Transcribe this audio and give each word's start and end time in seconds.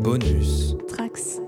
Bonus. 0.00 0.76
Trax. 0.88 1.42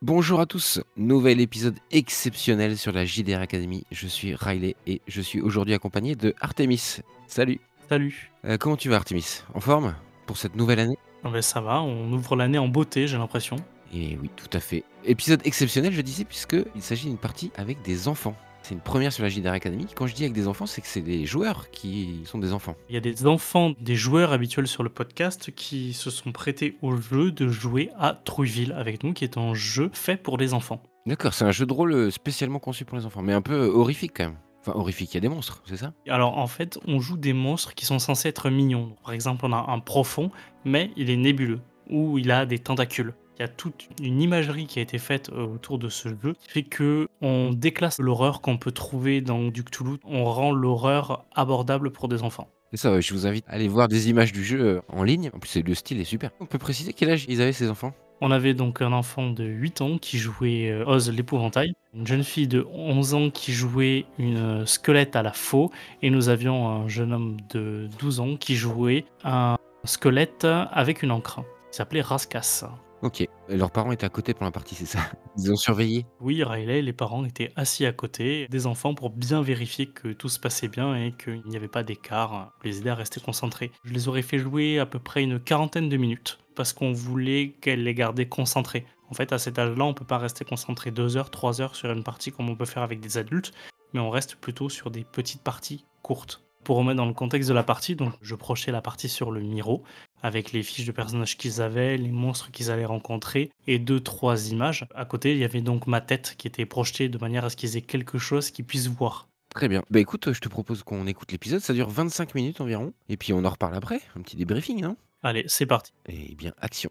Bonjour 0.00 0.38
à 0.38 0.46
tous, 0.46 0.80
nouvel 0.96 1.40
épisode 1.40 1.74
exceptionnel 1.90 2.78
sur 2.78 2.92
la 2.92 3.04
JDR 3.04 3.40
Academy. 3.40 3.84
Je 3.90 4.06
suis 4.06 4.36
Riley 4.36 4.76
et 4.86 5.00
je 5.08 5.20
suis 5.20 5.40
aujourd'hui 5.40 5.74
accompagné 5.74 6.14
de 6.14 6.36
Artemis. 6.40 7.00
Salut. 7.26 7.58
Salut. 7.88 8.30
Euh, 8.44 8.58
comment 8.58 8.76
tu 8.76 8.90
vas 8.90 8.96
Artemis? 8.96 9.42
En 9.54 9.60
forme? 9.60 9.96
Pour 10.26 10.36
cette 10.36 10.54
nouvelle 10.54 10.78
année? 10.78 10.98
Ah 11.24 11.30
ben, 11.30 11.42
ça 11.42 11.60
va, 11.60 11.82
on 11.82 12.12
ouvre 12.12 12.36
l'année 12.36 12.58
en 12.58 12.68
beauté, 12.68 13.08
j'ai 13.08 13.18
l'impression. 13.18 13.56
Et 13.92 14.16
oui, 14.22 14.30
tout 14.36 14.56
à 14.56 14.60
fait. 14.60 14.84
Épisode 15.04 15.40
exceptionnel, 15.44 15.92
je 15.92 16.00
disais, 16.00 16.24
puisqu'il 16.24 16.82
s'agit 16.82 17.08
d'une 17.08 17.18
partie 17.18 17.50
avec 17.56 17.82
des 17.82 18.06
enfants. 18.06 18.36
C'est 18.62 18.74
une 18.74 18.80
première 18.80 19.12
sur 19.12 19.22
la 19.22 19.28
JDR 19.28 19.52
Academy. 19.52 19.86
Quand 19.94 20.06
je 20.06 20.14
dis 20.14 20.24
avec 20.24 20.34
des 20.34 20.46
enfants, 20.46 20.66
c'est 20.66 20.80
que 20.80 20.86
c'est 20.86 21.00
des 21.00 21.24
joueurs 21.24 21.70
qui 21.70 22.22
sont 22.24 22.38
des 22.38 22.52
enfants. 22.52 22.76
Il 22.88 22.94
y 22.94 22.98
a 22.98 23.00
des 23.00 23.26
enfants, 23.26 23.72
des 23.80 23.96
joueurs 23.96 24.32
habituels 24.32 24.66
sur 24.66 24.82
le 24.82 24.90
podcast 24.90 25.50
qui 25.54 25.94
se 25.94 26.10
sont 26.10 26.32
prêtés 26.32 26.76
au 26.82 26.96
jeu 26.96 27.32
de 27.32 27.48
jouer 27.48 27.90
à 27.98 28.12
Trouville 28.12 28.72
avec 28.72 29.04
nous, 29.04 29.14
qui 29.14 29.24
est 29.24 29.38
un 29.38 29.54
jeu 29.54 29.90
fait 29.92 30.16
pour 30.16 30.36
les 30.36 30.52
enfants. 30.52 30.82
D'accord, 31.06 31.32
c'est 31.32 31.44
un 31.44 31.52
jeu 31.52 31.64
de 31.64 31.72
rôle 31.72 31.94
euh, 31.94 32.10
spécialement 32.10 32.58
conçu 32.58 32.84
pour 32.84 32.98
les 32.98 33.06
enfants, 33.06 33.22
mais 33.22 33.32
un 33.32 33.40
peu 33.40 33.54
euh, 33.54 33.72
horrifique 33.72 34.12
quand 34.14 34.24
même. 34.24 34.36
Enfin, 34.60 34.72
horrifique, 34.78 35.12
il 35.12 35.14
y 35.14 35.18
a 35.18 35.20
des 35.20 35.28
monstres, 35.28 35.62
c'est 35.64 35.78
ça? 35.78 35.94
Alors 36.06 36.36
en 36.36 36.46
fait, 36.46 36.78
on 36.86 37.00
joue 37.00 37.16
des 37.16 37.32
monstres 37.32 37.74
qui 37.74 37.86
sont 37.86 37.98
censés 37.98 38.28
être 38.28 38.50
mignons. 38.50 38.94
Par 39.02 39.14
exemple, 39.14 39.46
on 39.46 39.52
a 39.52 39.64
un 39.70 39.78
profond, 39.78 40.30
mais 40.66 40.90
il 40.96 41.08
est 41.08 41.16
nébuleux, 41.16 41.60
ou 41.88 42.18
il 42.18 42.30
a 42.30 42.44
des 42.44 42.58
tentacules. 42.58 43.14
Il 43.38 43.42
y 43.42 43.44
a 43.44 43.48
toute 43.48 43.88
une 44.02 44.20
imagerie 44.20 44.66
qui 44.66 44.80
a 44.80 44.82
été 44.82 44.98
faite 44.98 45.30
euh, 45.32 45.46
autour 45.46 45.78
de 45.78 45.88
ce 45.88 46.08
jeu 46.08 46.34
qui 46.40 46.50
fait 46.50 46.62
que 46.64 47.08
on 47.20 47.52
déclasse 47.52 48.00
l'horreur 48.00 48.40
qu'on 48.40 48.58
peut 48.58 48.72
trouver 48.72 49.20
dans 49.20 49.44
du 49.44 49.62
Cthulhu. 49.62 49.98
On 50.04 50.24
rend 50.24 50.50
l'horreur 50.50 51.24
abordable 51.36 51.92
pour 51.92 52.08
des 52.08 52.24
enfants. 52.24 52.48
C'est 52.72 52.78
ça, 52.78 53.00
je 53.00 53.14
vous 53.14 53.28
invite 53.28 53.44
à 53.46 53.52
aller 53.52 53.68
voir 53.68 53.86
des 53.86 54.10
images 54.10 54.32
du 54.32 54.42
jeu 54.42 54.60
euh, 54.60 54.80
en 54.88 55.04
ligne. 55.04 55.30
En 55.32 55.38
plus, 55.38 55.56
le 55.56 55.74
style 55.74 56.00
est 56.00 56.04
super. 56.04 56.30
On 56.40 56.46
peut 56.46 56.58
préciser 56.58 56.92
quel 56.92 57.10
âge 57.10 57.26
ils 57.28 57.40
avaient 57.40 57.52
ces 57.52 57.70
enfants? 57.70 57.94
On 58.20 58.32
avait 58.32 58.54
donc 58.54 58.82
un 58.82 58.92
enfant 58.92 59.30
de 59.30 59.44
8 59.44 59.82
ans 59.82 59.98
qui 59.98 60.18
jouait 60.18 60.70
euh, 60.72 60.84
Oz 60.84 61.08
l'épouvantail, 61.08 61.74
une 61.94 62.08
jeune 62.08 62.24
fille 62.24 62.48
de 62.48 62.66
11 62.72 63.14
ans 63.14 63.30
qui 63.30 63.52
jouait 63.52 64.04
une 64.18 64.66
squelette 64.66 65.14
à 65.14 65.22
la 65.22 65.32
faux, 65.32 65.70
et 66.02 66.10
nous 66.10 66.28
avions 66.28 66.68
un 66.68 66.88
jeune 66.88 67.12
homme 67.12 67.36
de 67.50 67.88
12 68.00 68.18
ans 68.18 68.36
qui 68.36 68.56
jouait 68.56 69.04
un 69.22 69.56
squelette 69.84 70.44
avec 70.44 71.04
une 71.04 71.12
encre. 71.12 71.44
Il 71.72 71.76
s'appelait 71.76 72.00
Raskas. 72.00 72.64
Ok. 73.02 73.24
Leurs 73.48 73.70
parents 73.70 73.92
étaient 73.92 74.06
à 74.06 74.10
côté 74.10 74.34
pour 74.34 74.44
la 74.44 74.50
partie, 74.50 74.74
c'est 74.74 74.86
ça? 74.86 74.98
Ils 75.38 75.52
ont 75.52 75.56
surveillé? 75.56 76.04
Oui, 76.20 76.42
Riley, 76.42 76.82
les 76.82 76.92
parents 76.92 77.24
étaient 77.24 77.52
assis 77.54 77.86
à 77.86 77.92
côté 77.92 78.48
des 78.48 78.66
enfants 78.66 78.94
pour 78.94 79.10
bien 79.10 79.40
vérifier 79.40 79.86
que 79.86 80.08
tout 80.08 80.28
se 80.28 80.40
passait 80.40 80.68
bien 80.68 80.96
et 80.96 81.12
qu'il 81.12 81.42
n'y 81.46 81.56
avait 81.56 81.68
pas 81.68 81.84
d'écart, 81.84 82.52
pour 82.58 82.66
les 82.68 82.78
aider 82.78 82.90
à 82.90 82.94
rester 82.94 83.20
concentrés. 83.20 83.70
Je 83.84 83.92
les 83.92 84.08
aurais 84.08 84.22
fait 84.22 84.38
jouer 84.38 84.78
à 84.78 84.86
peu 84.86 84.98
près 84.98 85.22
une 85.22 85.38
quarantaine 85.38 85.88
de 85.88 85.96
minutes 85.96 86.38
parce 86.56 86.72
qu'on 86.72 86.92
voulait 86.92 87.54
qu'elles 87.60 87.84
les 87.84 87.94
gardaient 87.94 88.28
concentrées. 88.28 88.84
En 89.10 89.14
fait, 89.14 89.32
à 89.32 89.38
cet 89.38 89.58
âge-là, 89.58 89.84
on 89.84 89.94
peut 89.94 90.04
pas 90.04 90.18
rester 90.18 90.44
concentré 90.44 90.90
2 90.90 91.16
heures, 91.16 91.30
3 91.30 91.60
heures 91.60 91.76
sur 91.76 91.90
une 91.90 92.02
partie 92.02 92.32
comme 92.32 92.50
on 92.50 92.56
peut 92.56 92.66
faire 92.66 92.82
avec 92.82 93.00
des 93.00 93.16
adultes, 93.16 93.52
mais 93.94 94.00
on 94.00 94.10
reste 94.10 94.36
plutôt 94.36 94.68
sur 94.68 94.90
des 94.90 95.04
petites 95.04 95.42
parties 95.42 95.86
courtes. 96.02 96.47
Pour 96.68 96.76
remettre 96.76 96.98
dans 96.98 97.06
le 97.06 97.14
contexte 97.14 97.48
de 97.48 97.54
la 97.54 97.62
partie, 97.62 97.96
donc 97.96 98.12
je 98.20 98.34
projetais 98.34 98.72
la 98.72 98.82
partie 98.82 99.08
sur 99.08 99.30
le 99.30 99.40
Miro, 99.40 99.84
avec 100.22 100.52
les 100.52 100.62
fiches 100.62 100.84
de 100.84 100.92
personnages 100.92 101.38
qu'ils 101.38 101.62
avaient, 101.62 101.96
les 101.96 102.10
monstres 102.10 102.50
qu'ils 102.50 102.70
allaient 102.70 102.84
rencontrer, 102.84 103.50
et 103.66 103.78
deux, 103.78 104.00
trois 104.00 104.50
images. 104.50 104.86
À 104.94 105.06
côté, 105.06 105.32
il 105.32 105.38
y 105.38 105.44
avait 105.44 105.62
donc 105.62 105.86
ma 105.86 106.02
tête 106.02 106.34
qui 106.36 106.46
était 106.46 106.66
projetée 106.66 107.08
de 107.08 107.16
manière 107.16 107.46
à 107.46 107.48
ce 107.48 107.56
qu'ils 107.56 107.78
aient 107.78 107.80
quelque 107.80 108.18
chose 108.18 108.50
qu'ils 108.50 108.66
puissent 108.66 108.88
voir. 108.88 109.28
Très 109.48 109.68
bien. 109.68 109.82
Bah 109.88 109.98
écoute, 109.98 110.30
je 110.30 110.40
te 110.40 110.48
propose 110.50 110.82
qu'on 110.82 111.06
écoute 111.06 111.32
l'épisode. 111.32 111.62
Ça 111.62 111.72
dure 111.72 111.88
25 111.88 112.34
minutes 112.34 112.60
environ. 112.60 112.92
Et 113.08 113.16
puis 113.16 113.32
on 113.32 113.46
en 113.46 113.50
reparle 113.50 113.74
après. 113.74 114.02
Un 114.14 114.20
petit 114.20 114.36
débriefing, 114.36 114.82
non 114.82 114.98
Allez, 115.22 115.44
c'est 115.46 115.64
parti. 115.64 115.94
Eh 116.06 116.34
bien, 116.34 116.52
action. 116.60 116.90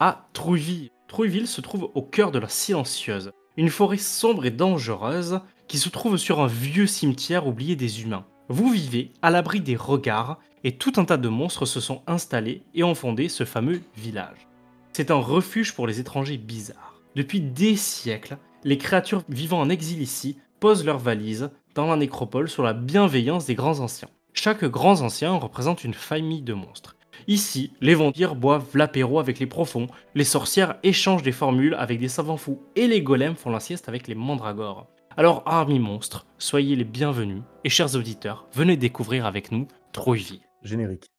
À 0.00 0.28
Trouville. 0.32 0.90
Trouville 1.08 1.46
se 1.46 1.60
trouve 1.60 1.90
au 1.94 2.02
cœur 2.02 2.30
de 2.30 2.38
la 2.38 2.48
silencieuse, 2.48 3.32
une 3.56 3.68
forêt 3.68 3.98
sombre 3.98 4.46
et 4.46 4.50
dangereuse 4.50 5.40
qui 5.68 5.78
se 5.78 5.88
trouve 5.88 6.16
sur 6.16 6.40
un 6.40 6.46
vieux 6.46 6.86
cimetière 6.86 7.46
oublié 7.46 7.76
des 7.76 8.02
humains. 8.02 8.26
Vous 8.48 8.70
vivez 8.70 9.12
à 9.22 9.30
l'abri 9.30 9.60
des 9.60 9.76
regards 9.76 10.38
et 10.64 10.76
tout 10.76 10.92
un 10.96 11.04
tas 11.04 11.16
de 11.16 11.28
monstres 11.28 11.66
se 11.66 11.80
sont 11.80 12.02
installés 12.06 12.62
et 12.74 12.84
ont 12.84 12.94
fondé 12.94 13.28
ce 13.28 13.44
fameux 13.44 13.80
village. 13.96 14.48
C'est 14.92 15.10
un 15.10 15.20
refuge 15.20 15.74
pour 15.74 15.86
les 15.86 16.00
étrangers 16.00 16.38
bizarres. 16.38 17.00
Depuis 17.14 17.40
des 17.40 17.76
siècles, 17.76 18.38
les 18.64 18.78
créatures 18.78 19.22
vivant 19.28 19.60
en 19.60 19.68
exil 19.68 20.00
ici 20.02 20.38
posent 20.60 20.84
leurs 20.84 20.98
valises 20.98 21.50
dans 21.74 21.86
la 21.86 21.96
nécropole 21.96 22.48
sur 22.48 22.62
la 22.62 22.72
bienveillance 22.72 23.46
des 23.46 23.54
grands 23.54 23.80
anciens. 23.80 24.08
Chaque 24.32 24.64
grand 24.64 25.00
ancien 25.02 25.34
représente 25.34 25.84
une 25.84 25.94
famille 25.94 26.42
de 26.42 26.54
monstres. 26.54 26.96
Ici, 27.26 27.72
les 27.80 27.94
vampires 27.94 28.34
boivent 28.34 28.76
l'apéro 28.76 29.18
avec 29.18 29.38
les 29.38 29.46
profonds, 29.46 29.88
les 30.14 30.24
sorcières 30.24 30.76
échangent 30.82 31.22
des 31.22 31.32
formules 31.32 31.74
avec 31.74 31.98
des 31.98 32.08
savants 32.08 32.36
fous 32.36 32.60
et 32.76 32.86
les 32.86 33.02
golems 33.02 33.36
font 33.36 33.50
la 33.50 33.60
sieste 33.60 33.88
avec 33.88 34.08
les 34.08 34.14
mandragores. 34.14 34.88
Alors, 35.16 35.42
armis 35.46 35.78
monstres, 35.78 36.26
soyez 36.38 36.74
les 36.76 36.84
bienvenus 36.84 37.42
et 37.62 37.68
chers 37.68 37.94
auditeurs, 37.94 38.46
venez 38.52 38.76
découvrir 38.76 39.26
avec 39.26 39.52
nous 39.52 39.68
Trouville. 39.92 40.40
Générique. 40.62 41.13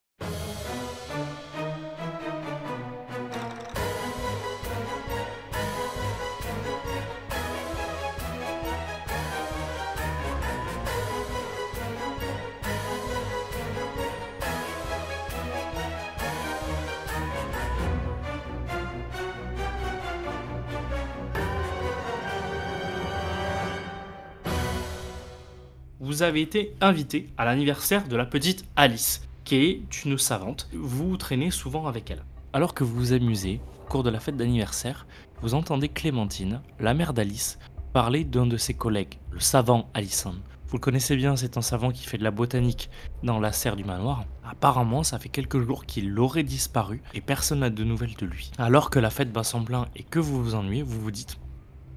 Été 26.33 26.75
invité 26.81 27.29
à 27.37 27.45
l'anniversaire 27.45 28.07
de 28.07 28.15
la 28.15 28.25
petite 28.25 28.65
Alice, 28.75 29.21
qui 29.43 29.55
est 29.55 30.05
une 30.05 30.17
savante. 30.17 30.67
Vous 30.73 31.09
vous 31.09 31.17
traînez 31.17 31.51
souvent 31.51 31.87
avec 31.87 32.09
elle. 32.11 32.23
Alors 32.53 32.73
que 32.73 32.83
vous 32.83 32.95
vous 32.95 33.13
amusez, 33.13 33.59
au 33.83 33.89
cours 33.89 34.03
de 34.03 34.09
la 34.09 34.19
fête 34.19 34.37
d'anniversaire, 34.37 35.05
vous 35.41 35.53
entendez 35.53 35.89
Clémentine, 35.89 36.61
la 36.79 36.93
mère 36.93 37.13
d'Alice, 37.13 37.59
parler 37.93 38.23
d'un 38.23 38.47
de 38.47 38.57
ses 38.57 38.73
collègues, 38.73 39.19
le 39.31 39.39
savant 39.39 39.89
Allison. 39.93 40.35
Vous 40.67 40.77
le 40.77 40.81
connaissez 40.81 41.15
bien, 41.15 41.35
c'est 41.35 41.57
un 41.57 41.61
savant 41.61 41.91
qui 41.91 42.05
fait 42.05 42.17
de 42.17 42.23
la 42.23 42.31
botanique 42.31 42.89
dans 43.23 43.39
la 43.39 43.51
serre 43.51 43.75
du 43.75 43.83
manoir. 43.83 44.25
Apparemment, 44.43 45.03
ça 45.03 45.19
fait 45.19 45.29
quelques 45.29 45.61
jours 45.61 45.85
qu'il 45.85 46.19
aurait 46.19 46.43
disparu 46.43 47.01
et 47.13 47.21
personne 47.21 47.59
n'a 47.59 47.69
de 47.69 47.83
nouvelles 47.83 48.15
de 48.15 48.25
lui. 48.25 48.51
Alors 48.57 48.89
que 48.89 48.99
la 48.99 49.09
fête 49.09 49.31
bat 49.31 49.43
son 49.43 49.63
plein 49.63 49.87
et 49.95 50.03
que 50.03 50.19
vous 50.19 50.43
vous 50.43 50.55
ennuyez, 50.55 50.81
vous 50.81 50.99
vous 50.99 51.11
dites 51.11 51.37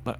Bah, 0.04 0.18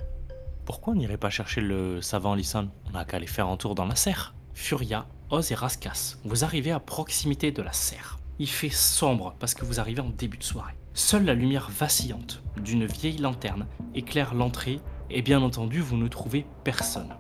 pourquoi 0.69 0.93
on 0.93 0.97
n'irait 0.97 1.17
pas 1.17 1.31
chercher 1.31 1.63
le 1.63 2.03
savant 2.03 2.35
Allison 2.35 2.69
On 2.87 2.91
n'a 2.91 3.07
qu'à 3.07 3.17
aller 3.17 3.27
faire 3.27 3.49
un 3.49 3.57
tour 3.57 3.75
dans 3.75 3.87
la 3.87 3.95
serre. 3.97 4.35
Furia, 4.53 5.07
Oz 5.31 5.51
et 5.51 5.55
Raskas, 5.55 6.17
vous 6.27 6.45
arrivez 6.45 6.73
à 6.73 6.79
proximité 6.79 7.51
de 7.53 7.63
la 7.63 7.73
serre. 7.73 8.19
Il 8.39 8.51
fait 8.51 8.69
sombre 8.69 9.35
parce 9.41 9.55
que 9.55 9.65
vous 9.65 9.81
arrivez 9.81 10.03
en 10.03 10.11
début 10.11 10.37
de 10.37 10.43
soirée. 10.43 10.75
Seule 10.93 11.25
la 11.25 11.33
lumière 11.33 11.71
vacillante 11.71 12.43
d'une 12.63 12.85
vieille 12.85 13.17
lanterne 13.17 13.67
éclaire 13.95 14.35
l'entrée 14.35 14.79
et 15.09 15.23
bien 15.23 15.41
entendu 15.41 15.81
vous 15.81 15.97
ne 15.97 16.07
trouvez 16.07 16.45
personne. 16.65 17.15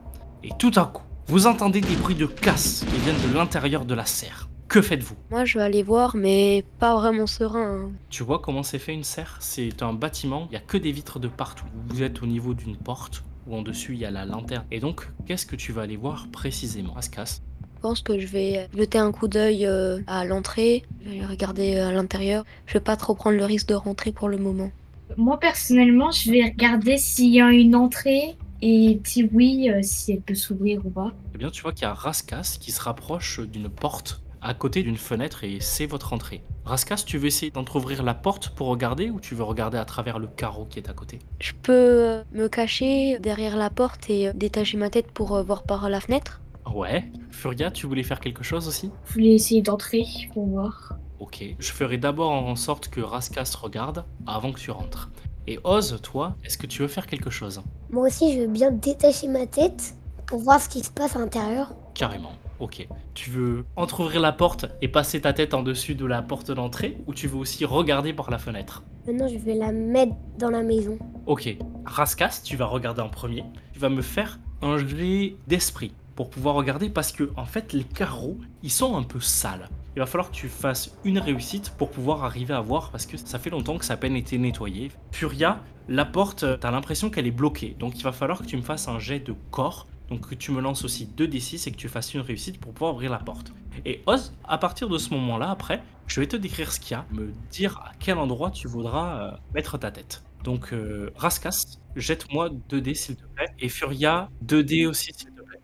Et 0.44 0.50
tout 0.58 0.72
à 0.76 0.84
coup, 0.84 1.05
vous 1.28 1.46
entendez 1.46 1.81
des 1.81 1.96
bruits 1.96 2.14
de 2.17 2.26
casse 2.26 2.84
qui 2.84 2.99
viennent 2.99 3.31
de 3.32 3.34
l'intérieur 3.34 3.87
de 3.87 3.94
la 3.94 4.05
serre. 4.05 4.50
Que 4.69 4.82
faites-vous? 4.82 5.17
Moi, 5.31 5.46
je 5.46 5.56
vais 5.56 5.64
aller 5.64 5.82
voir, 5.82 6.14
mais 6.14 6.67
pas 6.78 6.94
vraiment 6.94 7.26
serein. 7.26 7.87
hein. 7.87 7.93
Tu 8.11 8.22
vois 8.22 8.40
comment 8.40 8.62
c'est 8.62 8.78
fait 8.78 8.93
une 8.93 9.05
serre? 9.05 9.38
C'est 9.40 9.82
un 9.82 9.94
bâtiment, 9.94 10.49
il 10.49 10.50
n'y 10.50 10.56
a 10.56 10.61
que 10.61 10.76
des 10.76 10.93
vitres 10.93 11.19
de 11.19 11.28
partout. 11.28 11.64
Vous 11.87 12.02
êtes 12.02 12.22
au 12.22 12.26
niveau 12.26 12.52
d'une 12.52 12.76
porte 12.76 13.25
où 13.48 13.54
en 13.54 13.62
dessus 13.62 13.94
il 13.94 14.00
y 14.00 14.04
a 14.04 14.10
la 14.10 14.24
lanterne. 14.24 14.64
Et 14.70 14.80
donc, 14.80 15.08
qu'est-ce 15.26 15.46
que 15.46 15.56
tu 15.56 15.72
vas 15.72 15.82
aller 15.82 15.96
voir 15.96 16.28
précisément 16.32 16.96
Askas 16.96 17.40
Je 17.76 17.80
pense 17.80 18.02
que 18.02 18.18
je 18.18 18.26
vais 18.26 18.68
jeter 18.76 18.98
un 18.98 19.12
coup 19.12 19.28
d'œil 19.28 19.66
euh, 19.66 20.00
à 20.06 20.24
l'entrée, 20.24 20.84
je 21.04 21.10
vais 21.10 21.26
regarder 21.26 21.76
euh, 21.76 21.88
à 21.88 21.92
l'intérieur. 21.92 22.44
Je 22.66 22.74
vais 22.74 22.80
pas 22.80 22.96
trop 22.96 23.14
prendre 23.14 23.36
le 23.36 23.44
risque 23.44 23.68
de 23.68 23.74
rentrer 23.74 24.12
pour 24.12 24.28
le 24.28 24.38
moment. 24.38 24.70
Moi, 25.16 25.40
personnellement, 25.40 26.10
je 26.10 26.30
vais 26.30 26.44
regarder 26.44 26.98
s'il 26.98 27.30
y 27.30 27.40
a 27.40 27.50
une 27.50 27.74
entrée 27.74 28.36
et 28.60 29.00
si 29.04 29.28
oui, 29.32 29.70
euh, 29.70 29.80
si 29.82 30.12
elle 30.12 30.20
peut 30.20 30.34
s'ouvrir 30.34 30.84
ou 30.84 30.90
pas. 30.90 31.12
Eh 31.34 31.38
bien, 31.38 31.50
tu 31.50 31.62
vois 31.62 31.72
qu'il 31.72 31.82
y 31.82 31.86
a 31.86 31.94
Raskas 31.94 32.58
qui 32.60 32.72
se 32.72 32.80
rapproche 32.80 33.40
d'une 33.40 33.68
porte 33.68 34.20
à 34.40 34.55
côté 34.55 34.82
d'une 34.82 34.96
fenêtre 34.96 35.44
et 35.44 35.58
c'est 35.61 35.87
votre 35.87 36.12
entrée. 36.12 36.43
Raskas, 36.64 37.02
tu 37.06 37.19
veux 37.19 37.26
essayer 37.26 37.50
d'entrouvrir 37.50 38.02
la 38.02 38.14
porte 38.14 38.50
pour 38.50 38.69
regarder 38.69 39.11
ou 39.11 39.20
tu 39.20 39.35
veux 39.35 39.43
regarder 39.44 39.79
à 39.79 39.85
travers 39.85 40.19
le 40.19 40.26
carreau 40.26 40.67
qui 40.67 40.79
est 40.79 40.88
à 40.88 40.93
côté? 40.93 41.19
Je 41.40 41.52
peux 41.62 41.73
euh, 41.73 42.23
me 42.32 42.49
cacher 42.49 43.19
derrière 43.19 43.56
la 43.56 43.70
porte 43.70 44.11
et 44.11 44.29
euh, 44.29 44.32
détacher 44.35 44.76
ma 44.76 44.90
tête 44.90 45.11
pour 45.11 45.35
euh, 45.37 45.43
voir 45.43 45.62
par 45.62 45.88
la 45.88 46.00
fenêtre 46.00 46.40
Ouais. 46.75 47.11
Furia, 47.31 47.70
tu 47.70 47.87
voulais 47.87 48.02
faire 48.02 48.20
quelque 48.20 48.43
chose 48.43 48.69
aussi? 48.69 48.90
Je 49.06 49.14
voulais 49.14 49.35
essayer 49.35 49.62
d'entrer 49.62 50.05
pour 50.35 50.46
voir. 50.46 50.94
Ok. 51.19 51.43
Je 51.58 51.73
ferai 51.73 51.96
d'abord 51.96 52.31
en 52.31 52.56
sorte 52.56 52.88
que 52.88 53.00
Raskas 53.00 53.55
regarde 53.61 54.05
avant 54.26 54.52
que 54.52 54.61
tu 54.61 54.70
rentres. 54.70 55.11
Et 55.46 55.58
Oz, 55.64 55.99
toi, 56.02 56.37
est-ce 56.44 56.58
que 56.58 56.67
tu 56.67 56.82
veux 56.82 56.88
faire 56.88 57.06
quelque 57.06 57.31
chose? 57.31 57.62
Moi 57.91 58.06
aussi, 58.06 58.34
je 58.34 58.41
veux 58.41 58.46
bien 58.49 58.70
détacher 58.70 59.29
ma 59.29 59.46
tête 59.46 59.94
pour 60.26 60.41
voir 60.41 60.61
ce 60.61 60.69
qui 60.69 60.81
se 60.81 60.91
passe 60.91 61.17
à 61.17 61.20
l'intérieur. 61.20 61.73
Carrément. 61.94 62.32
Ok. 62.60 62.87
Tu 63.14 63.31
veux 63.31 63.64
entrouvrir 63.76 64.20
la 64.20 64.32
porte 64.32 64.66
et 64.82 64.88
passer 64.88 65.20
ta 65.20 65.32
tête 65.32 65.55
en 65.55 65.62
dessus 65.62 65.94
de 65.94 66.06
la 66.06 66.22
porte 66.22 66.50
d'entrée 66.50 66.99
ou 67.06 67.14
tu 67.14 67.28
veux 67.28 67.37
aussi 67.37 67.64
regarder 67.64 68.12
par 68.12 68.31
la 68.31 68.38
fenêtre? 68.38 68.82
Maintenant, 69.06 69.28
je 69.28 69.38
vais 69.38 69.55
la 69.55 69.72
mettre 69.72 70.14
dans 70.38 70.50
la 70.50 70.62
maison. 70.62 70.99
Ok. 71.26 71.56
Raskas, 71.84 72.43
tu 72.44 72.56
vas 72.56 72.66
regarder 72.66 73.00
en 73.00 73.08
premier. 73.08 73.44
Tu 73.72 73.78
vas 73.78 73.88
me 73.88 74.02
faire 74.02 74.38
un 74.60 74.76
jet 74.78 75.37
d'esprit 75.46 75.93
pour 76.16 76.31
pouvoir 76.31 76.56
regarder 76.56 76.90
parce 76.90 77.12
que 77.12 77.31
en 77.37 77.44
fait 77.44 77.72
les 77.72 77.84
carreaux 77.84 78.38
ils 78.64 78.72
sont 78.72 78.96
un 78.96 79.05
peu 79.05 79.20
sales. 79.20 79.69
Il 79.94 80.00
va 80.00 80.06
falloir 80.06 80.32
que 80.32 80.34
tu 80.34 80.49
fasses 80.49 80.96
une 81.05 81.20
réussite 81.20 81.70
pour 81.78 81.90
pouvoir 81.90 82.25
arriver 82.25 82.55
à 82.55 82.60
voir 82.60 82.90
parce 82.90 83.06
que 83.06 83.16
ça 83.16 83.38
fait 83.38 83.50
longtemps 83.50 83.78
que 83.78 83.84
ça 83.84 83.94
a 83.94 83.96
peine 83.96 84.16
été 84.16 84.37
nettoyé. 84.37 84.90
Furia, 85.12 85.62
la 85.88 86.05
porte, 86.05 86.44
t'as 86.58 86.70
l'impression 86.72 87.08
qu'elle 87.08 87.28
est 87.28 87.31
bloquée. 87.31 87.76
Donc 87.78 87.96
il 87.99 88.02
va 88.02 88.10
falloir 88.10 88.40
que 88.40 88.46
tu 88.46 88.56
me 88.56 88.62
fasses 88.62 88.88
un 88.88 88.99
jet 88.99 89.20
de 89.20 89.32
corps. 89.52 89.87
Donc 90.08 90.28
que 90.28 90.34
tu 90.34 90.52
me 90.52 90.60
lances 90.60 90.84
aussi 90.84 91.08
2d6 91.16 91.69
et 91.69 91.72
que 91.72 91.76
tu 91.76 91.88
fasses 91.88 92.14
une 92.14 92.20
réussite 92.20 92.58
pour 92.60 92.72
pouvoir 92.72 92.94
ouvrir 92.94 93.10
la 93.10 93.19
porte. 93.19 93.52
Et 93.84 94.02
Oz, 94.06 94.34
à 94.44 94.58
partir 94.58 94.88
de 94.88 94.99
ce 94.99 95.10
moment-là, 95.10 95.50
après, 95.50 95.82
je 96.06 96.20
vais 96.20 96.26
te 96.26 96.37
décrire 96.37 96.72
ce 96.72 96.81
qu'il 96.81 96.93
y 96.93 96.94
a, 96.94 97.06
me 97.12 97.32
dire 97.50 97.78
à 97.84 97.93
quel 97.99 98.19
endroit 98.19 98.50
tu 98.50 98.66
voudras 98.69 99.20
euh, 99.20 99.37
mettre 99.55 99.78
ta 99.78 99.90
tête. 99.90 100.22
Donc 100.44 100.72
euh, 100.72 101.10
Raskas, 101.16 101.78
jette-moi 101.96 102.50
2d 102.70 102.94
s'il 102.94 103.16
te 103.16 103.25
plaît. 103.34 103.49
Et 103.60 103.69
Furia, 103.69 104.31
2d 104.46 104.87
aussi 104.87 105.12
s'il 105.14 105.31
te 105.31 105.43
plaît. 105.43 105.60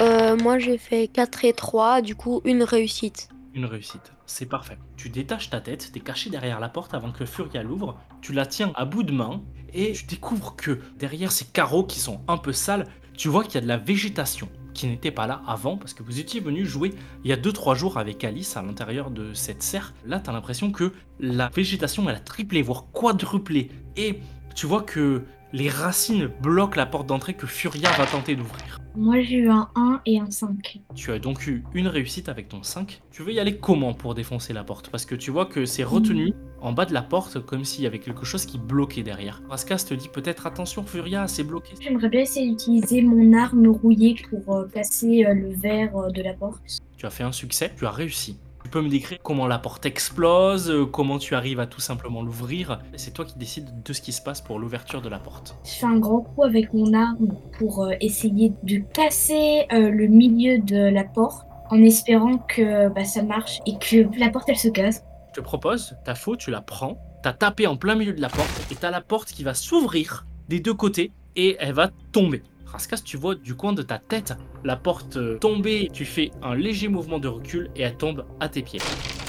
Euh, 0.00 0.36
Moi 0.36 0.58
j'ai 0.58 0.78
fait 0.78 1.08
4 1.08 1.44
et 1.44 1.52
3, 1.52 2.02
du 2.02 2.14
coup 2.16 2.40
une 2.44 2.62
réussite. 2.62 3.28
Une 3.54 3.64
réussite, 3.64 4.12
c'est 4.26 4.46
parfait. 4.46 4.78
Tu 4.96 5.08
détaches 5.08 5.50
ta 5.50 5.60
tête, 5.60 5.90
t'es 5.92 6.00
caché 6.00 6.30
derrière 6.30 6.60
la 6.60 6.68
porte 6.68 6.94
avant 6.94 7.12
que 7.12 7.24
Furia 7.24 7.62
l'ouvre, 7.62 7.98
tu 8.20 8.32
la 8.32 8.46
tiens 8.46 8.72
à 8.74 8.84
bout 8.84 9.02
de 9.02 9.12
main 9.12 9.42
et 9.72 9.92
tu 9.92 10.04
découvres 10.06 10.56
que 10.56 10.80
derrière 10.98 11.30
ces 11.32 11.44
carreaux 11.44 11.84
qui 11.84 12.00
sont 12.00 12.20
un 12.28 12.38
peu 12.38 12.52
sales, 12.52 12.86
tu 13.18 13.28
vois 13.28 13.42
qu'il 13.42 13.56
y 13.56 13.58
a 13.58 13.60
de 13.60 13.66
la 13.66 13.76
végétation 13.76 14.48
qui 14.74 14.86
n'était 14.86 15.10
pas 15.10 15.26
là 15.26 15.42
avant 15.48 15.76
parce 15.76 15.92
que 15.92 16.04
vous 16.04 16.20
étiez 16.20 16.38
venu 16.40 16.64
jouer 16.64 16.94
il 17.24 17.30
y 17.30 17.32
a 17.32 17.36
2-3 17.36 17.74
jours 17.74 17.98
avec 17.98 18.22
Alice 18.22 18.56
à 18.56 18.62
l'intérieur 18.62 19.10
de 19.10 19.34
cette 19.34 19.60
serre. 19.60 19.92
Là, 20.06 20.20
tu 20.20 20.30
as 20.30 20.32
l'impression 20.32 20.70
que 20.70 20.92
la 21.18 21.48
végétation 21.48 22.08
elle 22.08 22.14
a 22.14 22.20
triplé, 22.20 22.62
voire 22.62 22.84
quadruplé. 22.92 23.70
Et 23.96 24.20
tu 24.54 24.66
vois 24.66 24.82
que 24.82 25.24
les 25.52 25.68
racines 25.68 26.30
bloquent 26.42 26.76
la 26.76 26.86
porte 26.86 27.06
d'entrée 27.06 27.34
que 27.34 27.46
Furia 27.46 27.90
va 27.92 28.06
tenter 28.06 28.36
d'ouvrir. 28.36 28.78
Moi, 28.96 29.20
j'ai 29.22 29.36
eu 29.36 29.48
un 29.48 29.68
1 29.76 30.00
et 30.06 30.18
un 30.18 30.30
5. 30.30 30.80
Tu 30.94 31.12
as 31.12 31.18
donc 31.18 31.46
eu 31.46 31.62
une 31.72 31.86
réussite 31.86 32.28
avec 32.28 32.48
ton 32.48 32.62
5. 32.62 33.00
Tu 33.10 33.22
veux 33.22 33.32
y 33.32 33.38
aller 33.38 33.56
comment 33.56 33.94
pour 33.94 34.14
défoncer 34.14 34.52
la 34.52 34.64
porte? 34.64 34.90
Parce 34.90 35.06
que 35.06 35.14
tu 35.14 35.30
vois 35.30 35.46
que 35.46 35.66
c'est 35.66 35.84
retenu 35.84 36.32
en 36.60 36.72
bas 36.72 36.84
de 36.84 36.92
la 36.92 37.02
porte 37.02 37.38
comme 37.38 37.64
s'il 37.64 37.84
y 37.84 37.86
avait 37.86 38.00
quelque 38.00 38.24
chose 38.24 38.44
qui 38.44 38.58
bloquait 38.58 39.02
derrière. 39.02 39.40
Raskas 39.48 39.84
te 39.88 39.94
dit 39.94 40.08
peut-être 40.08 40.46
attention 40.46 40.82
Furia, 40.82 41.28
c'est 41.28 41.44
bloqué. 41.44 41.74
J'aimerais 41.80 42.08
bien 42.08 42.22
essayer 42.22 42.50
d'utiliser 42.50 43.02
mon 43.02 43.32
arme 43.38 43.68
rouillée 43.68 44.16
pour 44.28 44.56
euh, 44.56 44.66
casser 44.66 45.24
euh, 45.24 45.34
le 45.34 45.54
verre 45.54 45.96
euh, 45.96 46.10
de 46.10 46.22
la 46.22 46.34
porte. 46.34 46.80
Tu 46.96 47.06
as 47.06 47.10
fait 47.10 47.24
un 47.24 47.32
succès, 47.32 47.72
tu 47.76 47.86
as 47.86 47.92
réussi. 47.92 48.38
Tu 48.68 48.72
peux 48.72 48.82
me 48.82 48.90
décrire 48.90 49.16
comment 49.22 49.46
la 49.46 49.58
porte 49.58 49.86
explose, 49.86 50.70
euh, 50.70 50.84
comment 50.84 51.18
tu 51.18 51.34
arrives 51.34 51.58
à 51.58 51.66
tout 51.66 51.80
simplement 51.80 52.22
l'ouvrir. 52.22 52.82
C'est 52.96 53.14
toi 53.14 53.24
qui 53.24 53.38
décides 53.38 53.82
de 53.82 53.92
ce 53.94 54.02
qui 54.02 54.12
se 54.12 54.20
passe 54.20 54.42
pour 54.42 54.58
l'ouverture 54.58 55.00
de 55.00 55.08
la 55.08 55.18
porte. 55.18 55.56
Je 55.64 55.70
fais 55.70 55.86
un 55.86 55.98
grand 55.98 56.20
coup 56.20 56.44
avec 56.44 56.74
mon 56.74 56.92
arme 56.92 57.34
pour 57.58 57.84
euh, 57.84 57.92
essayer 58.02 58.52
de 58.64 58.76
casser 58.92 59.64
euh, 59.72 59.88
le 59.88 60.06
milieu 60.06 60.58
de 60.58 60.76
la 60.76 61.04
porte 61.04 61.46
en 61.70 61.82
espérant 61.82 62.36
que 62.36 62.90
bah, 62.90 63.04
ça 63.04 63.22
marche 63.22 63.60
et 63.64 63.78
que 63.78 64.06
la 64.18 64.28
porte 64.28 64.50
elle 64.50 64.58
se 64.58 64.68
casse. 64.68 65.02
Je 65.30 65.40
te 65.40 65.40
propose, 65.40 65.96
ta 66.04 66.14
faute, 66.14 66.40
tu 66.40 66.50
la 66.50 66.60
prends, 66.60 66.98
t'as 67.22 67.32
tapé 67.32 67.66
en 67.66 67.78
plein 67.78 67.94
milieu 67.94 68.12
de 68.12 68.20
la 68.20 68.28
porte 68.28 68.66
et 68.70 68.74
t'as 68.74 68.90
la 68.90 69.00
porte 69.00 69.30
qui 69.30 69.44
va 69.44 69.54
s'ouvrir 69.54 70.26
des 70.50 70.60
deux 70.60 70.74
côtés 70.74 71.10
et 71.36 71.56
elle 71.58 71.72
va 71.72 71.88
tomber. 72.12 72.42
Raskas, 72.72 72.98
tu 73.04 73.16
vois 73.16 73.34
du 73.34 73.54
coin 73.54 73.72
de 73.72 73.82
ta 73.82 73.98
tête 73.98 74.34
la 74.62 74.76
porte 74.76 75.16
euh, 75.16 75.38
tomber, 75.38 75.88
tu 75.92 76.04
fais 76.04 76.30
un 76.42 76.54
léger 76.54 76.88
mouvement 76.88 77.18
de 77.18 77.28
recul 77.28 77.70
et 77.76 77.82
elle 77.82 77.96
tombe 77.96 78.26
à 78.40 78.48
tes 78.48 78.62
pieds. 78.62 78.80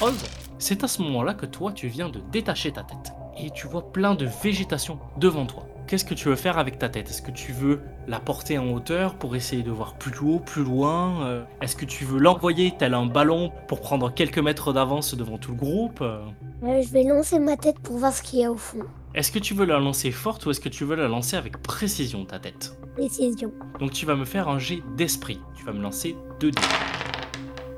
Oz, 0.02 0.14
c'est 0.58 0.84
à 0.84 0.88
ce 0.88 1.02
moment-là 1.04 1.34
que 1.34 1.46
toi 1.46 1.72
tu 1.72 1.88
viens 1.88 2.10
de 2.10 2.20
détacher 2.32 2.72
ta 2.72 2.84
tête 2.84 3.14
et 3.42 3.50
tu 3.52 3.68
vois 3.68 3.92
plein 3.94 4.16
de 4.16 4.28
végétation 4.44 5.00
devant 5.18 5.46
toi. 5.46 5.66
Qu'est-ce 5.88 6.06
que 6.06 6.14
tu 6.14 6.28
veux 6.28 6.36
faire 6.36 6.60
avec 6.60 6.78
ta 6.78 6.88
tête? 6.90 7.10
Est-ce 7.10 7.22
que 7.24 7.32
tu 7.32 7.52
veux 7.52 7.80
la 8.08 8.20
porter 8.20 8.60
en 8.60 8.68
hauteur 8.74 9.16
pour 9.16 9.36
essayer 9.36 9.64
de 9.64 9.72
voir 9.72 9.96
plus 9.96 10.14
haut, 10.22 10.40
plus 10.40 10.64
loin? 10.64 11.26
Euh, 11.26 11.44
Est-ce 11.62 11.76
que 11.76 11.86
tu 11.86 12.06
veux 12.06 12.20
l'envoyer 12.20 12.74
tel 12.78 12.94
un 12.94 13.08
ballon 13.08 13.52
pour 13.68 13.82
prendre 13.82 14.14
quelques 14.14 14.38
mètres 14.38 14.72
d'avance 14.72 15.16
devant 15.16 15.40
tout 15.40 15.52
le 15.52 15.58
groupe? 15.58 16.02
Euh, 16.02 16.20
Euh, 16.64 16.82
je 16.84 16.90
vais 16.90 17.04
lancer 17.06 17.40
ma 17.40 17.58
tête 17.58 17.80
pour 17.80 17.98
voir 17.98 18.14
ce 18.14 18.22
qu'il 18.22 18.40
y 18.40 18.46
a 18.46 18.52
au 18.52 18.58
fond. 18.58 18.84
Est-ce 19.20 19.34
que 19.34 19.40
tu 19.40 19.54
veux 19.54 19.66
la 19.66 19.80
lancer 19.80 20.12
forte 20.12 20.46
ou 20.46 20.52
est-ce 20.52 20.62
que 20.62 20.70
tu 20.70 20.86
veux 20.86 20.96
la 20.96 21.10
lancer 21.10 21.36
avec 21.36 21.62
précision 21.62 22.24
ta 22.24 22.40
tête 22.40 22.74
Précision. 22.96 23.52
Donc 23.78 23.92
tu 23.92 24.06
vas 24.06 24.16
me 24.16 24.24
faire 24.24 24.48
un 24.48 24.60
jet 24.60 24.82
d'esprit. 24.96 25.42
Tu 25.58 25.66
vas 25.66 25.74
me 25.74 25.82
lancer 25.82 26.16
2 26.40 26.52
dés. 26.52 26.62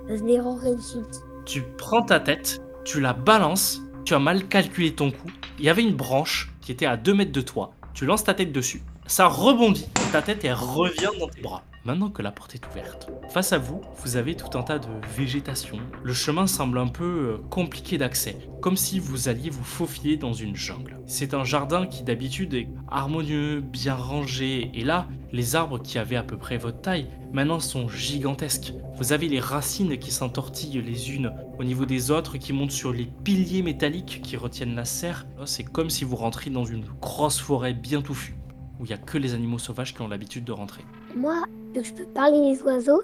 Réussite. 0.08 1.24
Tu 1.48 1.64
prends 1.80 2.04
ta 2.04 2.20
tête, 2.20 2.62
tu 2.86 3.02
la 3.02 3.14
balances, 3.14 3.82
tu 4.06 4.14
as 4.14 4.20
mal 4.20 4.48
calculé 4.50 4.94
ton 4.94 5.10
coup. 5.10 5.32
Il 5.58 5.66
y 5.66 5.70
avait 5.70 5.82
une 5.82 5.96
branche 5.96 6.54
qui 6.62 6.72
était 6.72 6.86
à 6.86 6.96
2 6.96 7.12
mètres 7.16 7.32
de 7.32 7.42
toi. 7.42 7.72
Tu 7.96 8.06
lances 8.06 8.24
ta 8.24 8.36
tête 8.36 8.52
dessus. 8.52 8.84
Ça 9.08 9.26
rebondit. 9.26 9.88
Ta 10.12 10.22
tête, 10.22 10.46
elle 10.46 10.54
revient 10.54 11.10
dans 11.20 11.28
tes 11.28 11.42
bras. 11.42 11.64
Maintenant 11.83 12.12
que 12.12 12.22
la 12.22 12.31
porte 12.31 12.54
est 12.54 12.68
ouverte, 12.68 13.10
face 13.31 13.54
à 13.54 13.57
vous, 13.57 13.81
vous 14.04 14.16
avez 14.16 14.36
tout 14.36 14.56
un 14.56 14.62
tas 14.62 14.78
de 14.78 14.88
végétation. 15.18 15.80
Le 16.04 16.13
chemin 16.13 16.45
semble 16.45 16.78
un 16.78 16.88
peu 16.88 17.04
euh, 17.04 17.38
compliqué 17.50 17.98
d'accès, 17.98 18.38
comme 18.62 18.78
si 18.78 19.00
vous 19.00 19.30
alliez 19.30 19.50
vous 19.50 19.63
faufiler 19.63 20.16
dans 20.16 20.31
une 20.31 20.56
jungle. 20.56 21.00
C'est 21.07 21.33
un 21.33 21.44
jardin 21.44 21.88
qui 21.88 22.04
d'habitude 22.04 22.54
est 22.54 22.69
harmonieux, 22.88 23.62
bien 23.62 23.95
rangé, 23.95 24.69
et 24.75 24.83
là, 24.83 25.07
les 25.31 25.56
arbres 25.56 25.81
qui 25.81 25.98
avaient 25.98 26.18
à 26.18 26.24
peu 26.24 26.38
près 26.38 26.60
votre 26.60 26.81
taille, 26.81 27.07
maintenant 27.33 27.60
sont 27.60 27.89
gigantesques. 27.89 28.74
Vous 28.98 29.12
avez 29.12 29.28
les 29.28 29.39
racines 29.39 29.98
qui 29.98 30.12
s'entortillent 30.12 30.83
les 30.83 31.16
unes 31.16 31.33
au 31.57 31.63
niveau 31.63 31.86
des 31.88 32.12
autres, 32.12 32.38
qui 32.38 32.54
montent 32.54 32.69
sur 32.69 32.94
les 32.94 33.10
piliers 33.24 33.64
métalliques 33.64 34.21
qui 34.21 34.38
retiennent 34.38 34.76
la 34.76 34.85
serre. 34.85 35.26
Oh, 35.40 35.47
C'est 35.47 35.64
comme 35.64 35.90
si 35.90 36.04
vous 36.04 36.16
rentriez 36.16 36.52
dans 36.52 36.66
une 36.66 36.85
grosse 37.02 37.40
forêt 37.40 37.73
bien 37.73 38.04
touffue, 38.04 38.35
où 38.80 38.85
il 38.85 38.90
n'y 38.90 38.94
a 38.94 39.00
que 39.00 39.18
les 39.18 39.33
animaux 39.33 39.57
sauvages 39.57 39.95
qui 39.95 40.02
ont 40.04 40.07
l'habitude 40.07 40.44
de 40.44 40.52
rentrer. 40.52 40.85
Moi, 41.16 41.44
que 41.73 41.83
je 41.83 41.94
peux 41.94 42.06
parler 42.06 42.40
les 42.51 42.61
oiseaux, 42.63 43.01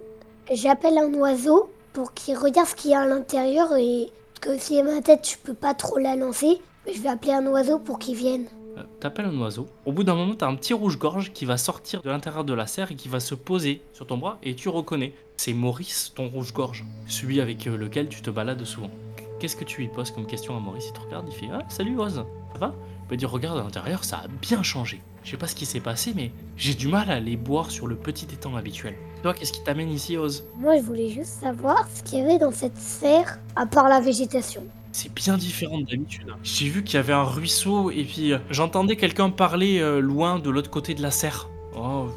j'appelle 0.51 0.97
un 0.97 1.13
oiseau 1.13 1.69
pour 1.93 2.13
qu'il 2.13 2.38
regarde 2.38 2.67
ce 2.67 2.75
qu'il 2.75 2.91
y 2.91 2.93
a 2.95 3.01
à 3.01 3.07
l'intérieur 3.07 3.75
et 3.75 4.12
que 4.41 4.57
si 4.57 4.81
ma 4.83 5.01
tête, 5.01 5.27
je 5.29 5.38
peux 5.38 5.53
pas 5.53 5.74
trop 5.74 5.97
la 5.97 6.15
lancer, 6.15 6.59
je 6.93 7.01
vais 7.01 7.09
appeler 7.09 7.33
un 7.33 7.45
oiseau 7.47 7.79
pour 7.79 7.97
qu'il 8.00 8.15
vienne. 8.15 8.45
Euh, 8.77 8.83
T'appelles 9.00 9.25
un 9.25 9.39
oiseau. 9.39 9.67
Au 9.86 9.91
bout 9.91 10.03
d'un 10.03 10.15
moment, 10.15 10.36
t'as 10.36 10.47
un 10.47 10.55
petit 10.55 10.74
rouge-gorge 10.74 11.33
qui 11.33 11.45
va 11.45 11.57
sortir 11.57 12.01
de 12.01 12.09
l'intérieur 12.09 12.43
de 12.43 12.53
la 12.53 12.67
serre 12.67 12.91
et 12.91 12.95
qui 12.95 13.09
va 13.09 13.19
se 13.19 13.33
poser 13.36 13.81
sur 13.93 14.05
ton 14.05 14.17
bras 14.17 14.38
et 14.43 14.55
tu 14.55 14.69
reconnais. 14.69 15.13
C'est 15.38 15.53
Maurice, 15.53 16.13
ton 16.15 16.29
rouge-gorge, 16.29 16.86
celui 17.07 17.41
avec 17.41 17.65
euh, 17.67 17.77
lequel 17.77 18.09
tu 18.09 18.21
te 18.21 18.29
balades 18.29 18.63
souvent. 18.63 18.91
Qu'est-ce 19.39 19.55
que 19.55 19.63
tu 19.63 19.81
lui 19.81 19.88
poses 19.88 20.12
comme 20.12 20.25
question 20.25 20.55
à 20.55 20.59
Maurice? 20.59 20.88
Il 20.88 20.93
te 20.93 21.00
regarde, 21.00 21.27
il 21.29 21.33
fait 21.36 21.47
Ah, 21.51 21.63
salut 21.69 22.00
Oz, 22.00 22.24
ça 22.53 22.59
va? 22.59 22.74
Il 23.03 23.07
peut 23.07 23.17
dire 23.17 23.31
Regarde 23.31 23.59
à 23.59 23.63
l'intérieur, 23.63 24.03
ça 24.03 24.17
a 24.17 24.27
bien 24.27 24.63
changé. 24.63 25.01
Je 25.27 25.31
sais 25.31 25.38
pas 25.38 25.48
ce 25.48 25.55
qui 25.55 25.65
s'est 25.65 25.81
passé, 25.81 26.13
mais 26.15 26.31
j'ai 26.55 26.74
du 26.74 26.88
mal 26.88 27.12
à 27.12 27.15
aller 27.15 27.36
boire 27.36 27.69
sur 27.69 27.86
le 27.86 27.98
petit 27.98 28.27
étang 28.31 28.55
habituel. 28.55 28.96
Toi, 29.24 29.34
qu'est-ce 29.34 29.51
qui 29.51 29.62
t'amène 29.62 29.91
ici, 29.91 30.15
Oz 30.15 30.46
Moi, 30.57 30.77
je 30.77 30.84
voulais 30.84 31.10
juste 31.10 31.41
savoir 31.41 31.86
ce 31.93 32.01
qu'il 32.01 32.19
y 32.19 32.22
avait 32.22 32.39
dans 32.39 32.53
cette 32.53 32.77
serre 32.77 33.38
à 33.57 33.65
part 33.65 33.89
la 33.89 34.00
végétation. 34.00 34.63
C'est 34.93 35.13
bien 35.13 35.36
différent 35.36 35.79
de 35.79 35.84
d'habitude. 35.84 36.34
J'ai 36.43 36.69
vu 36.69 36.81
qu'il 36.81 36.96
y 36.96 37.00
avait 37.00 37.12
un 37.12 37.25
ruisseau 37.25 37.91
et 37.91 38.05
puis 38.05 38.31
euh, 38.31 38.38
j'entendais 38.51 38.96
quelqu'un 38.96 39.29
parler 39.29 39.79
euh, 39.79 40.00
loin 40.00 40.39
de 40.39 40.50
l'autre 40.50 40.69
côté 40.69 40.93
de 40.93 41.01
la 41.01 41.12
serre. 41.12 41.50
Oh, 41.75 42.07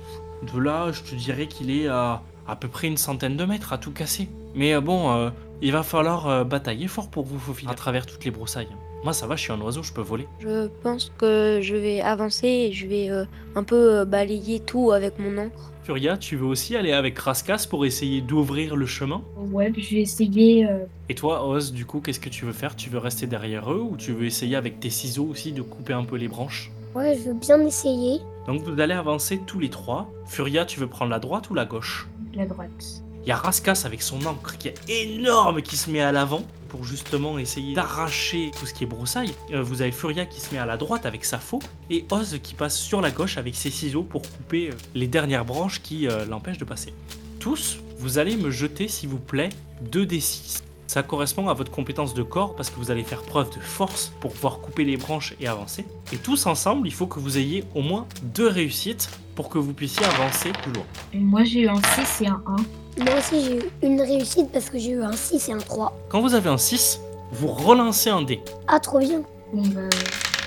de 0.55 0.61
là, 0.61 0.93
je 0.93 1.03
te 1.03 1.17
dirais 1.17 1.49
qu'il 1.49 1.73
est 1.73 1.89
à 1.89 2.23
à 2.47 2.55
peu 2.55 2.69
près 2.69 2.87
une 2.87 2.97
centaine 2.97 3.37
de 3.37 3.45
mètres 3.45 3.73
à 3.73 3.79
tout 3.79 3.91
casser. 3.91 4.29
Mais 4.55 4.73
euh, 4.73 4.81
bon, 4.81 5.33
il 5.61 5.73
va 5.73 5.83
falloir 5.83 6.45
batailler 6.45 6.87
fort 6.87 7.11
pour 7.11 7.25
vous 7.25 7.41
faufiler 7.41 7.73
à 7.73 7.75
travers 7.75 8.07
toutes 8.07 8.25
les 8.25 8.31
broussailles. 8.31 8.69
Moi, 9.03 9.13
ça 9.15 9.27
va, 9.27 9.35
je 9.37 9.43
suis 9.43 9.53
un 9.53 9.61
oiseau, 9.61 9.83
je 9.83 9.93
peux 9.93 10.03
voler. 10.03 10.29
Je 10.41 10.69
pense 10.83 11.11
que 11.17 11.61
je 11.63 11.75
vais 11.75 12.01
avancer 12.03 12.47
et 12.47 12.73
je 12.73 12.87
vais 12.87 13.09
euh, 13.11 13.25
un 13.55 13.63
peu 13.63 14.01
euh, 14.01 14.05
balayer 14.05 14.61
tout 14.61 14.93
avec 14.93 15.19
mon 15.19 15.39
encre. 15.39 15.73
Furia, 15.85 16.19
tu 16.19 16.37
veux 16.37 16.45
aussi 16.45 16.77
aller 16.77 16.93
avec 16.93 17.19
Raskas 17.19 17.67
pour 17.69 17.87
essayer 17.87 18.21
d'ouvrir 18.21 18.77
le 18.77 18.85
chemin? 18.85 19.23
Ouais, 19.39 19.71
puis 19.71 19.83
je 19.83 19.95
vais 19.97 20.03
essayer. 20.03 20.67
euh, 20.69 20.85
Et 21.09 21.15
toi, 21.15 21.47
Oz, 21.49 21.73
du 21.73 21.87
coup, 21.87 22.01
qu'est-ce 22.01 22.21
que 22.21 22.29
tu 22.29 22.45
veux 22.45 22.53
faire? 22.53 22.77
Tu 22.77 22.91
veux 22.91 22.99
rester 22.99 23.27
derrière 23.27 23.73
eux 23.73 23.81
ou 23.81 23.97
tu 23.97 24.13
veux 24.13 24.27
essayer 24.27 24.55
avec 24.57 24.81
tes 24.81 24.91
ciseaux 24.91 25.25
aussi 25.25 25.53
de 25.53 25.63
couper 25.63 25.95
un 25.95 26.05
peu 26.05 26.17
les 26.17 26.29
branches? 26.29 26.71
Ouais, 26.95 27.17
je 27.17 27.29
veux 27.31 27.35
bien 27.35 27.59
essayer. 27.67 28.19
Donc 28.47 28.63
vous 28.63 28.79
allez 28.81 28.95
avancer 28.95 29.41
tous 29.47 29.59
les 29.61 29.71
trois. 29.71 30.11
Furia, 30.27 30.67
tu 30.67 30.79
veux 30.79 30.89
prendre 30.89 31.11
la 31.11 31.21
droite 31.21 31.49
ou 31.51 31.55
la 31.55 31.65
gauche? 31.65 32.07
la 32.35 32.45
droite. 32.47 33.03
Il 33.25 33.29
y 33.29 33.33
a 33.33 33.37
Raskas 33.37 33.83
avec 33.85 34.03
son 34.03 34.25
encre 34.27 34.57
qui 34.59 34.69
est 34.69 34.77
énorme 34.89 35.63
qui 35.63 35.77
se 35.77 35.91
met 35.91 36.01
à 36.01 36.13
l'avant 36.13 36.43
pour 36.71 36.85
justement 36.85 37.39
essayer 37.39 37.75
d'arracher 37.75 38.51
tout 38.59 38.65
ce 38.65 38.73
qui 38.73 38.85
est 38.85 38.87
broussaille. 38.87 39.35
Euh, 39.53 39.63
vous 39.63 39.83
avez 39.83 39.93
Furia 39.93 40.25
qui 40.25 40.41
se 40.41 40.55
met 40.55 40.61
à 40.61 40.67
la 40.67 40.77
droite 40.77 41.05
avec 41.05 41.25
sa 41.25 41.39
faux 41.39 41.61
et 41.91 42.07
Oz 42.11 42.39
qui 42.43 42.55
passe 42.55 42.79
sur 42.79 43.01
la 43.01 43.11
gauche 43.11 43.37
avec 43.37 43.55
ses 43.55 43.71
ciseaux 43.71 44.05
pour 44.05 44.23
couper 44.23 44.71
euh, 44.71 44.75
les 44.95 45.09
dernières 45.09 45.45
branches 45.45 45.83
qui 45.83 46.09
euh, 46.09 46.25
l'empêchent 46.25 46.59
de 46.59 46.65
passer. 46.65 46.95
Tous, 47.41 47.79
vous 47.99 48.19
allez 48.19 48.37
me 48.37 48.51
jeter 48.51 48.89
s'il 48.89 49.09
vous 49.09 49.19
plaît 49.19 49.51
2d6. 49.91 50.63
Ça 50.87 51.03
correspond 51.03 51.49
à 51.49 51.55
votre 51.55 51.71
compétence 51.71 52.15
de 52.15 52.23
corps 52.23 52.57
parce 52.57 52.71
que 52.71 52.77
vous 52.77 52.91
allez 52.91 53.05
faire 53.05 53.23
preuve 53.23 53.55
de 53.55 53.61
force 53.61 54.13
pour 54.21 54.33
pouvoir 54.33 54.59
couper 54.59 54.85
les 54.85 54.97
branches 54.97 55.35
et 55.41 55.47
avancer. 55.47 55.85
Et 56.13 56.17
tous 56.17 56.47
ensemble, 56.47 56.89
il 56.89 56.93
faut 56.93 57.07
que 57.07 57.21
vous 57.21 57.39
ayez 57.39 57.63
au 57.75 57.83
moins 57.83 58.07
deux 58.23 58.49
réussites 58.49 59.09
pour 59.37 59.49
que 59.49 59.59
vous 59.59 59.73
puissiez 59.73 60.05
avancer 60.05 60.51
plus 60.51 60.73
loin. 60.73 60.85
Moi 61.15 61.45
j'ai 61.45 61.61
eu 61.61 61.69
un 61.69 61.81
6 62.05 62.23
et 62.23 62.27
un 62.27 62.43
1. 62.45 62.57
Moi 63.01 63.15
aussi, 63.19 63.45
j'ai 63.45 63.57
eu 63.59 63.63
une 63.83 64.01
réussite 64.01 64.51
parce 64.53 64.69
que 64.69 64.79
j'ai 64.79 64.91
eu 64.91 65.03
un 65.03 65.13
6 65.13 65.49
et 65.49 65.53
un 65.53 65.59
3. 65.59 65.97
Quand 66.11 66.21
vous 66.21 66.35
avez 66.35 66.51
un 66.51 66.59
6, 66.59 67.01
vous 67.33 67.49
relancez 67.49 68.11
un 68.11 68.23
dé. 68.23 68.41
Ah, 68.69 68.79
trop 68.81 68.99
bien. 68.99 69.23
Bon 69.53 69.63
bah. 69.69 69.89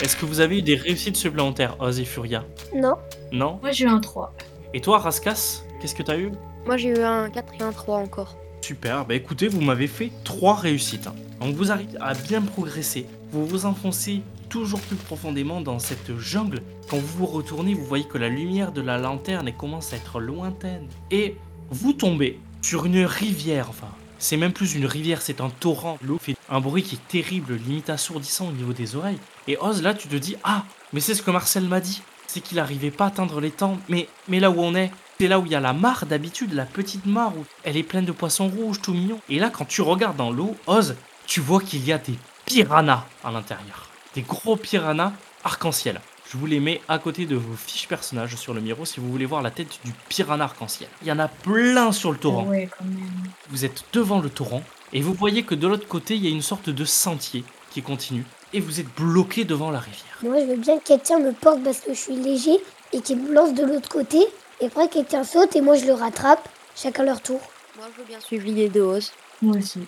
Est-ce 0.02 0.16
que 0.16 0.26
vous 0.26 0.40
avez 0.40 0.60
eu 0.60 0.62
des 0.62 0.76
réussites 0.76 1.16
supplémentaires, 1.18 1.76
Oz 1.80 2.00
et 2.00 2.06
Furia? 2.06 2.44
Non. 2.76 2.96
Non? 3.32 3.60
Moi 3.62 3.72
j'ai 3.72 3.86
eu 3.86 3.90
un 3.90 4.00
3. 4.00 4.34
Et 4.74 4.82
toi, 4.82 5.00
Raskas, 5.00 5.64
qu'est-ce 5.82 5.96
que 5.96 6.04
t'as 6.04 6.18
eu? 6.18 6.32
Moi 6.66 6.78
j'ai 6.78 6.90
eu 6.90 7.00
un 7.02 7.30
4 7.30 7.54
et 7.60 7.64
un 7.64 7.72
3 7.72 7.98
encore. 7.98 8.36
Super, 8.62 9.06
bah 9.06 9.16
écoutez, 9.16 9.48
vous 9.50 9.60
m'avez 9.60 9.88
fait 9.88 10.10
trois 10.24 10.56
réussites. 10.56 11.08
hein. 11.08 11.16
Donc 11.42 11.56
vous 11.56 11.72
arrivez 11.72 11.98
à 12.00 12.14
bien 12.14 12.42
progresser. 12.42 13.06
Vous 13.32 13.46
vous 13.46 13.66
enfoncez 13.66 14.22
toujours 14.48 14.80
plus 14.80 14.96
profondément 14.96 15.60
dans 15.60 15.80
cette 15.80 16.18
jungle. 16.18 16.62
Quand 16.90 16.98
vous 16.98 17.18
vous 17.18 17.26
retournez, 17.26 17.74
vous 17.74 17.84
voyez 17.84 18.06
que 18.06 18.18
la 18.18 18.30
lumière 18.30 18.72
de 18.72 18.80
la 18.82 18.98
lanterne 18.98 19.52
commence 19.58 19.92
à 19.92 19.98
être 19.98 20.22
lointaine. 20.22 20.88
Et 21.12 21.36
vous 21.74 21.94
tombez 21.94 22.40
sur 22.62 22.86
une 22.86 23.04
rivière, 23.04 23.68
enfin, 23.70 23.90
c'est 24.20 24.38
même 24.38 24.54
plus 24.54 24.76
une 24.76 24.86
rivière, 24.86 25.22
c'est 25.22 25.42
un 25.42 25.50
torrent. 25.50 25.98
L'eau 26.02 26.20
fait 26.20 26.36
un 26.50 26.62
bruit 26.62 26.84
qui 26.84 26.96
est 26.96 27.08
terrible, 27.08 27.56
limite 27.56 27.90
assourdissant 27.90 28.48
au 28.48 28.52
niveau 28.52 28.74
des 28.74 28.96
oreilles. 28.96 29.18
Et 29.48 29.58
Oz, 29.58 29.82
là, 29.82 29.94
tu 29.94 30.08
te 30.08 30.16
dis, 30.16 30.36
ah, 30.44 30.64
mais 30.94 31.00
c'est 31.00 31.16
ce 31.16 31.24
que 31.24 31.32
Marcel 31.32 31.64
m'a 31.64 31.82
dit. 31.82 32.02
C'est 32.28 32.40
qu'il 32.40 32.58
n'arrivait 32.58 32.92
pas 32.92 33.06
à 33.06 33.08
atteindre 33.08 33.42
les 33.42 33.52
temps. 33.52 33.80
Mais, 33.90 34.08
mais 34.28 34.40
là 34.40 34.50
où 34.52 34.60
on 34.60 34.76
est, 34.76 34.92
c'est 35.20 35.28
là 35.28 35.40
où 35.40 35.46
il 35.46 35.52
y 35.52 35.56
a 35.56 35.60
la 35.60 35.74
mare 35.74 36.06
d'habitude, 36.06 36.54
la 36.54 36.66
petite 36.66 37.06
mare 37.06 37.36
où 37.38 37.44
elle 37.64 37.76
est 37.76 37.84
pleine 37.84 38.06
de 38.06 38.12
poissons 38.12 38.48
rouges, 38.48 38.82
tout 38.82 38.94
mignon. 38.94 39.20
Et 39.30 39.40
là, 39.40 39.50
quand 39.50 39.66
tu 39.66 39.82
regardes 39.82 40.18
dans 40.18 40.32
l'eau, 40.32 40.56
Oz, 40.68 40.96
tu 41.26 41.42
vois 41.42 41.62
qu'il 41.62 41.84
y 41.84 41.92
a 41.92 41.98
des 41.98 42.18
piranhas 42.46 43.06
à 43.24 43.32
l'intérieur. 43.32 43.90
Des 44.16 44.22
gros 44.22 44.56
piranhas 44.56 45.12
arc-en-ciel. 45.44 46.00
Je 46.34 46.40
vous 46.40 46.48
les 46.48 46.60
mets 46.60 46.82
à 46.88 46.98
côté 46.98 47.28
de 47.28 47.36
vos 47.36 47.56
fiches 47.56 47.88
personnages 47.88 48.36
sur 48.38 48.56
le 48.56 48.62
miro 48.62 48.86
si 48.86 49.00
vous 49.00 49.08
voulez 49.12 49.28
voir 49.28 49.44
la 49.44 49.52
tête 49.52 49.80
du 49.86 49.92
piranha 50.10 50.46
arc-en-ciel. 50.46 50.90
Il 51.04 51.08
y 51.08 51.12
en 51.12 51.20
a 51.20 51.28
plein 51.28 51.92
sur 51.92 52.12
le 52.12 52.18
torrent. 52.18 52.48
Ouais, 52.48 52.68
quand 52.76 52.86
même. 52.86 53.08
Vous 53.52 53.66
êtes 53.66 53.84
devant 53.94 54.20
le 54.20 54.32
torrent 54.32 54.64
et 54.94 55.02
vous 55.02 55.14
voyez 55.14 55.44
que 55.44 55.54
de 55.54 55.68
l'autre 55.68 55.88
côté, 55.88 56.16
il 56.16 56.24
y 56.24 56.28
a 56.28 56.32
une 56.32 56.42
sorte 56.42 56.72
de 56.72 56.86
sentier 56.86 57.44
qui 57.70 57.84
continue 57.84 58.26
et 58.52 58.60
vous 58.60 58.80
êtes 58.80 58.92
bloqué 58.96 59.46
devant 59.46 59.70
la 59.70 59.78
rivière. 59.78 60.18
Moi, 60.24 60.40
je 60.40 60.46
veux 60.46 60.58
bien 60.58 60.80
que 60.80 60.86
quelqu'un 60.86 61.20
me 61.20 61.34
porte 61.34 61.62
parce 61.64 61.82
que 61.82 61.94
je 61.94 62.00
suis 62.00 62.16
léger 62.16 62.58
et 62.94 63.02
qu'il 63.02 63.20
me 63.20 63.32
lance 63.32 63.54
de 63.54 63.64
l'autre 63.64 63.90
côté. 63.90 64.18
Et 64.60 64.66
après, 64.66 64.88
quelqu'un 64.88 65.24
saute 65.24 65.56
et 65.56 65.62
moi, 65.62 65.76
je 65.76 65.86
le 65.86 65.94
rattrape. 65.94 66.50
Chacun 66.76 67.04
leur 67.04 67.22
tour. 67.22 67.42
Moi 67.78 67.86
je 67.94 68.02
veux 68.02 68.08
bien 68.08 68.20
suivre 68.20 68.46
l'idée 68.46 68.70
de 68.70 68.82
Oz. 68.82 69.12
Moi 69.44 69.58
aussi. 69.58 69.82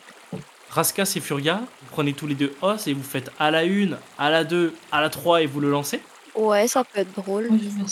Raskas 0.70 1.14
et 1.16 1.22
Furia, 1.22 1.56
vous 1.56 1.88
prenez 1.90 2.14
tous 2.14 2.28
les 2.28 2.36
deux 2.36 2.54
os 2.62 2.86
et 2.86 2.94
vous 2.94 3.02
faites 3.02 3.32
à 3.40 3.50
la 3.50 3.62
1, 3.62 3.98
à 4.20 4.30
la 4.30 4.44
2, 4.44 4.76
à 4.92 5.02
la 5.02 5.10
3 5.10 5.42
et 5.42 5.48
vous 5.48 5.60
le 5.60 5.72
lancez. 5.72 6.02
Ouais, 6.36 6.68
ça 6.68 6.84
peut 6.84 7.00
être 7.00 7.14
drôle. 7.16 7.50
Moi. 7.50 7.88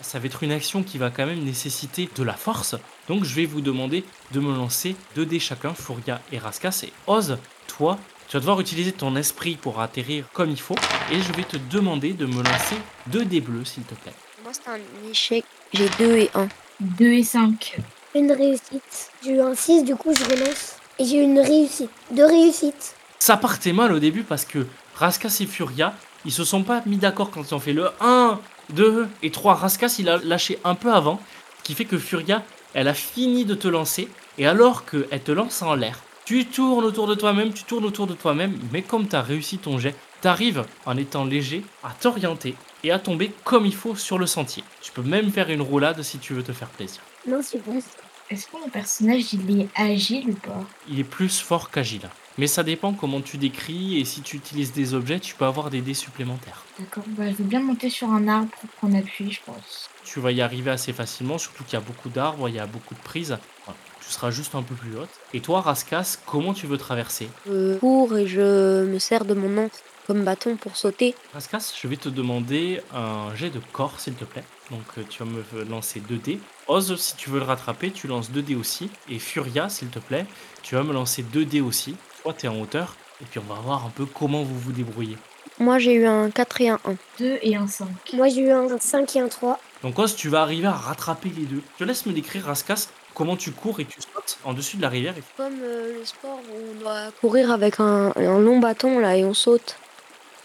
Ça 0.00 0.18
va 0.18 0.26
être 0.26 0.42
une 0.42 0.52
action 0.52 0.82
qui 0.82 0.98
va 0.98 1.10
quand 1.10 1.26
même 1.26 1.42
nécessiter 1.42 2.08
de 2.14 2.22
la 2.22 2.34
force. 2.34 2.76
Donc 3.08 3.24
je 3.24 3.34
vais 3.34 3.44
vous 3.44 3.60
demander 3.60 4.04
de 4.32 4.40
me 4.40 4.54
lancer 4.54 4.94
2 5.16 5.26
dés 5.26 5.40
chacun, 5.40 5.74
Furia 5.74 6.20
et 6.30 6.38
Raskas. 6.38 6.82
Et 6.84 6.92
Oz, 7.06 7.38
toi, 7.66 7.98
tu 8.28 8.36
vas 8.36 8.40
devoir 8.40 8.60
utiliser 8.60 8.92
ton 8.92 9.16
esprit 9.16 9.56
pour 9.56 9.80
atterrir 9.80 10.26
comme 10.32 10.50
il 10.50 10.60
faut. 10.60 10.76
Et 11.10 11.20
je 11.20 11.32
vais 11.32 11.42
te 11.42 11.56
demander 11.70 12.12
de 12.12 12.26
me 12.26 12.42
lancer 12.42 12.76
2 13.08 13.24
dés 13.24 13.40
bleus, 13.40 13.64
s'il 13.64 13.82
te 13.82 13.94
plaît. 13.94 14.14
Moi 14.44 14.52
c'est 14.52 14.70
un 14.70 15.10
échec. 15.10 15.44
J'ai 15.72 15.88
2 15.98 16.16
et 16.16 16.30
1. 16.34 16.48
2 16.80 17.04
et 17.06 17.24
5. 17.24 17.80
Une 18.14 18.30
réussite. 18.30 19.10
J'ai 19.24 19.32
eu 19.32 19.40
un 19.40 19.54
6, 19.54 19.82
du 19.82 19.96
coup, 19.96 20.14
je 20.14 20.24
relance. 20.24 20.76
Et 20.98 21.04
j'ai 21.04 21.18
eu 21.18 21.22
une 21.22 21.40
réussite. 21.40 21.90
Deux 22.12 22.26
réussites. 22.26 22.94
Ça 23.18 23.36
partait 23.36 23.72
mal 23.72 23.92
au 23.92 23.98
début 23.98 24.22
parce 24.22 24.44
que 24.44 24.66
Raskas 24.94 25.38
et 25.40 25.46
Furia, 25.46 25.94
ils 26.28 26.32
se 26.32 26.44
sont 26.44 26.62
pas 26.62 26.82
mis 26.84 26.98
d'accord 26.98 27.30
quand 27.30 27.42
ils 27.42 27.54
ont 27.54 27.58
fait 27.58 27.72
le 27.72 27.88
1, 28.02 28.38
2 28.74 29.08
et 29.22 29.30
3. 29.30 29.54
Raskas, 29.54 29.96
il 29.98 30.10
a 30.10 30.18
lâché 30.18 30.58
un 30.62 30.74
peu 30.74 30.92
avant, 30.92 31.18
ce 31.56 31.62
qui 31.62 31.74
fait 31.74 31.86
que 31.86 31.96
Furia, 31.96 32.44
elle 32.74 32.88
a 32.88 32.92
fini 32.92 33.46
de 33.46 33.54
te 33.54 33.66
lancer, 33.66 34.10
et 34.36 34.46
alors 34.46 34.84
qu'elle 34.84 35.22
te 35.22 35.32
lance 35.32 35.62
en 35.62 35.74
l'air, 35.74 36.00
tu 36.26 36.44
tournes 36.44 36.84
autour 36.84 37.06
de 37.06 37.14
toi-même, 37.14 37.54
tu 37.54 37.64
tournes 37.64 37.86
autour 37.86 38.06
de 38.06 38.12
toi-même, 38.12 38.58
mais 38.72 38.82
comme 38.82 39.08
tu 39.08 39.16
as 39.16 39.22
réussi 39.22 39.56
ton 39.56 39.78
jet, 39.78 39.96
tu 40.20 40.28
arrives 40.28 40.66
en 40.84 40.98
étant 40.98 41.24
léger 41.24 41.64
à 41.82 41.92
t'orienter 41.98 42.54
et 42.84 42.90
à 42.90 42.98
tomber 42.98 43.32
comme 43.42 43.64
il 43.64 43.74
faut 43.74 43.96
sur 43.96 44.18
le 44.18 44.26
sentier. 44.26 44.64
Tu 44.82 44.92
peux 44.92 45.00
même 45.00 45.30
faire 45.30 45.48
une 45.48 45.62
roulade 45.62 46.02
si 46.02 46.18
tu 46.18 46.34
veux 46.34 46.42
te 46.42 46.52
faire 46.52 46.68
plaisir. 46.68 47.00
Non, 47.26 47.40
c'est 47.42 47.64
bon. 47.64 47.80
Est-ce 48.28 48.48
que 48.48 48.58
mon 48.60 48.68
personnage 48.68 49.32
il 49.32 49.62
est 49.62 49.68
agile 49.74 50.28
ou 50.28 50.34
pas? 50.34 50.60
Il 50.90 51.00
est 51.00 51.04
plus 51.04 51.40
fort 51.40 51.70
qu'agile. 51.70 52.10
Mais 52.38 52.46
ça 52.46 52.62
dépend 52.62 52.92
comment 52.92 53.20
tu 53.20 53.36
décris 53.36 53.98
et 53.98 54.04
si 54.04 54.22
tu 54.22 54.36
utilises 54.36 54.72
des 54.72 54.94
objets, 54.94 55.18
tu 55.18 55.34
peux 55.34 55.44
avoir 55.44 55.70
des 55.70 55.80
dés 55.80 55.94
supplémentaires. 55.94 56.64
D'accord. 56.78 57.02
Bah, 57.08 57.28
je 57.28 57.34
veux 57.34 57.44
bien 57.44 57.60
monter 57.60 57.90
sur 57.90 58.08
un 58.10 58.28
arbre 58.28 58.48
pour 58.60 58.70
prendre 58.70 58.96
appui, 58.96 59.32
je 59.32 59.40
pense. 59.44 59.90
Tu 60.04 60.20
vas 60.20 60.30
y 60.30 60.40
arriver 60.40 60.70
assez 60.70 60.92
facilement, 60.92 61.36
surtout 61.36 61.64
qu'il 61.64 61.72
y 61.74 61.82
a 61.82 61.84
beaucoup 61.84 62.08
d'arbres, 62.08 62.48
il 62.48 62.54
y 62.54 62.60
a 62.60 62.66
beaucoup 62.66 62.94
de 62.94 63.00
prises. 63.00 63.36
Voilà. 63.64 63.78
Tu 64.00 64.12
seras 64.12 64.30
juste 64.30 64.54
un 64.54 64.62
peu 64.62 64.76
plus 64.76 64.96
haute. 64.96 65.10
Et 65.34 65.40
toi, 65.40 65.60
Raskas, 65.60 66.16
comment 66.26 66.54
tu 66.54 66.66
veux 66.68 66.78
traverser? 66.78 67.28
Je 67.46 67.76
cours 67.78 68.16
et 68.16 68.26
je 68.28 68.84
me 68.84 68.98
sers 69.00 69.24
de 69.24 69.34
mon 69.34 69.64
encre 69.64 69.76
comme 70.06 70.24
bâton 70.24 70.56
pour 70.56 70.76
sauter. 70.76 71.14
Raskas, 71.34 71.74
je 71.82 71.86
vais 71.88 71.96
te 71.96 72.08
demander 72.08 72.80
un 72.94 73.34
jet 73.34 73.50
de 73.50 73.60
corps, 73.72 74.00
s'il 74.00 74.14
te 74.14 74.24
plaît. 74.24 74.44
Donc 74.70 74.80
euh, 74.96 75.02
tu 75.08 75.22
vas 75.22 75.28
me 75.28 75.64
lancer 75.64 76.00
2 76.00 76.16
dés. 76.16 76.40
Oz, 76.66 76.96
si 76.96 77.16
tu 77.16 77.28
veux 77.28 77.40
le 77.40 77.44
rattraper, 77.44 77.90
tu 77.90 78.06
lances 78.06 78.30
2 78.30 78.40
dés 78.40 78.54
aussi. 78.54 78.88
Et 79.10 79.18
Furia, 79.18 79.68
s'il 79.68 79.88
te 79.88 79.98
plaît, 79.98 80.24
tu 80.62 80.76
vas 80.76 80.82
me 80.82 80.94
lancer 80.94 81.22
2 81.22 81.44
dés 81.44 81.60
aussi. 81.60 81.94
Toi, 82.28 82.36
tu 82.38 82.44
es 82.44 82.48
en 82.50 82.60
hauteur. 82.60 82.94
Et 83.22 83.24
puis 83.24 83.40
on 83.40 83.54
va 83.54 83.58
voir 83.58 83.86
un 83.86 83.88
peu 83.88 84.04
comment 84.04 84.42
vous 84.42 84.58
vous 84.58 84.72
débrouillez. 84.72 85.16
Moi 85.58 85.78
j'ai 85.78 85.94
eu 85.94 86.06
un 86.06 86.30
4 86.30 86.60
et 86.60 86.68
un 86.68 86.78
1. 86.84 86.96
2 87.20 87.38
et 87.40 87.56
un 87.56 87.66
5. 87.66 87.88
Moi, 88.12 88.28
j'ai 88.28 88.42
eu 88.42 88.50
un 88.50 88.66
5 88.78 89.16
et 89.16 89.20
un 89.20 89.28
3. 89.28 89.58
Donc 89.82 89.98
Oz, 89.98 90.14
tu 90.14 90.28
vas 90.28 90.42
arriver 90.42 90.66
à 90.66 90.72
rattraper 90.72 91.30
les 91.34 91.46
deux. 91.46 91.62
Je 91.72 91.84
te 91.84 91.88
laisse 91.88 92.04
me 92.04 92.12
décrire, 92.12 92.44
Raskas, 92.44 92.88
comment 93.14 93.34
tu 93.34 93.50
cours 93.52 93.80
et 93.80 93.86
tu 93.86 94.02
sautes 94.02 94.36
en 94.44 94.52
dessus 94.52 94.76
de 94.76 94.82
la 94.82 94.90
rivière. 94.90 95.14
Et 95.16 95.22
Comme 95.38 95.54
euh, 95.62 96.00
le 96.00 96.04
sport 96.04 96.38
où 96.52 96.76
on 96.76 96.80
doit 96.82 97.10
courir 97.18 97.50
avec 97.50 97.80
un, 97.80 98.12
un 98.14 98.38
long 98.38 98.58
bâton 98.58 98.98
là 98.98 99.16
et 99.16 99.24
on 99.24 99.32
saute. 99.32 99.78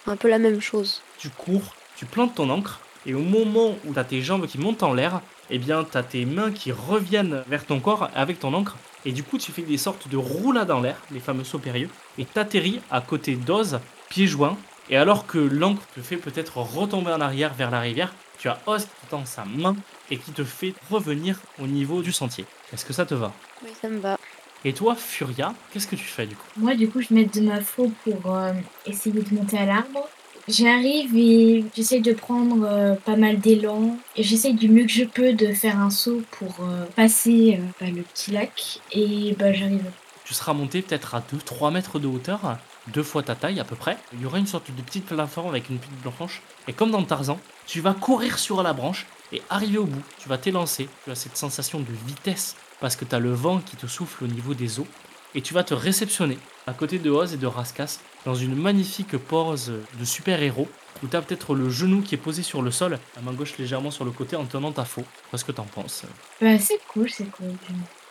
Un 0.07 0.15
peu 0.15 0.29
la 0.29 0.39
même 0.39 0.61
chose. 0.61 1.01
tu 1.17 1.29
cours, 1.31 1.75
tu 1.97 2.05
plantes 2.05 2.35
ton 2.35 2.49
encre, 2.49 2.79
et 3.05 3.13
au 3.13 3.19
moment 3.19 3.75
où 3.85 3.91
tu 3.93 3.99
as 3.99 4.05
tes 4.05 4.21
jambes 4.21 4.47
qui 4.47 4.57
montent 4.57 4.83
en 4.83 4.93
l'air, 4.93 5.19
eh 5.49 5.59
bien, 5.59 5.83
tu 5.83 5.97
as 5.97 6.03
tes 6.03 6.23
mains 6.23 6.53
qui 6.53 6.71
reviennent 6.71 7.43
vers 7.49 7.65
ton 7.65 7.81
corps 7.81 8.09
avec 8.15 8.39
ton 8.39 8.53
encre, 8.53 8.77
et 9.05 9.12
du 9.12 9.24
coup, 9.24 9.38
tu 9.38 9.51
fais 9.51 9.62
des 9.62 9.77
sortes 9.77 10.07
de 10.07 10.17
roulades 10.17 10.72
en 10.72 10.81
l'air, 10.81 10.98
les 11.12 11.19
fameux 11.19 11.43
sauts 11.43 11.60
périlleux, 11.60 11.89
et 12.17 12.25
t'atterris 12.25 12.81
à 12.91 13.01
côté 13.01 13.36
d'Oz, 13.36 13.79
pieds 14.10 14.27
joints, 14.27 14.57
et 14.89 14.98
alors 14.98 15.25
que 15.25 15.38
l'encre 15.38 15.83
te 15.95 16.01
fait 16.01 16.17
peut-être 16.17 16.57
retomber 16.57 17.12
en 17.12 17.22
arrière 17.22 17.53
vers 17.53 17.72
la 17.72 17.79
rivière, 17.79 18.13
tu 18.38 18.50
as 18.50 18.60
Oz 18.65 18.83
qui 18.83 19.07
tend 19.10 19.25
sa 19.25 19.45
main 19.45 19.75
et 20.12 20.17
qui 20.17 20.31
te 20.31 20.43
fait 20.43 20.74
revenir 20.89 21.39
au 21.62 21.67
niveau 21.67 22.01
du 22.01 22.12
sentier. 22.12 22.45
Est-ce 22.74 22.86
que 22.86 22.93
ça 22.93 23.05
te 23.05 23.13
va? 23.13 23.31
Oui, 23.63 23.69
ça 23.81 23.88
me 23.88 24.00
va. 24.00 24.17
Et 24.65 24.74
toi, 24.74 24.95
Furia, 24.95 25.53
qu'est-ce 25.72 25.88
que 25.88 25.95
tu 25.95 26.05
fais 26.05 26.25
du 26.25 26.36
coup? 26.36 26.48
Moi, 26.57 26.75
du 26.75 26.89
coup, 26.89 27.01
je 27.01 27.13
mets 27.13 27.25
de 27.25 27.41
ma 27.41 27.62
faux 27.62 27.91
pour 28.03 28.33
euh, 28.33 28.53
essayer 28.86 29.22
de 29.22 29.36
monter 29.36 29.57
à 29.57 29.65
l'arbre. 29.65 30.10
J'arrive 30.47 31.15
et 31.15 31.63
j'essaye 31.73 32.01
de 32.01 32.12
prendre 32.12 32.65
euh, 32.65 32.95
pas 32.95 33.15
mal 33.15 33.39
d'élan. 33.39 33.97
Et 34.17 34.23
j'essaye 34.23 34.53
du 34.53 34.67
mieux 34.67 34.83
que 34.83 34.91
je 34.91 35.05
peux 35.05 35.33
de 35.33 35.53
faire 35.53 35.79
un 35.79 35.89
saut 35.89 36.21
pour 36.31 36.53
euh, 36.62 36.85
passer 36.97 37.59
euh, 37.59 37.65
bah, 37.79 37.89
le 37.89 38.01
petit 38.01 38.31
lac. 38.31 38.81
Et 38.91 39.35
bah, 39.39 39.53
j'arrive. 39.53 39.89
Tu 40.25 40.33
seras 40.33 40.53
monté 40.53 40.81
peut-être 40.81 41.15
à 41.15 41.21
2-3 41.21 41.71
mètres 41.71 42.00
de 42.00 42.07
hauteur, 42.07 42.57
deux 42.88 43.03
fois 43.03 43.23
ta 43.23 43.35
taille 43.35 43.59
à 43.59 43.63
peu 43.63 43.75
près. 43.75 43.97
Il 44.13 44.21
y 44.21 44.25
aura 44.25 44.38
une 44.38 44.47
sorte 44.47 44.69
de 44.69 44.81
petite 44.81 45.05
plateforme 45.05 45.50
avec 45.50 45.69
une 45.69 45.77
petite 45.77 46.01
branche. 46.01 46.41
Et 46.67 46.73
comme 46.73 46.91
dans 46.91 47.03
Tarzan, 47.03 47.39
tu 47.65 47.79
vas 47.79 47.93
courir 47.93 48.38
sur 48.38 48.63
la 48.63 48.73
branche 48.73 49.05
et 49.31 49.41
arriver 49.50 49.77
au 49.77 49.85
bout. 49.85 50.01
Tu 50.19 50.27
vas 50.27 50.38
t'élancer. 50.38 50.89
Tu 51.05 51.12
as 51.12 51.15
cette 51.15 51.38
sensation 51.38 51.79
de 51.79 51.91
vitesse 52.05 52.55
parce 52.81 52.97
que 52.97 53.05
tu 53.05 53.15
as 53.15 53.19
le 53.19 53.33
vent 53.33 53.59
qui 53.59 53.77
te 53.77 53.88
souffle 53.88 54.25
au 54.25 54.27
niveau 54.27 54.53
des 54.53 54.79
os. 54.79 54.88
Et 55.35 55.41
tu 55.41 55.53
vas 55.53 55.63
te 55.63 55.73
réceptionner 55.73 56.38
à 56.67 56.74
côté 56.74 57.00
de 57.00 57.10
Oz 57.10 57.34
et 57.34 57.38
de 57.38 57.48
Raskas 57.48 58.00
dans 58.25 58.36
une 58.36 58.55
magnifique 58.55 59.17
pose 59.17 59.72
de 60.00 60.05
super-héros 60.05 60.67
où 61.03 61.08
tu 61.08 61.15
as 61.15 61.22
peut-être 61.22 61.55
le 61.55 61.70
genou 61.70 62.01
qui 62.01 62.15
est 62.15 62.20
posé 62.20 62.43
sur 62.43 62.62
le 62.62 62.72
sol, 62.72 62.98
la 63.15 63.22
main 63.22 63.34
gauche 63.34 63.58
légèrement 63.58 63.91
sur 63.91 64.05
le 64.05 64.12
côté 64.12 64.36
en 64.36 64.46
tenant 64.46 64.72
ta 64.72 64.86
faux. 64.86 65.03
Qu'est-ce 65.29 65.43
que 65.43 65.51
t'en 65.51 65.65
penses 65.65 66.03
Bah, 66.41 66.58
c'est 66.60 66.79
cool, 66.88 67.10
c'est 67.10 67.29
cool. 67.32 67.48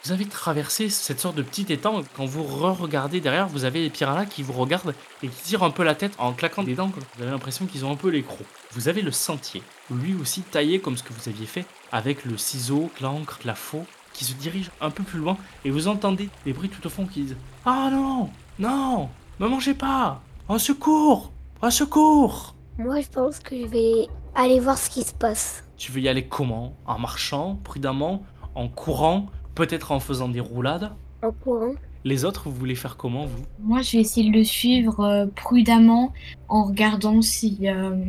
Vous 0.05 0.13
avez 0.13 0.27
traversé 0.27 0.91
cette 0.91 1.21
sorte 1.21 1.37
de 1.37 1.43
petit 1.43 1.73
étang. 1.73 2.03
Quand 2.17 2.27
vous 2.27 2.43
re-regardez 2.43 3.21
derrière, 3.21 3.47
vous 3.47 3.65
avez 3.65 3.81
les 3.83 3.89
piranhas 3.91 4.27
qui 4.27 4.43
vous 4.43 4.53
regardent 4.53 4.95
et 5.23 5.29
qui 5.29 5.43
tirent 5.43 5.63
un 5.63 5.71
peu 5.71 5.85
la 5.85 5.95
tête 5.95 6.13
en 6.19 6.33
claquant 6.33 6.65
des 6.65 6.75
dents. 6.75 6.91
Vous 7.17 7.23
avez 7.23 7.31
l'impression 7.31 7.67
qu'ils 7.67 7.85
ont 7.85 7.93
un 7.93 7.97
peu 7.97 8.09
les 8.11 8.23
crocs. 8.23 8.45
Vous 8.73 8.89
avez 8.89 9.01
le 9.01 9.13
sentier, 9.13 9.63
lui 9.91 10.15
aussi 10.21 10.43
taillé 10.43 10.81
comme 10.81 10.97
ce 10.97 11.05
que 11.05 11.13
vous 11.13 11.29
aviez 11.29 11.47
fait, 11.47 11.65
avec 11.93 12.25
le 12.25 12.37
ciseau, 12.37 12.91
l'encre, 13.01 13.39
la 13.45 13.55
faux. 13.55 13.87
qui 14.13 14.25
se 14.25 14.35
dirige 14.35 14.71
un 14.81 14.91
peu 14.91 15.05
plus 15.05 15.19
loin 15.19 15.39
et 15.65 15.71
vous 15.71 15.89
entendez 15.89 16.29
des 16.45 16.53
bruits 16.53 16.69
tout 16.69 16.87
au 16.87 16.91
fond 16.91 17.07
qui 17.07 17.23
disent 17.23 17.37
Ah 17.65 17.89
non 17.91 18.29
Non 18.59 19.09
Me 19.41 19.49
mangez 19.49 19.75
pas 19.75 20.21
Au 20.49 20.59
secours 20.59 21.33
Au 21.63 21.71
secours 21.71 22.55
Moi, 22.79 23.01
je 23.01 23.09
pense 23.09 23.39
que 23.39 23.59
je 23.61 23.67
vais 23.67 24.09
aller 24.35 24.61
voir 24.61 24.79
ce 24.79 24.91
qui 24.91 25.03
se 25.03 25.13
passe. 25.15 25.65
Tu 25.77 25.93
veux 25.93 26.01
y 26.01 26.09
aller 26.09 26.27
comment? 26.27 26.75
En 26.87 26.99
marchant, 26.99 27.59
prudemment, 27.65 28.23
en 28.55 28.69
courant, 28.69 29.27
peut-être 29.55 29.93
en 29.93 30.01
faisant 30.01 30.29
des 30.29 30.41
roulades? 30.41 30.93
En 31.23 31.33
courant. 31.33 31.75
Les 32.05 32.25
autres, 32.25 32.49
vous 32.49 32.55
voulez 32.57 32.75
faire 32.75 32.97
comment, 32.97 33.27
vous? 33.27 33.43
Moi, 33.61 33.83
je 33.83 33.93
vais 33.93 33.99
essayer 34.03 34.29
de 34.31 34.37
le 34.37 34.45
suivre 34.45 35.01
euh, 35.01 35.27
prudemment 35.35 36.13
en 36.49 36.65
regardant 36.65 37.21
si. 37.23 37.59
euh, 37.69 38.05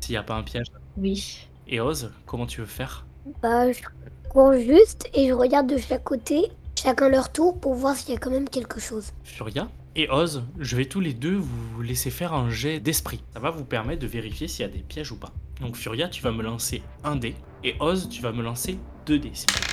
S'il 0.00 0.12
n'y 0.12 0.16
a 0.16 0.22
pas 0.22 0.34
un 0.36 0.42
piège. 0.42 0.66
Oui. 0.96 1.46
Et 1.66 1.80
Oz, 1.80 2.10
comment 2.26 2.46
tu 2.46 2.60
veux 2.60 2.66
faire? 2.66 3.04
Bah, 3.42 3.70
je 3.72 3.80
cours 4.30 4.52
juste 4.54 5.08
et 5.14 5.28
je 5.28 5.32
regarde 5.32 5.66
de 5.66 5.76
chaque 5.78 6.04
côté, 6.04 6.50
chacun 6.78 7.08
leur 7.08 7.32
tour, 7.32 7.58
pour 7.58 7.74
voir 7.74 7.96
s'il 7.96 8.14
y 8.14 8.16
a 8.16 8.20
quand 8.20 8.30
même 8.30 8.48
quelque 8.48 8.80
chose. 8.80 9.10
Furia? 9.24 9.68
Et 9.96 10.08
Oz, 10.10 10.44
je 10.58 10.76
vais 10.76 10.86
tous 10.86 11.00
les 11.00 11.14
deux 11.14 11.36
vous 11.36 11.82
laisser 11.82 12.10
faire 12.10 12.32
un 12.34 12.50
jet 12.50 12.80
d'esprit. 12.80 13.22
Ça 13.32 13.40
va 13.40 13.50
vous 13.50 13.64
permettre 13.64 14.02
de 14.02 14.06
vérifier 14.06 14.48
s'il 14.48 14.62
y 14.62 14.68
a 14.68 14.72
des 14.72 14.80
pièges 14.80 15.12
ou 15.12 15.16
pas. 15.16 15.32
Donc 15.60 15.76
Furia, 15.76 16.08
tu 16.08 16.22
vas 16.22 16.32
me 16.32 16.42
lancer 16.42 16.82
un 17.04 17.16
dé. 17.16 17.34
Et 17.62 17.74
Oz, 17.80 18.08
tu 18.08 18.20
vas 18.20 18.32
me 18.32 18.42
lancer 18.42 18.78
deux 19.06 19.18
dés. 19.18 19.30
s'il 19.34 19.46
te 19.46 19.52
plaît. 19.52 19.66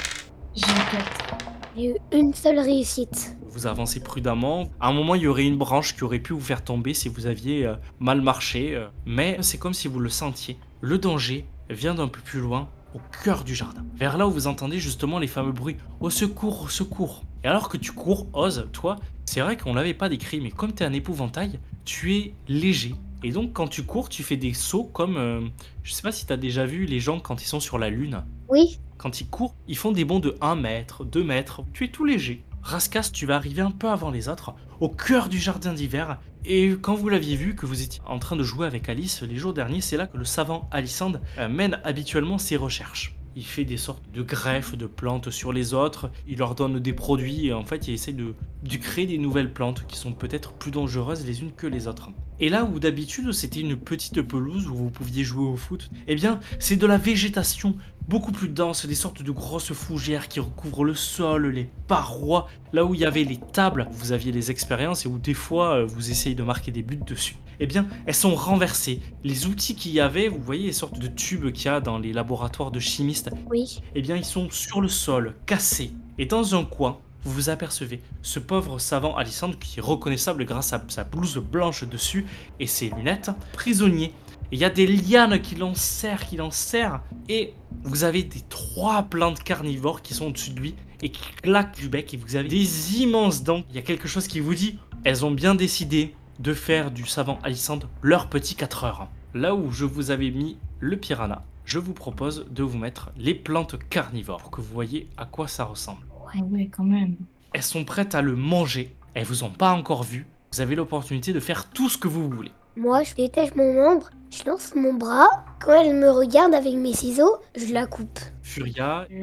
J'ai 0.56 0.66
un 0.72 0.98
4. 0.98 1.38
J'ai 1.76 1.90
eu 1.92 1.96
une 2.12 2.34
seule 2.34 2.60
réussite. 2.60 3.36
Vous 3.50 3.66
avancez 3.66 4.02
prudemment. 4.02 4.70
À 4.80 4.90
un 4.90 4.94
moment, 4.94 5.16
il 5.16 5.22
y 5.24 5.28
aurait 5.28 5.46
une 5.46 5.58
branche 5.58 5.96
qui 5.96 6.04
aurait 6.04 6.20
pu 6.20 6.34
vous 6.34 6.42
faire 6.42 6.64
tomber 6.64 6.94
si 6.94 7.10
vous 7.10 7.26
aviez 7.26 7.66
euh, 7.66 7.76
mal 8.00 8.22
marché. 8.22 8.76
euh, 8.76 8.88
mais 9.06 9.38
c'est 9.42 9.58
comme 9.58 9.74
si 9.74 9.88
vous 9.88 10.00
le 10.00 10.10
sentiez. 10.10 10.58
Le 10.82 10.98
danger 10.98 11.46
vient 11.70 11.96
d'un 11.96 12.08
peu 12.10 12.20
plus 12.22 12.42
loin, 12.42 12.70
au 12.94 13.00
cœur 13.24 13.44
du 13.44 13.56
jardin. 13.56 13.86
Vers 13.96 14.18
là 14.18 14.28
où 14.28 14.32
vous 14.32 14.48
entendez 14.48 14.80
justement 14.80 15.20
les 15.20 15.28
fameux 15.28 15.52
bruits. 15.52 15.78
Au 16.00 16.10
secours, 16.10 16.64
au 16.64 16.68
secours. 16.70 17.24
Et 17.44 17.48
alors 17.48 17.70
que 17.70 17.78
tu 17.78 17.92
cours, 17.92 18.28
Oz, 18.34 18.68
toi, 18.72 18.98
c'est 19.26 19.42
vrai 19.42 19.58
qu'on 19.58 19.74
l'avait 19.74 19.94
pas 19.94 20.10
décrit, 20.10 20.40
mais 20.42 20.52
comme 20.52 20.74
tu 20.74 20.84
es 20.84 20.86
un 20.86 20.94
épouvantail, 20.94 21.60
tu 21.86 22.16
es 22.16 22.34
léger. 22.48 22.96
Et 23.24 23.32
donc 23.32 23.54
quand 23.54 23.68
tu 23.68 23.84
cours, 23.84 24.10
tu 24.10 24.24
fais 24.24 24.38
des 24.38 24.54
sauts 24.54 24.84
comme... 24.84 25.18
euh, 25.18 25.42
je 25.84 25.94
sais 25.94 26.02
pas 26.02 26.12
si 26.12 26.26
tu 26.26 26.34
as 26.34 26.38
déjà 26.38 26.66
vu 26.66 26.86
les 26.86 27.00
gens 27.00 27.20
quand 27.20 27.42
ils 27.42 27.48
sont 27.48 27.60
sur 27.60 27.78
la 27.78 27.90
lune. 27.90 28.24
Oui, 28.50 28.80
Quand 28.98 29.22
ils 29.22 29.28
courent, 29.28 29.56
ils 29.68 29.78
font 29.78 29.92
des 29.92 30.06
bonds 30.06 30.20
de 30.20 30.36
1 30.42 30.56
mètre, 30.56 31.06
2 31.06 31.24
mètres. 31.24 31.62
Tu 31.74 31.86
es 31.86 31.88
tout 31.90 32.06
léger. 32.06 32.44
Raskas, 32.64 33.10
tu 33.14 33.26
vas 33.26 33.36
arriver 33.36 33.62
un 33.62 33.72
peu 33.72 33.90
avant 33.90 34.12
les 34.12 34.28
autres, 34.30 34.54
au 34.80 34.90
cœur 34.90 35.30
du 35.30 35.40
jardin 35.40 35.74
d'hiver. 35.74 36.20
Et 36.46 36.76
quand 36.82 36.96
vous 36.96 37.10
l'aviez 37.10 37.36
vu, 37.36 37.56
que 37.56 37.66
vous 37.66 37.82
étiez 37.82 38.02
en 38.06 38.20
train 38.20 38.36
de 38.36 38.44
jouer 38.44 38.66
avec 38.66 38.90
Alice 38.90 39.22
les 39.22 39.36
jours 39.36 39.54
derniers, 39.54 39.82
c'est 39.82 39.98
là 39.98 40.08
que 40.08 40.18
le 40.18 40.26
savant 40.26 40.68
Alicande 40.72 41.22
euh, 41.38 41.48
mène 41.48 41.80
habituellement 41.84 42.38
ses 42.38 42.58
recherches. 42.58 43.16
Il 43.36 43.46
fait 43.46 43.66
des 43.66 43.78
sortes 43.78 44.04
de 44.14 44.22
greffes 44.22 44.78
de 44.78 44.86
plantes 44.86 45.30
sur 45.30 45.54
les 45.54 45.74
autres, 45.74 46.12
il 46.28 46.38
leur 46.40 46.56
donne 46.56 46.80
des 46.80 46.94
produits 46.94 47.48
et 47.48 47.54
en 47.54 47.64
fait 47.64 47.88
il 47.88 47.94
essaie 47.94 48.14
de, 48.14 48.34
de 48.64 48.78
créer 48.78 49.06
des 49.06 49.18
nouvelles 49.18 49.54
plantes 49.54 49.86
qui 49.88 49.98
sont 49.98 50.12
peut-être 50.12 50.54
plus 50.54 50.72
dangereuses 50.72 51.26
les 51.26 51.42
unes 51.42 51.52
que 51.56 51.68
les 51.68 51.88
autres. 51.88 52.10
Et 52.40 52.50
là 52.50 52.66
où 52.66 52.80
d'habitude 52.80 53.32
c'était 53.32 53.62
une 53.62 53.78
petite 53.78 54.22
pelouse 54.22 54.68
où 54.68 54.76
vous 54.76 54.90
pouviez 54.90 55.24
jouer 55.24 55.46
au 55.46 55.56
foot, 55.56 55.90
eh 56.08 56.16
bien 56.16 56.40
c'est 56.60 56.76
de 56.76 56.86
la 56.88 56.98
végétation 56.98 57.76
beaucoup 58.08 58.32
plus 58.32 58.50
dense, 58.50 58.86
des 58.86 58.96
sortes 58.96 59.22
de 59.22 59.32
grosses 59.32 59.74
fougères 59.74 60.28
qui 60.28 60.40
recouvrent 60.40 60.84
le 60.84 60.96
sol, 60.96 61.48
les 61.48 61.70
parois, 61.88 62.50
là 62.74 62.84
où 62.84 62.94
il 62.94 63.00
y 63.00 63.06
avait 63.06 63.24
les 63.24 63.40
tables, 63.54 63.88
vous 63.92 64.12
aviez 64.12 64.32
les 64.32 64.52
expériences 64.52 65.06
et 65.06 65.10
où 65.10 65.18
des 65.18 65.34
fois 65.34 65.76
euh, 65.76 65.86
vous 65.86 66.12
essayez 66.12 66.36
de 66.36 66.44
marquer 66.44 66.72
des 66.72 66.84
buts 66.84 67.00
dessus. 67.06 67.38
Eh 67.64 67.68
bien, 67.68 67.88
elles 68.08 68.16
sont 68.16 68.34
renversées. 68.34 69.02
Les 69.24 69.46
outils 69.46 69.76
qu'il 69.76 69.92
y 69.92 70.00
avait, 70.00 70.28
vous 70.28 70.42
voyez 70.42 70.66
les 70.66 70.74
sortes 70.74 70.98
de 70.98 71.06
tubes 71.06 71.52
qu'il 71.52 71.68
y 71.68 71.70
a 71.70 71.80
dans 71.80 72.00
les 72.00 72.12
laboratoires 72.12 72.72
de 72.72 72.80
chimistes, 72.80 73.30
oui. 73.52 73.80
eh 73.94 74.02
bien 74.02 74.18
ils 74.18 74.26
sont 74.26 74.50
sur 74.50 74.82
le 74.82 74.88
sol, 74.90 75.36
cassés. 75.46 75.92
Et 76.18 76.26
dans 76.26 76.56
un 76.56 76.66
coin, 76.66 76.98
vous 77.24 77.32
vous 77.32 77.50
apercevez 77.52 78.02
ce 78.24 78.40
pauvre 78.40 78.80
savant 78.80 79.16
Alissandre 79.16 79.60
qui 79.60 79.78
est 79.78 79.82
reconnaissable 79.82 80.44
grâce 80.44 80.74
à 80.74 80.84
sa 80.88 81.04
blouse 81.04 81.38
blanche 81.38 81.84
dessus 81.84 82.26
et 82.60 82.66
ses 82.66 82.90
lunettes, 82.90 83.30
prisonnier. 83.54 84.12
Il 84.52 84.58
y 84.58 84.66
a 84.66 84.72
des 84.72 84.88
lianes 84.88 85.40
qui 85.40 85.54
l'enserrent, 85.54 86.26
qui 86.26 86.38
l'enserrent, 86.38 87.02
et 87.30 87.54
vous 87.84 88.04
avez 88.04 88.24
des 88.24 88.42
trois 88.50 89.04
plantes 89.04 89.44
carnivores 89.44 90.02
qui 90.02 90.16
sont 90.16 90.26
au-dessus 90.26 90.50
de 90.50 90.60
lui 90.60 90.76
et 91.04 91.10
qui 91.10 91.22
claquent 91.44 91.76
du 91.76 91.90
bec, 91.90 92.12
et 92.16 92.18
vous 92.18 92.36
avez 92.36 92.50
des 92.50 93.02
immenses 93.02 93.44
dents. 93.44 93.62
Il 93.70 93.76
y 93.76 93.80
a 93.80 93.84
quelque 93.84 94.08
chose 94.08 94.28
qui 94.28 94.40
vous 94.40 94.56
dit, 94.56 94.80
elles 95.04 95.24
ont 95.26 95.32
bien 95.32 95.54
décidé 95.54 96.16
de 96.42 96.54
faire 96.56 96.90
du 96.90 97.06
savant 97.06 97.38
Alissandre 97.44 97.88
leur 98.02 98.28
petit 98.28 98.56
4 98.56 98.84
heures. 98.84 99.08
Là 99.36 99.54
où 99.54 99.72
je 99.72 99.86
vous 99.86 100.10
avais 100.10 100.32
mis 100.32 100.58
le 100.80 100.98
piranha, 100.98 101.44
je 101.66 101.78
vous 101.78 101.94
propose 101.94 102.48
de 102.50 102.64
vous 102.64 102.80
mettre 102.80 103.12
les 103.16 103.36
plantes 103.36 103.78
carnivores 103.90 104.40
pour 104.42 104.52
que 104.52 104.62
vous 104.62 104.74
voyez 104.74 105.08
à 105.18 105.26
quoi 105.26 105.48
ça 105.48 105.66
ressemble. 105.66 106.02
Ah 106.34 106.40
ouais, 106.50 106.68
quand 106.76 106.84
même. 106.84 107.16
Elles 107.54 107.62
sont 107.62 107.86
prêtes 107.86 108.16
à 108.16 108.24
le 108.24 108.36
manger, 108.36 108.96
elles 109.14 109.26
vous 109.26 109.44
ont 109.44 109.52
pas 109.52 109.72
encore 109.72 110.04
vu, 110.04 110.26
vous 110.52 110.62
avez 110.62 110.76
l'opportunité 110.76 111.32
de 111.32 111.40
faire 111.40 111.70
tout 111.70 111.90
ce 111.90 111.98
que 111.98 112.08
vous 112.08 112.28
voulez. 112.28 112.52
Moi, 112.76 113.04
je 113.04 113.14
détache 113.14 113.54
mon 113.56 113.74
membre, 113.74 114.10
je 114.32 114.44
lance 114.50 114.74
mon 114.76 114.94
bras. 114.94 115.30
Quand 115.60 115.80
elle 115.80 115.96
me 115.96 116.10
regarde 116.10 116.56
avec 116.56 116.74
mes 116.74 116.94
ciseaux, 116.94 117.38
je 117.56 117.72
la 117.72 117.86
coupe. 117.86 118.20
Furia, 118.42 119.06
Je 119.12 119.16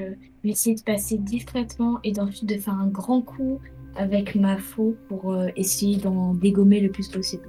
vais 0.44 0.50
essayer 0.50 0.76
de 0.76 0.82
passer 0.82 1.18
discrètement 1.18 1.98
et 2.04 2.18
ensuite 2.20 2.46
de 2.46 2.58
faire 2.58 2.74
un 2.74 2.86
grand 2.86 3.22
coup 3.22 3.60
avec 3.98 4.34
ma 4.34 4.56
faux 4.56 4.96
pour 5.08 5.32
euh, 5.32 5.48
essayer 5.56 5.96
d'en 5.96 6.32
dégommer 6.34 6.80
le 6.80 6.90
plus 6.90 7.08
possible. 7.08 7.48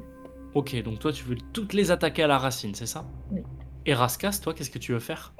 ok, 0.55 0.81
donc 0.83 0.99
toi 0.99 1.11
tu 1.13 1.23
veux 1.23 1.37
toutes 1.53 1.73
les 1.73 1.91
attaquer 1.91 2.23
à 2.23 2.27
la 2.27 2.37
racine, 2.37 2.73
c'est 2.75 2.87
ça? 2.87 3.05
Oui. 3.31 3.41
Et 3.85 3.93
Raskas, 3.93 4.39
toi 4.43 4.53
qu'est-ce 4.53 4.71
que 4.71 4.79
tu 4.79 4.91
veux 4.91 4.99
faire? 4.99 5.33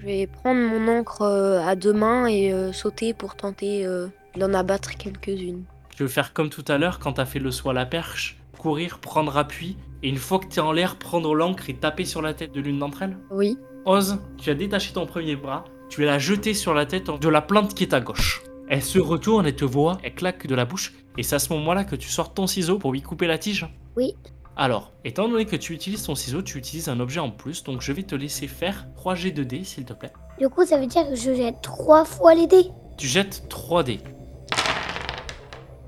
Je 0.00 0.06
vais 0.06 0.26
prendre 0.26 0.60
mon 0.60 0.98
encre 0.98 1.22
euh, 1.22 1.60
à 1.60 1.76
deux 1.76 1.92
mains 1.92 2.26
et 2.26 2.52
euh, 2.52 2.72
sauter 2.72 3.14
pour 3.14 3.36
tenter 3.36 3.86
euh, 3.86 4.08
d'en 4.36 4.52
abattre 4.52 4.96
quelques-unes. 4.96 5.64
Tu 5.96 6.02
veux 6.02 6.08
faire 6.08 6.32
comme 6.32 6.50
tout 6.50 6.64
à 6.68 6.76
l'heure 6.76 6.98
quand 6.98 7.14
t'as 7.14 7.24
fait 7.24 7.38
le 7.38 7.50
saut 7.50 7.70
à 7.70 7.72
la 7.72 7.86
perche, 7.86 8.38
courir, 8.58 8.98
prendre 8.98 9.36
appui, 9.38 9.76
et 10.02 10.08
une 10.08 10.16
fois 10.16 10.38
que 10.40 10.46
t'es 10.46 10.60
en 10.60 10.72
l'air, 10.72 10.96
prendre 10.96 11.34
l'encre 11.34 11.70
et 11.70 11.74
taper 11.74 12.04
sur 12.04 12.20
la 12.20 12.34
tête 12.34 12.52
de 12.52 12.60
l'une 12.60 12.78
d'entre 12.78 13.02
elles? 13.02 13.16
Oui. 13.30 13.56
Oz, 13.86 14.18
tu 14.38 14.50
as 14.50 14.54
détaché 14.54 14.92
ton 14.92 15.06
premier 15.06 15.36
bras, 15.36 15.64
tu 15.88 16.00
vas 16.00 16.06
la 16.06 16.18
jeter 16.18 16.52
sur 16.52 16.74
la 16.74 16.84
tête 16.84 17.10
de 17.10 17.28
la 17.28 17.40
plante 17.40 17.74
qui 17.74 17.84
est 17.84 17.94
à 17.94 18.00
gauche. 18.00 18.42
Elle 18.68 18.82
se 18.82 18.98
retourne 18.98 19.46
et 19.46 19.54
te 19.54 19.64
voit, 19.64 19.98
elle 20.02 20.14
claque 20.14 20.46
de 20.46 20.54
la 20.54 20.64
bouche, 20.64 20.94
et 21.18 21.22
c'est 21.22 21.36
à 21.36 21.38
ce 21.38 21.52
moment-là 21.52 21.84
que 21.84 21.96
tu 21.96 22.08
sors 22.08 22.32
ton 22.32 22.46
ciseau 22.46 22.78
pour 22.78 22.92
lui 22.92 23.02
couper 23.02 23.26
la 23.26 23.36
tige 23.36 23.66
Oui. 23.96 24.14
Alors, 24.56 24.92
étant 25.04 25.28
donné 25.28 25.44
que 25.44 25.56
tu 25.56 25.74
utilises 25.74 26.04
ton 26.04 26.14
ciseau, 26.14 26.40
tu 26.40 26.56
utilises 26.56 26.88
un 26.88 26.98
objet 27.00 27.20
en 27.20 27.30
plus, 27.30 27.62
donc 27.62 27.82
je 27.82 27.92
vais 27.92 28.04
te 28.04 28.14
laisser 28.14 28.46
faire 28.46 28.86
3 28.96 29.16
G 29.16 29.30
de 29.32 29.44
dés, 29.44 29.64
s'il 29.64 29.84
te 29.84 29.92
plaît. 29.92 30.12
Du 30.38 30.48
coup, 30.48 30.64
ça 30.64 30.78
veut 30.78 30.86
dire 30.86 31.06
que 31.08 31.14
je 31.14 31.34
jette 31.34 31.60
trois 31.60 32.04
fois 32.04 32.34
les 32.34 32.46
dés. 32.46 32.70
Tu 32.96 33.06
jettes 33.06 33.48
3 33.48 33.82
dés. 33.82 34.00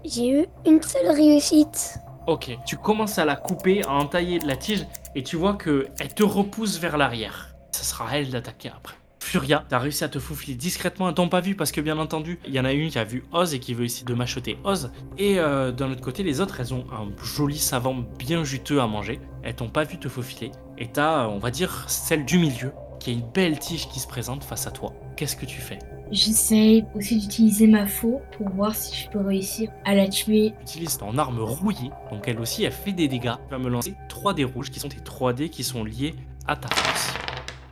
J'ai 0.04 0.42
eu 0.42 0.46
une 0.66 0.82
seule 0.82 1.10
réussite. 1.10 1.98
Ok, 2.26 2.56
tu 2.66 2.76
commences 2.76 3.18
à 3.18 3.24
la 3.24 3.36
couper, 3.36 3.82
à 3.84 3.92
entailler 3.92 4.38
de 4.38 4.46
la 4.46 4.56
tige, 4.56 4.86
et 5.14 5.22
tu 5.22 5.36
vois 5.36 5.54
que 5.54 5.86
elle 5.98 6.12
te 6.12 6.24
repousse 6.24 6.78
vers 6.78 6.98
l'arrière. 6.98 7.54
Ça 7.70 7.84
sera 7.84 8.10
à 8.10 8.18
elle 8.18 8.30
d'attaquer 8.30 8.68
après. 8.68 8.96
Furia, 9.26 9.64
t'as 9.68 9.80
réussi 9.80 10.04
à 10.04 10.08
te 10.08 10.20
faufiler 10.20 10.54
discrètement, 10.54 11.08
elles 11.08 11.14
t'ont 11.14 11.28
pas 11.28 11.40
vu 11.40 11.56
parce 11.56 11.72
que 11.72 11.80
bien 11.80 11.98
entendu, 11.98 12.38
il 12.46 12.54
y 12.54 12.60
en 12.60 12.64
a 12.64 12.72
une 12.72 12.90
qui 12.90 12.98
a 13.00 13.02
vu 13.02 13.24
Oz 13.32 13.54
et 13.54 13.58
qui 13.58 13.74
veut 13.74 13.84
essayer 13.84 14.04
de 14.04 14.14
macheter 14.14 14.56
Oz. 14.62 14.92
Et 15.18 15.40
euh, 15.40 15.72
d'un 15.72 15.90
autre 15.90 16.00
côté, 16.00 16.22
les 16.22 16.40
autres, 16.40 16.60
elles 16.60 16.72
ont 16.72 16.86
un 16.92 17.08
joli 17.24 17.58
savant 17.58 18.04
bien 18.20 18.44
juteux 18.44 18.80
à 18.80 18.86
manger. 18.86 19.18
Elles 19.42 19.56
t'ont 19.56 19.68
pas 19.68 19.82
vu 19.82 19.98
te 19.98 20.08
faufiler. 20.08 20.52
Et 20.78 20.86
t'as, 20.86 21.24
euh, 21.24 21.26
on 21.26 21.38
va 21.38 21.50
dire, 21.50 21.86
celle 21.88 22.24
du 22.24 22.38
milieu, 22.38 22.70
qui 23.00 23.10
a 23.10 23.12
une 23.14 23.28
belle 23.34 23.58
tige 23.58 23.88
qui 23.88 23.98
se 23.98 24.06
présente 24.06 24.44
face 24.44 24.68
à 24.68 24.70
toi. 24.70 24.92
Qu'est-ce 25.16 25.34
que 25.34 25.44
tu 25.44 25.60
fais? 25.60 25.80
J'essaye 26.12 26.84
aussi 26.94 27.18
d'utiliser 27.18 27.66
ma 27.66 27.84
faux 27.84 28.22
pour 28.38 28.48
voir 28.50 28.76
si 28.76 28.94
je 28.96 29.10
peux 29.10 29.26
réussir 29.26 29.72
à 29.84 29.96
la 29.96 30.06
tuer. 30.06 30.54
Utilise 30.62 30.98
ton 30.98 31.18
arme 31.18 31.40
rouillée, 31.40 31.90
donc 32.12 32.28
elle 32.28 32.38
aussi, 32.38 32.62
elle 32.62 32.70
fait 32.70 32.92
des 32.92 33.08
dégâts. 33.08 33.34
Tu 33.48 33.50
vas 33.50 33.58
me 33.58 33.68
lancer 33.68 33.94
3 34.08 34.34
dés 34.34 34.44
rouges 34.44 34.70
qui 34.70 34.78
sont 34.78 34.88
tes 34.88 35.00
3 35.00 35.32
dés 35.32 35.48
qui 35.48 35.64
sont 35.64 35.82
liés 35.82 36.14
à 36.46 36.54
ta 36.54 36.68
force. 36.68 37.25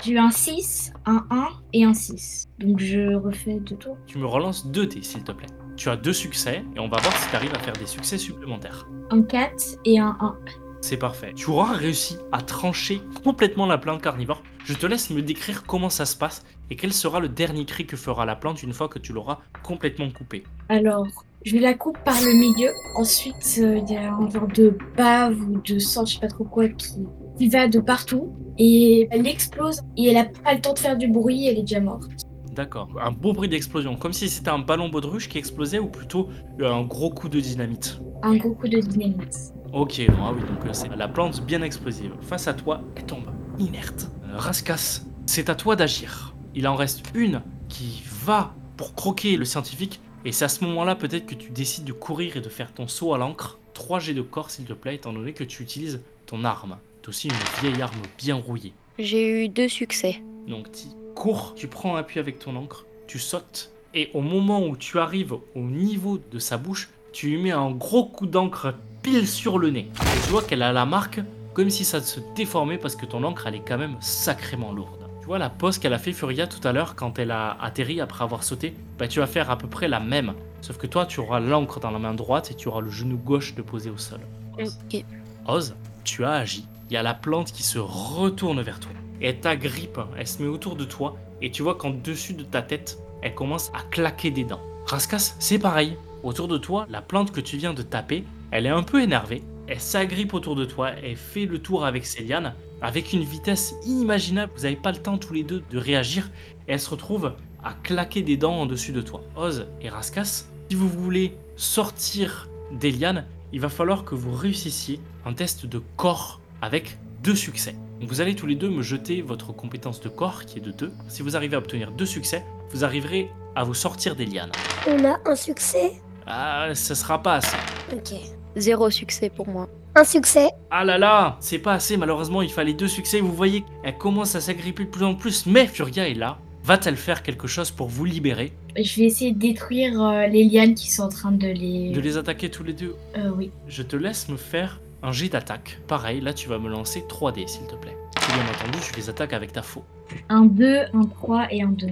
J'ai 0.05 0.12
eu 0.12 0.19
un 0.19 0.31
6, 0.31 0.93
un 1.07 1.25
1 1.31 1.49
et 1.73 1.85
un 1.85 1.95
6. 1.95 2.51
Donc 2.59 2.79
je 2.79 3.14
refais 3.14 3.55
deux 3.55 3.77
tours. 3.77 3.97
Tu 4.07 4.19
me 4.19 4.27
relances 4.27 4.67
2 4.67 4.87
dés, 4.87 5.03
s'il 5.03 5.25
te 5.25 5.33
plaît. 5.33 5.47
Tu 5.79 5.88
as 5.88 5.97
deux 5.97 6.12
succès, 6.12 6.62
et 6.77 6.79
on 6.79 6.88
va 6.88 6.99
voir 7.01 7.17
si 7.17 7.31
tu 7.31 7.37
arrives 7.37 7.55
à 7.55 7.59
faire 7.59 7.73
des 7.73 7.87
succès 7.87 8.19
supplémentaires. 8.19 8.87
Un 9.11 9.23
4 9.23 9.79
et 9.87 9.99
un 9.99 10.14
1. 10.21 10.37
C'est 10.83 10.99
parfait. 10.99 11.33
Tu 11.35 11.49
auras 11.49 11.73
réussi 11.73 12.19
à 12.33 12.43
trancher 12.43 13.01
complètement 13.25 13.64
la 13.64 13.79
plante 13.79 14.03
carnivore. 14.03 14.43
Je 14.67 14.75
te 14.75 14.85
laisse 14.85 15.09
me 15.09 15.23
décrire 15.23 15.64
comment 15.64 15.88
ça 15.88 16.05
se 16.05 16.19
passe 16.19 16.45
et 16.69 16.77
quel 16.77 16.93
sera 16.93 17.19
le 17.19 17.31
dernier 17.31 17.64
cri 17.64 17.87
que 17.87 17.97
fera 17.97 18.27
la 18.27 18.37
plante 18.37 18.62
une 18.62 18.75
fois 18.75 18.88
que 18.88 18.99
tu 18.99 19.14
l'auras 19.14 19.38
complètement 19.62 20.11
coupée. 20.11 20.45
Alors, 20.69 21.07
je 21.47 21.57
la 21.57 21.73
coupe 21.73 21.99
par 22.05 22.21
le 22.21 22.35
milieu. 22.35 22.71
Ensuite, 22.97 23.59
euh, 23.59 23.79
il 23.79 23.95
y 23.95 23.97
a 23.97 24.12
un 24.12 24.29
genre 24.29 24.49
de 24.49 24.77
bave 24.99 25.40
ou 25.40 25.62
de 25.62 25.79
sang, 25.79 26.05
je 26.05 26.14
sais 26.14 26.21
pas 26.21 26.29
trop 26.29 26.45
quoi, 26.45 26.69
qui, 26.69 27.07
qui 27.38 27.49
va 27.49 27.68
de 27.68 27.81
partout. 27.81 28.33
Et 28.59 29.09
elle 29.11 29.27
explose. 29.27 29.81
Et 29.97 30.09
elle 30.11 30.16
a 30.16 30.25
pas 30.25 30.55
le 30.55 30.61
temps 30.61 30.75
de 30.75 30.79
faire 30.79 30.97
du 30.97 31.09
bruit, 31.09 31.47
elle 31.47 31.59
est 31.59 31.62
déjà 31.62 31.81
morte. 31.81 32.11
D'accord. 32.55 32.88
Un 33.01 33.11
beau 33.11 33.33
bruit 33.33 33.49
d'explosion, 33.49 33.97
comme 33.97 34.12
si 34.12 34.29
c'était 34.29 34.51
un 34.51 34.61
ballon 34.61 34.88
baudruche 34.88 35.29
qui 35.29 35.38
explosait 35.38 35.81
ou 35.81 35.88
plutôt 35.88 36.29
un 36.61 36.83
gros 36.83 37.11
coup 37.11 37.29
de 37.29 37.40
dynamite. 37.40 38.01
Un 38.23 38.37
gros 38.37 38.53
coup 38.53 38.68
de 38.68 38.79
dynamite. 38.79 39.53
Ok, 39.73 40.03
ah 40.09 40.33
oui, 40.33 40.40
donc 40.42 40.64
euh, 40.66 40.73
c'est 40.73 40.94
la 40.94 41.09
plante 41.09 41.44
bien 41.44 41.61
explosive. 41.62 42.12
Face 42.20 42.47
à 42.47 42.55
toi, 42.55 42.81
elle 42.94 43.07
tombe 43.07 43.25
inerte. 43.59 44.09
Euh, 44.29 44.37
Raskas, 44.37 45.03
c'est 45.27 45.51
à 45.51 45.57
toi 45.57 45.75
d'agir. 45.75 46.37
Il 46.55 46.68
en 46.68 46.77
reste 46.77 47.03
une 47.16 47.42
qui 47.68 48.05
va 48.25 48.55
pour 48.77 48.94
croquer 48.94 49.37
le 49.37 49.44
scientifique. 49.44 50.01
Et 50.25 50.31
c'est 50.31 50.44
à 50.44 50.49
ce 50.49 50.64
moment-là 50.64 50.94
peut-être 50.94 51.27
que 51.27 51.35
tu 51.35 51.51
décides 51.51 51.85
de 51.85 51.92
courir 51.92 52.37
et 52.37 52.40
de 52.40 52.49
faire 52.49 52.73
ton 52.73 52.87
saut 52.87 53.14
à 53.14 53.18
l'encre. 53.18 53.59
3 53.75 53.99
G 53.99 54.14
de 54.14 54.23
corps 54.23 54.51
s'il 54.51 54.64
te 54.64 54.73
plaît, 54.73 54.94
étant 54.94 55.12
donné 55.12 55.33
que 55.33 55.42
tu 55.42 55.64
utilises 55.64 56.01
ton 56.27 56.44
arme. 56.44 56.77
Aussi 57.07 57.29
une 57.29 57.61
vieille 57.61 57.83
arme 57.83 58.01
bien 58.17 58.35
rouillée. 58.35 58.73
J'ai 58.99 59.45
eu 59.45 59.49
deux 59.49 59.69
succès. 59.69 60.23
Donc 60.49 60.73
tu 60.73 60.88
cours, 61.14 61.55
tu 61.55 61.69
prends 61.69 61.97
appui 61.97 62.19
avec 62.19 62.38
ton 62.38 62.57
encre, 62.57 62.87
tu 63.07 63.19
sautes, 63.19 63.71
et 63.93 64.11
au 64.14 64.23
moment 64.23 64.67
où 64.67 64.75
tu 64.77 64.99
arrives 64.99 65.35
au 65.55 65.61
niveau 65.61 66.19
de 66.19 66.38
sa 66.38 66.57
bouche, 66.57 66.88
tu 67.12 67.29
lui 67.29 67.37
mets 67.37 67.51
un 67.51 67.71
gros 67.71 68.07
coup 68.07 68.27
d'encre 68.27 68.75
pile 69.03 69.29
sur 69.29 69.59
le 69.59 69.71
nez. 69.71 69.90
Et 70.01 70.25
tu 70.25 70.31
vois 70.31 70.43
qu'elle 70.43 70.62
a 70.62 70.73
la 70.73 70.87
marque 70.87 71.21
comme 71.53 71.69
si 71.69 71.85
ça 71.85 72.01
se 72.01 72.21
déformait 72.35 72.79
parce 72.79 72.97
que 72.97 73.05
ton 73.05 73.23
encre 73.23 73.47
elle 73.47 73.57
est 73.57 73.64
quand 73.67 73.79
même 73.79 73.97
sacrément 74.01 74.73
lourde. 74.73 75.07
Tu 75.21 75.27
vois 75.27 75.38
la 75.38 75.51
pose 75.51 75.79
qu'elle 75.79 75.93
a 75.93 75.99
fait 75.99 76.12
Furia 76.12 76.47
tout 76.47 76.67
à 76.67 76.73
l'heure 76.73 76.97
quand 76.97 77.19
elle 77.19 77.33
a 77.33 77.59
atterri 77.61 78.01
après 78.01 78.25
avoir 78.25 78.45
sauté? 78.45 78.75
Bah 78.99 79.09
tu 79.09 79.21
vas 79.21 79.27
faire 79.27 79.51
à 79.51 79.59
peu 79.59 79.69
près 79.69 79.88
la 79.88 80.01
même. 80.01 80.33
Sauf 80.62 80.79
que 80.79 80.87
toi 80.87 81.05
tu 81.05 81.21
auras 81.21 81.40
l'encre 81.40 81.81
dans 81.81 81.90
la 81.90 81.99
main 81.99 82.14
droite 82.14 82.51
et 82.51 82.55
tu 82.55 82.69
auras 82.69 82.81
le 82.81 82.90
genou 82.90 83.19
gauche 83.19 83.55
de 83.55 83.61
poser 83.61 83.90
au 83.90 83.99
sol. 83.99 84.21
Ok. 84.59 85.05
Oz, 85.47 85.77
tu 86.03 86.25
as 86.25 86.33
agi. 86.33 86.67
Il 86.90 86.94
y 86.94 86.97
a 86.97 87.03
la 87.03 87.14
plante 87.14 87.53
qui 87.53 87.62
se 87.62 87.79
retourne 87.79 88.61
vers 88.61 88.81
toi. 88.81 88.92
Elle 89.20 89.40
t'agrippe, 89.40 89.99
elle 90.18 90.27
se 90.27 90.42
met 90.42 90.49
autour 90.49 90.77
de 90.77 90.85
toi, 90.85 91.16
et 91.40 91.51
tu 91.51 91.62
vois 91.62 91.77
qu'en 91.77 91.90
dessus 91.90 92.35
de 92.35 92.42
ta 92.42 92.62
tête, 92.62 92.99
elle 93.23 93.35
commence 93.35 93.70
à 93.75 93.83
claquer 93.90 94.31
des 94.31 94.44
dents. 94.44 94.61
Raskas, 94.87 95.35
c'est 95.38 95.59
pareil. 95.59 95.97
Autour 96.23 96.49
de 96.49 96.59
toi, 96.59 96.87
la 96.90 97.01
plante 97.01 97.33
que 97.33 97.40
tu 97.40 97.57
viens 97.57 97.75
de 97.75 97.83
taper, 97.83 98.25
elle 98.51 98.66
est 98.66 98.70
un 98.70 98.83
peu 98.83 99.03
énervée. 99.03 99.42
Elle 99.66 99.81
s'agrippe 99.81 100.35
autour 100.35 100.57
de 100.57 100.66
toi, 100.66 100.90
elle 101.03 101.16
fait 101.16 101.47
le 101.47 101.59
tour 101.59 101.87
avec 101.87 102.05
ses 102.05 102.23
lianes, 102.23 102.55
avec 102.83 103.14
une 103.14 103.25
vitesse 103.25 103.75
inimaginable. 103.87 104.53
Vous 104.55 104.64
n'avez 104.64 104.77
pas 104.77 104.92
le 104.92 104.99
temps 104.99 105.16
tous 105.16 105.33
les 105.33 105.42
deux 105.42 105.62
de 105.70 105.79
réagir. 105.79 106.31
Et 106.68 106.73
elle 106.73 106.81
se 106.81 106.90
retrouve 106.90 107.33
à 107.62 107.73
claquer 107.83 108.20
des 108.20 108.37
dents 108.37 108.61
en 108.61 108.66
dessus 108.66 108.92
de 108.92 109.01
toi. 109.01 109.23
Oz 109.37 109.66
et 109.81 109.88
Raskas, 109.88 110.47
si 110.68 110.77
vous 110.77 110.88
voulez 110.88 111.35
sortir 111.57 112.49
des 112.73 112.90
lianes, 112.90 113.25
il 113.53 113.61
va 113.61 113.70
falloir 113.70 114.05
que 114.05 114.14
vous 114.14 114.33
réussissiez 114.33 115.01
un 115.25 115.33
test 115.33 115.64
de 115.64 115.81
corps 115.97 116.40
avec 116.64 116.98
deux 117.22 117.35
succès. 117.35 117.74
Donc 118.00 118.09
vous 118.09 118.20
allez 118.20 118.35
tous 118.35 118.46
les 118.46 118.55
deux 118.55 118.70
me 118.70 118.83
jeter 118.83 119.22
votre 119.22 119.53
compétence 119.53 120.00
de 120.00 120.09
corps 120.09 120.44
qui 120.46 120.59
est 120.59 120.62
de 120.62 120.72
2. 120.72 120.92
Si 121.09 121.22
vous 121.22 121.37
arrivez 121.37 121.57
à 121.57 121.59
obtenir 121.59 121.92
deux 121.92 122.07
succès, 122.07 122.44
vous 122.70 122.85
arriverez 122.85 123.31
à 123.55 123.64
vous 123.64 123.74
sortir 123.74 124.16
des 124.16 124.27
lianes. 124.27 124.50
On 124.88 125.05
a 125.05 125.18
un 125.27 125.37
succès. 125.37 125.92
Ah, 126.27 126.68
ça 126.74 126.94
sera 126.94 127.22
pas 127.22 127.37
assez. 127.37 127.57
Ok. 127.92 128.18
Zéro 128.57 128.90
succès 128.90 129.31
pour 129.31 129.46
moi. 129.46 129.68
Un 129.94 130.05
succès. 130.05 130.48
Ah 130.70 130.85
là 130.85 130.98
là, 130.98 131.37
c'est 131.40 131.59
pas 131.59 131.74
assez 131.74 131.96
malheureusement, 131.96 132.42
il 132.42 132.50
fallait 132.50 132.72
deux 132.72 132.88
succès. 132.88 133.20
Vous 133.20 133.33
voyez, 133.33 133.64
elle 133.85 133.96
commence 133.96 134.35
à 134.35 134.40
s'agripper 134.40 134.85
de 134.85 134.90
plus 134.90 135.05
en 135.05 135.14
plus, 135.14 135.46
mais 135.46 135.66
Furia 135.66 136.09
est 136.09 136.14
là. 136.14 136.38
Va-t-elle 136.64 136.96
faire 136.96 137.22
quelque 137.22 137.46
chose 137.46 137.70
pour 137.70 137.88
vous 137.88 138.07
libérer? 138.07 138.53
Je 138.74 139.00
vais 139.00 139.07
essayer 139.07 139.33
de 139.33 139.38
détruire 139.38 140.03
euh, 140.03 140.27
les 140.27 140.44
lianes 140.44 140.74
qui 140.74 140.90
sont 140.90 141.03
en 141.03 141.09
train 141.11 141.31
de 141.31 141.46
les. 141.46 141.90
De 141.90 142.00
les 142.00 142.16
attaquer 142.16 142.50
tous 142.50 142.64
les 142.64 142.72
deux? 142.72 142.96
Euh, 143.16 143.31
oui. 143.37 143.50
Je 143.68 143.83
te 143.83 143.96
laisse 143.96 144.29
me 144.31 144.38
faire 144.38 144.81
un 145.05 145.12
jet 145.12 145.29
d'attaque. 145.29 145.79
Pareil, 145.87 146.21
là 146.21 146.33
tu 146.33 146.49
vas 146.49 146.59
me 146.59 146.69
lancer 146.69 147.05
3D 147.09 147.47
s'il 147.47 147.67
te 147.67 147.77
plaît. 147.77 147.97
Et 148.17 148.33
bien 148.33 148.43
entendu, 148.43 148.79
tu 148.83 148.97
les 148.97 149.11
attaques 149.11 149.35
avec 149.35 149.53
ta 149.53 149.62
faux. 149.62 149.85
Un 150.31 150.47
2, 150.47 150.87
un 150.93 151.05
3 151.05 151.53
et 151.53 151.62
un 151.62 151.69
2. 151.69 151.88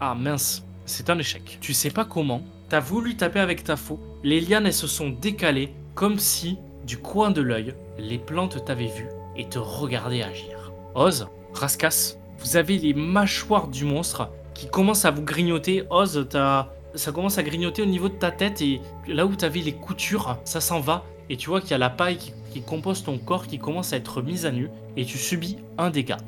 Ah 0.00 0.14
mince, 0.14 0.64
c'est 0.86 1.10
un 1.10 1.18
échec. 1.18 1.58
Tu 1.60 1.74
sais 1.74 1.90
pas 1.90 2.04
comment, 2.04 2.42
t'as 2.68 2.80
voulu 2.80 3.16
taper 3.16 3.40
avec 3.40 3.64
ta 3.64 3.76
faux. 3.76 4.00
Les 4.22 4.40
lianes, 4.40 4.66
elles 4.66 4.72
se 4.72 4.86
sont 4.86 5.10
décalées 5.10 5.74
comme 5.94 6.18
si, 6.18 6.58
du 6.86 6.98
coin 6.98 7.30
de 7.30 7.42
l'œil, 7.42 7.74
les 7.98 8.18
plantes 8.18 8.64
t'avaient 8.64 8.86
vu 8.86 9.08
et 9.36 9.48
te 9.48 9.58
regardaient 9.58 10.22
agir. 10.22 10.72
Oz, 10.94 11.26
Raskas, 11.52 12.16
vous 12.38 12.56
avez 12.56 12.78
les 12.78 12.94
mâchoires 12.94 13.68
du 13.68 13.84
monstre 13.84 14.30
qui 14.54 14.68
commencent 14.68 15.04
à 15.04 15.10
vous 15.10 15.22
grignoter. 15.22 15.84
Oz, 15.90 16.26
t'as... 16.30 16.68
ça 16.94 17.10
commence 17.10 17.38
à 17.38 17.42
grignoter 17.42 17.82
au 17.82 17.86
niveau 17.86 18.08
de 18.08 18.14
ta 18.14 18.30
tête 18.30 18.60
et 18.62 18.80
là 19.08 19.26
où 19.26 19.34
t'avais 19.34 19.60
les 19.60 19.72
coutures, 19.72 20.38
ça 20.44 20.60
s'en 20.60 20.78
va. 20.78 21.04
Et 21.30 21.36
tu 21.36 21.48
vois 21.48 21.60
qu'il 21.60 21.70
y 21.70 21.74
a 21.74 21.78
la 21.78 21.90
paille 21.90 22.18
qui, 22.18 22.32
qui 22.54 22.62
compose 22.62 23.02
ton 23.02 23.18
corps 23.18 23.48
qui 23.48 23.58
commence 23.58 23.92
à 23.92 23.96
être 23.96 24.22
mise 24.22 24.46
à 24.46 24.52
nu 24.52 24.70
et 24.96 25.04
tu 25.04 25.18
subis 25.18 25.58
un 25.76 25.90
dégât. 25.90 26.18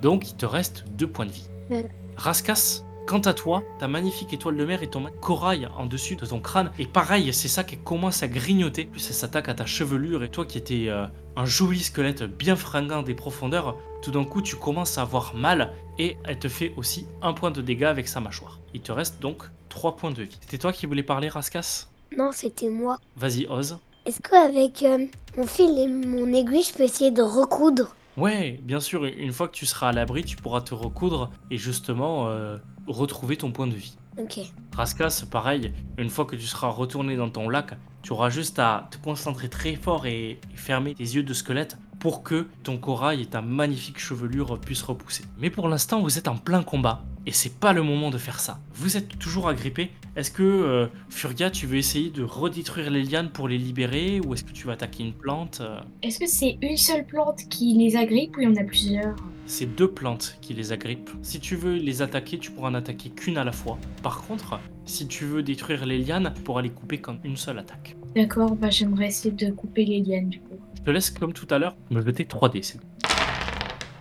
Donc 0.00 0.30
il 0.30 0.36
te 0.36 0.46
reste 0.46 0.84
deux 0.92 1.08
points 1.08 1.26
de 1.26 1.32
vie. 1.32 1.48
Ouais. 1.70 1.88
Raskas, 2.16 2.84
quant 3.08 3.18
à 3.18 3.34
toi, 3.34 3.64
ta 3.80 3.88
magnifique 3.88 4.32
étoile 4.32 4.56
de 4.56 4.64
mer 4.64 4.84
est 4.84 4.94
en 4.94 5.02
corail 5.20 5.68
en 5.76 5.86
dessus 5.86 6.14
de 6.14 6.24
ton 6.24 6.38
crâne. 6.38 6.70
Et 6.78 6.86
pareil, 6.86 7.32
c'est 7.34 7.48
ça 7.48 7.64
qui 7.64 7.78
commence 7.78 8.22
à 8.22 8.28
grignoter. 8.28 8.84
Plus 8.84 9.08
elle 9.08 9.14
s'attaque 9.14 9.48
à 9.48 9.54
ta 9.54 9.66
chevelure 9.66 10.22
et 10.22 10.28
toi 10.28 10.46
qui 10.46 10.56
étais 10.56 10.86
euh, 10.86 11.06
un 11.34 11.46
joli 11.46 11.80
squelette 11.80 12.22
bien 12.22 12.54
fringant 12.54 13.02
des 13.02 13.14
profondeurs, 13.14 13.76
tout 14.02 14.12
d'un 14.12 14.24
coup 14.24 14.40
tu 14.40 14.54
commences 14.54 14.98
à 14.98 15.02
avoir 15.02 15.34
mal 15.34 15.72
et 15.98 16.16
elle 16.24 16.38
te 16.38 16.48
fait 16.48 16.72
aussi 16.76 17.06
un 17.22 17.32
point 17.32 17.50
de 17.50 17.60
dégâts 17.60 17.84
avec 17.84 18.06
sa 18.06 18.20
mâchoire. 18.20 18.60
Il 18.72 18.82
te 18.82 18.92
reste 18.92 19.20
donc 19.20 19.42
trois 19.68 19.96
points 19.96 20.12
de 20.12 20.22
vie. 20.22 20.38
C'était 20.42 20.58
toi 20.58 20.72
qui 20.72 20.86
voulais 20.86 21.02
parler, 21.02 21.28
Raskas? 21.28 21.88
Non, 22.16 22.30
c'était 22.30 22.68
moi. 22.68 22.98
Vas-y, 23.16 23.46
ose. 23.46 23.78
Est-ce 24.04 24.20
qu'avec 24.20 24.82
euh, 24.82 25.06
mon 25.36 25.46
fil 25.46 25.78
et 25.78 25.86
mon 25.86 26.26
aiguille, 26.32 26.64
je 26.64 26.72
peux 26.72 26.82
essayer 26.82 27.12
de 27.12 27.22
recoudre? 27.22 27.94
Ouais, 28.16 28.58
bien 28.62 28.80
sûr, 28.80 29.04
une 29.04 29.32
fois 29.32 29.46
que 29.46 29.54
tu 29.54 29.64
seras 29.64 29.90
à 29.90 29.92
l'abri, 29.92 30.24
tu 30.24 30.36
pourras 30.36 30.60
te 30.60 30.74
recoudre 30.74 31.30
et 31.52 31.56
justement 31.56 32.26
euh, 32.26 32.58
retrouver 32.88 33.36
ton 33.36 33.52
point 33.52 33.68
de 33.68 33.74
vie. 33.74 33.96
Ok. 34.18 34.40
Raskas, 34.76 35.24
pareil, 35.30 35.72
une 35.98 36.10
fois 36.10 36.24
que 36.24 36.34
tu 36.34 36.46
seras 36.46 36.68
retourné 36.68 37.16
dans 37.16 37.30
ton 37.30 37.48
lac, 37.48 37.78
tu 38.02 38.12
auras 38.12 38.28
juste 38.28 38.58
à 38.58 38.88
te 38.90 38.98
concentrer 38.98 39.48
très 39.48 39.76
fort 39.76 40.04
et, 40.04 40.32
et 40.32 40.56
fermer 40.56 40.94
tes 40.94 41.04
yeux 41.04 41.22
de 41.22 41.32
squelette 41.32 41.78
pour 42.00 42.24
que 42.24 42.48
ton 42.64 42.78
corail 42.78 43.22
et 43.22 43.26
ta 43.26 43.40
magnifique 43.40 44.00
chevelure 44.00 44.58
puissent 44.58 44.82
repousser. 44.82 45.24
Mais 45.38 45.48
pour 45.48 45.68
l'instant, 45.68 46.02
vous 46.02 46.18
êtes 46.18 46.26
en 46.26 46.36
plein 46.36 46.64
combat 46.64 47.04
et 47.26 47.32
c'est 47.32 47.54
pas 47.54 47.72
le 47.72 47.82
moment 47.82 48.10
de 48.10 48.18
faire 48.18 48.40
ça. 48.40 48.60
Vous 48.74 48.96
êtes 48.96 49.18
toujours 49.18 49.48
agrippé. 49.48 49.90
Est-ce 50.16 50.30
que 50.30 50.42
euh, 50.42 50.86
Furia, 51.08 51.50
tu 51.50 51.66
veux 51.66 51.76
essayer 51.76 52.10
de 52.10 52.22
redétruire 52.22 52.90
les 52.90 53.02
lianes 53.02 53.30
pour 53.30 53.48
les 53.48 53.58
libérer 53.58 54.20
ou 54.20 54.34
est-ce 54.34 54.44
que 54.44 54.52
tu 54.52 54.66
vas 54.66 54.74
attaquer 54.74 55.04
une 55.04 55.14
plante 55.14 55.60
euh? 55.60 55.80
Est-ce 56.02 56.18
que 56.18 56.26
c'est 56.26 56.58
une 56.60 56.76
seule 56.76 57.06
plante 57.06 57.40
qui 57.48 57.74
les 57.74 57.96
agrippe 57.96 58.36
ou 58.36 58.40
il 58.40 58.44
y 58.44 58.52
en 58.52 58.56
a 58.56 58.64
plusieurs? 58.64 59.16
C'est 59.46 59.66
deux 59.66 59.90
plantes 59.90 60.36
qui 60.40 60.54
les 60.54 60.72
agrippent. 60.72 61.10
Si 61.22 61.40
tu 61.40 61.56
veux 61.56 61.76
les 61.76 62.02
attaquer, 62.02 62.38
tu 62.38 62.50
pourras 62.50 62.70
en 62.70 62.74
attaquer 62.74 63.10
qu'une 63.10 63.38
à 63.38 63.44
la 63.44 63.52
fois. 63.52 63.78
Par 64.02 64.22
contre, 64.22 64.60
si 64.84 65.06
tu 65.06 65.24
veux 65.24 65.42
détruire 65.42 65.86
les 65.86 65.98
lianes, 65.98 66.32
tu 66.34 66.42
pourras 66.42 66.62
les 66.62 66.70
couper 66.70 66.98
comme 66.98 67.18
une 67.24 67.36
seule 67.36 67.58
attaque. 67.58 67.96
D'accord, 68.14 68.54
bah 68.56 68.70
j'aimerais 68.70 69.06
essayer 69.06 69.34
de 69.34 69.50
couper 69.50 69.84
les 69.84 70.00
lianes 70.00 70.28
du 70.28 70.40
coup. 70.40 70.58
Je 70.76 70.82
te 70.82 70.90
laisse, 70.90 71.10
comme 71.10 71.32
tout 71.32 71.46
à 71.50 71.58
l'heure, 71.58 71.76
me 71.90 72.04
jeter 72.04 72.24
3D. 72.24 72.62
s'il 72.62 72.80
te 72.80 72.86
plaît. 72.86 73.08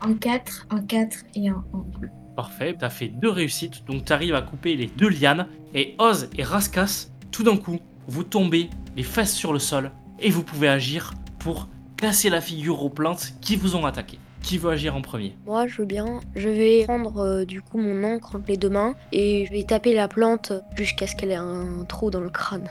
Un 0.02 0.16
4, 0.16 0.68
un 0.72 0.82
4 0.82 1.18
et 1.36 1.50
un 1.50 1.64
1. 1.74 2.21
Parfait, 2.36 2.76
t'as 2.78 2.90
fait 2.90 3.08
deux 3.08 3.30
réussites, 3.30 3.86
donc 3.86 4.06
t'arrives 4.06 4.36
à 4.36 4.42
couper 4.42 4.76
les 4.76 4.88
deux 4.88 5.10
lianes. 5.10 5.48
Et 5.74 5.96
Oz 6.00 6.30
et 6.38 6.44
Raskas, 6.44 7.08
tout 7.32 7.44
d'un 7.44 7.58
coup, 7.58 7.80
vous 8.08 8.24
tombez 8.24 8.70
les 8.96 9.04
fesses 9.04 9.34
sur 9.34 9.54
le 9.54 9.60
sol 9.60 9.92
et 10.20 10.30
vous 10.30 10.44
pouvez 10.44 10.68
agir 10.68 11.14
pour 11.40 11.68
casser 11.98 12.30
la 12.30 12.42
figure 12.42 12.84
aux 12.84 12.90
plantes 12.90 13.34
qui 13.42 13.56
vous 13.56 13.76
ont 13.76 13.86
attaqué. 13.86 14.18
Qui 14.42 14.58
veut 14.58 14.72
agir 14.72 14.96
en 14.96 15.02
premier? 15.02 15.36
Moi, 15.46 15.68
je 15.68 15.78
veux 15.78 15.86
bien. 15.86 16.20
Je 16.36 16.50
vais 16.50 16.86
prendre 16.86 17.20
euh, 17.20 17.46
du 17.46 17.62
coup 17.62 17.78
mon 17.78 18.04
encre 18.04 18.36
entre 18.36 18.48
les 18.48 18.58
deux 18.58 18.70
mains 18.70 18.96
et 19.12 19.46
je 19.46 19.52
vais 19.52 19.64
taper 19.64 19.94
la 19.94 20.08
plante 20.08 20.52
jusqu'à 20.76 21.06
ce 21.06 21.16
qu'elle 21.16 21.32
ait 21.32 21.36
un 21.36 21.86
trou 21.88 22.10
dans 22.10 22.22
le 22.22 22.30
crâne. 22.30 22.68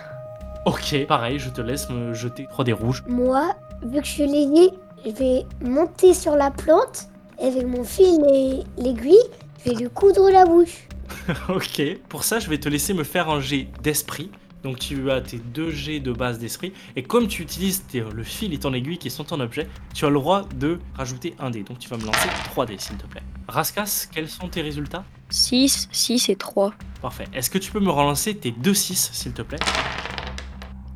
Ok, 0.67 1.07
pareil, 1.07 1.39
je 1.39 1.49
te 1.49 1.61
laisse 1.61 1.89
me 1.89 2.13
jeter 2.13 2.45
3D 2.45 2.73
rouges. 2.73 3.05
Moi, 3.09 3.55
vu 3.83 4.01
que 4.01 4.07
je 4.07 4.11
suis 4.11 4.71
je 5.05 5.11
vais 5.11 5.47
monter 5.63 6.13
sur 6.13 6.37
la 6.37 6.51
plante 6.51 7.09
avec 7.41 7.67
mon 7.67 7.85
fil 7.85 8.21
et 8.31 8.61
l'aiguille, 8.77 9.17
je 9.65 9.71
vais 9.71 9.77
lui 9.77 9.91
coudre 9.91 10.31
la 10.31 10.45
bouche. 10.45 10.87
ok, 11.49 11.83
pour 12.09 12.25
ça, 12.25 12.39
je 12.39 12.49
vais 12.49 12.59
te 12.59 12.69
laisser 12.69 12.95
me 12.95 13.05
faire 13.05 13.29
un 13.29 13.41
jet 13.41 13.69
d'esprit. 13.83 14.31
Donc 14.63 14.79
tu 14.79 15.11
as 15.11 15.23
tes 15.23 15.39
deux 15.39 15.71
jets 15.71 16.01
de 16.01 16.13
base 16.13 16.39
d'esprit. 16.39 16.75
Et 16.95 17.03
comme 17.03 17.29
tu 17.29 17.41
utilises 17.43 17.83
tes- 17.89 18.01
le 18.15 18.23
fil 18.23 18.53
et 18.53 18.59
ton 18.59 18.75
aiguille 18.75 18.99
qui 18.99 19.09
sont 19.11 19.25
ton 19.25 19.41
objet, 19.41 19.67
tu 19.95 20.05
as 20.05 20.09
le 20.11 20.15
droit 20.17 20.47
de 20.55 20.79
rajouter 20.95 21.35
un 21.39 21.49
dé. 21.51 21.63
Donc 21.63 21.79
tu 21.79 21.89
vas 21.89 21.97
me 21.97 22.05
lancer 22.05 22.29
3 22.45 22.67
dés, 22.67 22.77
s'il 22.79 22.97
te 22.97 23.07
plaît. 23.07 23.23
Raskas, 23.49 24.07
quels 24.13 24.29
sont 24.29 24.49
tes 24.49 24.61
résultats? 24.61 25.05
6, 25.31 25.89
6 25.91 26.29
et 26.29 26.37
3. 26.37 26.75
Parfait. 27.01 27.25
Est-ce 27.33 27.49
que 27.49 27.57
tu 27.57 27.73
peux 27.73 27.81
me 27.81 27.91
relancer 27.91 28.37
tes 28.37 28.51
deux 28.51 28.75
6, 28.75 29.11
s'il 29.15 29.33
te 29.33 29.41
plaît? 29.43 29.59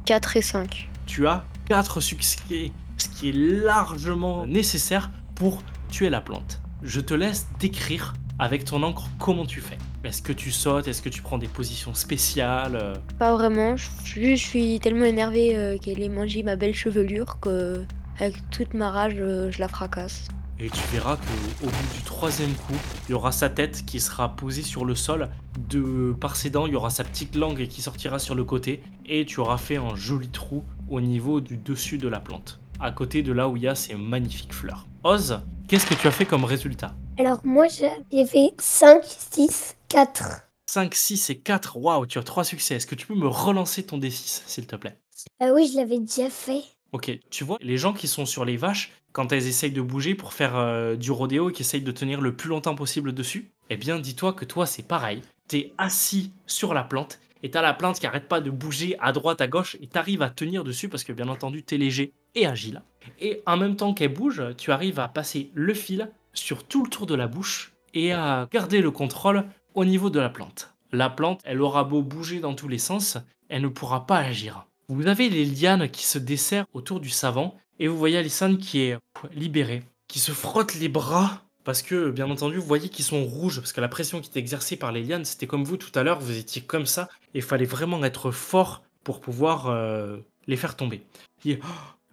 4 0.05 0.37
et 0.37 0.43
5. 0.43 0.91
Tu 1.07 1.27
as 1.27 1.45
4 1.69 2.01
succès, 2.03 2.71
ce 2.99 3.09
qui 3.09 3.31
est 3.31 3.33
largement 3.33 4.47
nécessaire 4.47 5.11
pour 5.35 5.63
tuer 5.89 6.11
la 6.11 6.21
plante. 6.21 6.61
Je 6.83 7.01
te 7.01 7.15
laisse 7.15 7.47
décrire 7.59 8.13
avec 8.39 8.65
ton 8.65 8.83
encre 8.83 9.09
comment 9.19 9.47
tu 9.47 9.61
fais? 9.61 9.79
Est-ce 10.05 10.23
que 10.23 10.33
tu 10.33 10.51
sautes? 10.51 10.89
Est-ce 10.89 11.03
que 11.03 11.09
tu 11.09 11.23
prends 11.23 11.39
des 11.39 11.49
positions 11.49 11.95
spéciales? 11.95 12.95
Pas 13.19 13.33
vraiment, 13.35 13.77
je, 13.77 14.35
suis 14.35 14.81
tellement 14.81 15.05
énervé 15.05 15.57
euh, 15.57 15.79
qu'elle 15.79 16.03
ait 16.03 16.09
mangé 16.09 16.43
ma 16.43 16.57
belle 16.57 16.75
chevelure 16.75 17.39
que 17.41 17.85
avec 18.19 18.35
toute 18.51 18.75
ma 18.75 18.91
rage, 18.91 19.17
euh, 19.19 19.51
je 19.51 19.61
la 19.61 19.69
fracasse. 19.69 20.29
Et 20.61 20.71
tu 20.71 20.81
verras 20.93 21.17
qu'au 21.17 21.67
bout 21.67 21.95
du 21.97 22.03
troisième 22.05 22.53
coup, 22.53 22.77
il 23.09 23.13
y 23.13 23.15
aura 23.15 23.33
sa 23.33 23.51
tête 23.51 23.85
qui 23.85 23.99
sera 23.99 24.37
posée 24.37 24.63
sur 24.63 24.85
le 24.85 24.95
sol. 24.95 25.29
De 25.69 26.13
par 26.13 26.37
ses 26.37 26.51
dents, 26.51 26.67
il 26.67 26.73
y 26.73 26.77
aura 26.77 26.91
sa 26.91 27.03
petite 27.03 27.35
langue 27.35 27.67
qui 27.67 27.83
sortira 27.83 28.21
sur 28.21 28.37
le 28.37 28.45
côté. 28.45 28.83
Et 29.07 29.25
tu 29.25 29.41
auras 29.41 29.59
fait 29.59 29.77
un 29.77 29.97
joli 29.97 30.29
trou 30.29 30.65
au 30.89 31.01
niveau 31.01 31.41
du 31.41 31.57
dessus 31.57 31.99
de 31.99 32.07
la 32.07 32.21
plante. 32.21 32.61
À 32.79 32.93
côté 32.93 33.23
de 33.23 33.33
là 33.33 33.49
où 33.49 33.57
il 33.57 33.65
y 33.65 33.69
a 33.69 33.75
ces 33.75 33.95
magnifiques 33.95 34.53
fleurs. 34.55 34.87
Oz, 35.03 35.41
qu'est-ce 35.67 35.87
que 35.87 35.95
tu 35.95 36.07
as 36.07 36.13
fait 36.13 36.25
comme 36.25 36.45
résultat? 36.45 36.95
Alors 37.17 37.41
moi, 37.45 37.67
j'ai 37.69 38.27
fait 38.27 38.51
5, 38.59 39.05
6, 39.05 39.77
4. 39.89 40.49
5, 40.67 40.95
6 40.95 41.31
et 41.31 41.39
4. 41.39 41.77
Waouh, 41.77 42.07
tu 42.07 42.19
as 42.19 42.25
3 42.25 42.43
succès. 42.43 42.75
Est-ce 42.75 42.89
que 42.89 42.97
tu 42.97 43.07
peux 43.07 43.15
me 43.15 43.29
relancer 43.29 43.85
ton 43.85 43.99
D6, 43.99 44.43
s'il 44.47 44.67
te 44.67 44.75
plaît? 44.75 44.99
Ah 45.39 45.53
oui, 45.55 45.71
je 45.73 45.77
l'avais 45.77 46.01
déjà 46.01 46.29
fait. 46.29 46.63
Ok, 46.91 47.17
tu 47.31 47.45
vois, 47.45 47.59
les 47.61 47.77
gens 47.77 47.93
qui 47.93 48.09
sont 48.09 48.27
sur 48.27 48.45
les 48.45 48.57
vaches, 48.57 48.91
quand 49.13 49.33
elles 49.33 49.47
essayent 49.47 49.71
de 49.71 49.81
bouger 49.81 50.17
pour 50.17 50.33
faire 50.33 50.57
euh, 50.57 50.97
du 50.97 51.13
rodéo 51.13 51.51
et 51.51 51.53
qui 51.53 51.63
essayent 51.63 51.83
de 51.83 51.93
tenir 51.93 52.21
le 52.21 52.35
plus 52.35 52.49
longtemps 52.49 52.75
possible 52.75 53.13
dessus, 53.13 53.51
eh 53.71 53.77
bien, 53.77 54.01
dis-toi 54.01 54.33
que 54.33 54.45
toi, 54.45 54.67
c'est 54.67 54.87
pareil. 54.87 55.23
T'es 55.47 55.73
assis 55.79 56.33
sur 56.47 56.75
la 56.75 56.83
plante 56.83 57.21
et 57.45 57.51
t'as 57.51 57.63
la 57.63 57.75
plante 57.75 58.01
qui 58.01 58.07
arrête 58.07 58.29
pas 58.29 58.41
de 58.41 58.51
bouger 58.51 58.97
à 59.01 59.13
droite, 59.13 59.41
à 59.41 59.47
gauche 59.47 59.77
et 59.81 59.87
t'arrives 59.87 60.23
à 60.23 60.31
tenir 60.31 60.65
dessus 60.65 60.89
parce 60.89 61.05
que, 61.05 61.13
bien 61.13 61.29
entendu, 61.29 61.63
t'es 61.63 61.77
léger 61.77 62.13
et 62.35 62.47
agile. 62.47 62.83
Et 63.21 63.43
en 63.47 63.57
même 63.57 63.77
temps 63.77 63.95
qu'elle 63.95 64.13
bouge, 64.13 64.43
tu 64.57 64.73
arrives 64.73 64.99
à 64.99 65.07
passer 65.07 65.51
le 65.55 65.75
fil 65.75 66.11
sur 66.35 66.65
tout 66.65 66.85
le 66.85 66.91
tour 66.91 67.07
de 67.07 67.15
la 67.15 67.27
bouche 67.27 67.73
et 67.95 68.13
à 68.13 68.49
garder 68.51 68.81
le 68.81 68.91
contrôle 68.91 69.45
au 69.75 69.85
niveau 69.85 70.11
de 70.11 70.21
la 70.21 70.29
plante. 70.29 70.75
La 70.93 71.11
plante, 71.11 71.41
elle 71.45 71.63
aura 71.63 71.85
beau 71.85 72.03
bouger 72.03 72.41
dans 72.41 72.55
tous 72.55 72.69
les 72.69 72.79
sens, 72.79 73.19
elle 73.49 73.63
ne 73.63 73.69
pourra 73.69 74.07
pas 74.07 74.19
agir. 74.19 74.67
Vous 74.89 75.07
avez 75.07 75.29
les 75.29 75.45
lianes 75.45 75.89
qui 75.89 76.05
se 76.05 76.19
desserrent 76.19 76.67
autour 76.73 77.01
du 77.01 77.09
savant 77.09 77.57
et 77.79 77.89
vous 77.89 77.97
voyez 77.97 78.19
Alison 78.19 78.57
qui 78.57 78.81
est 78.81 78.99
libérée, 79.35 79.83
qui 80.09 80.19
se 80.19 80.33
frotte 80.33 80.75
les 80.75 80.89
bras 80.89 81.43
parce 81.65 81.81
que, 81.81 82.11
bien 82.11 82.31
entendu, 82.31 82.59
vous 82.59 82.67
voyez 82.67 82.91
qu'ils 82.91 83.05
sont 83.05 83.25
rouges 83.25 83.59
parce 83.59 83.73
que 83.73 83.81
la 83.81 83.89
pression 83.89 84.21
qui 84.21 84.31
est 84.35 84.41
exercée 84.41 84.77
par 84.77 84.93
les 84.93 85.03
lianes, 85.03 85.25
c'était 85.25 85.47
comme 85.47 85.65
vous 85.65 85.79
tout 85.79 85.99
à 85.99 86.03
l'heure, 86.03 86.21
vous 86.21 86.37
étiez 86.37 86.63
comme 86.63 86.87
ça 86.87 87.09
et 87.33 87.39
il 87.39 87.43
fallait 87.43 87.65
vraiment 87.65 88.05
être 88.05 88.31
fort 88.31 88.83
pour 89.03 89.21
pouvoir 89.21 89.69
euh, 89.69 90.19
les 90.47 90.57
faire 90.57 90.77
tomber. 90.77 91.03
Oh, 91.47 91.51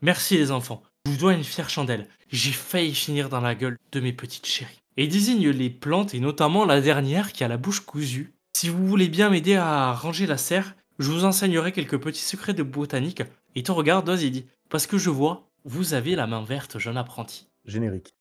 merci 0.02 0.38
les 0.38 0.52
enfants, 0.52 0.82
je 1.06 1.12
vous 1.12 1.18
dois 1.18 1.34
une 1.34 1.44
fière 1.44 1.70
chandelle. 1.70 2.08
J'ai 2.32 2.52
failli 2.52 2.94
finir 2.94 3.28
dans 3.28 3.42
la 3.42 3.56
gueule 3.56 3.78
de 3.92 4.00
mes 4.00 4.14
petites 4.14 4.46
chéries. 4.46 4.82
Et 4.98 5.06
il 5.06 5.10
désigne 5.10 5.50
les 5.50 5.70
plantes 5.72 6.14
et 6.14 6.20
notamment 6.20 6.64
la 6.64 6.80
dernière 6.80 7.34
qui 7.34 7.44
a 7.44 7.48
la 7.48 7.58
bouche 7.58 7.80
cousue. 7.80 8.34
Si 8.54 8.70
vous 8.70 8.88
voulez 8.88 9.10
bien 9.10 9.30
m'aider 9.30 9.56
à 9.56 9.94
ranger 9.94 10.28
la 10.28 10.38
serre, 10.38 10.76
je 11.00 11.10
vous 11.10 11.26
enseignerai 11.26 11.72
quelques 11.72 11.98
petits 11.98 12.22
secrets 12.22 12.54
de 12.54 12.62
botanique. 12.62 13.24
Et 13.56 13.64
te 13.64 13.72
regarde, 13.72 14.08
Oz, 14.08 14.22
il 14.22 14.32
dit 14.32 14.46
Parce 14.70 14.86
que 14.86 15.00
je 15.00 15.10
vois, 15.10 15.50
vous 15.66 15.96
avez 15.96 16.16
la 16.16 16.28
main 16.28 16.44
verte, 16.44 16.78
jeune 16.78 16.98
apprenti. 16.98 17.48
Générique. 17.66 18.14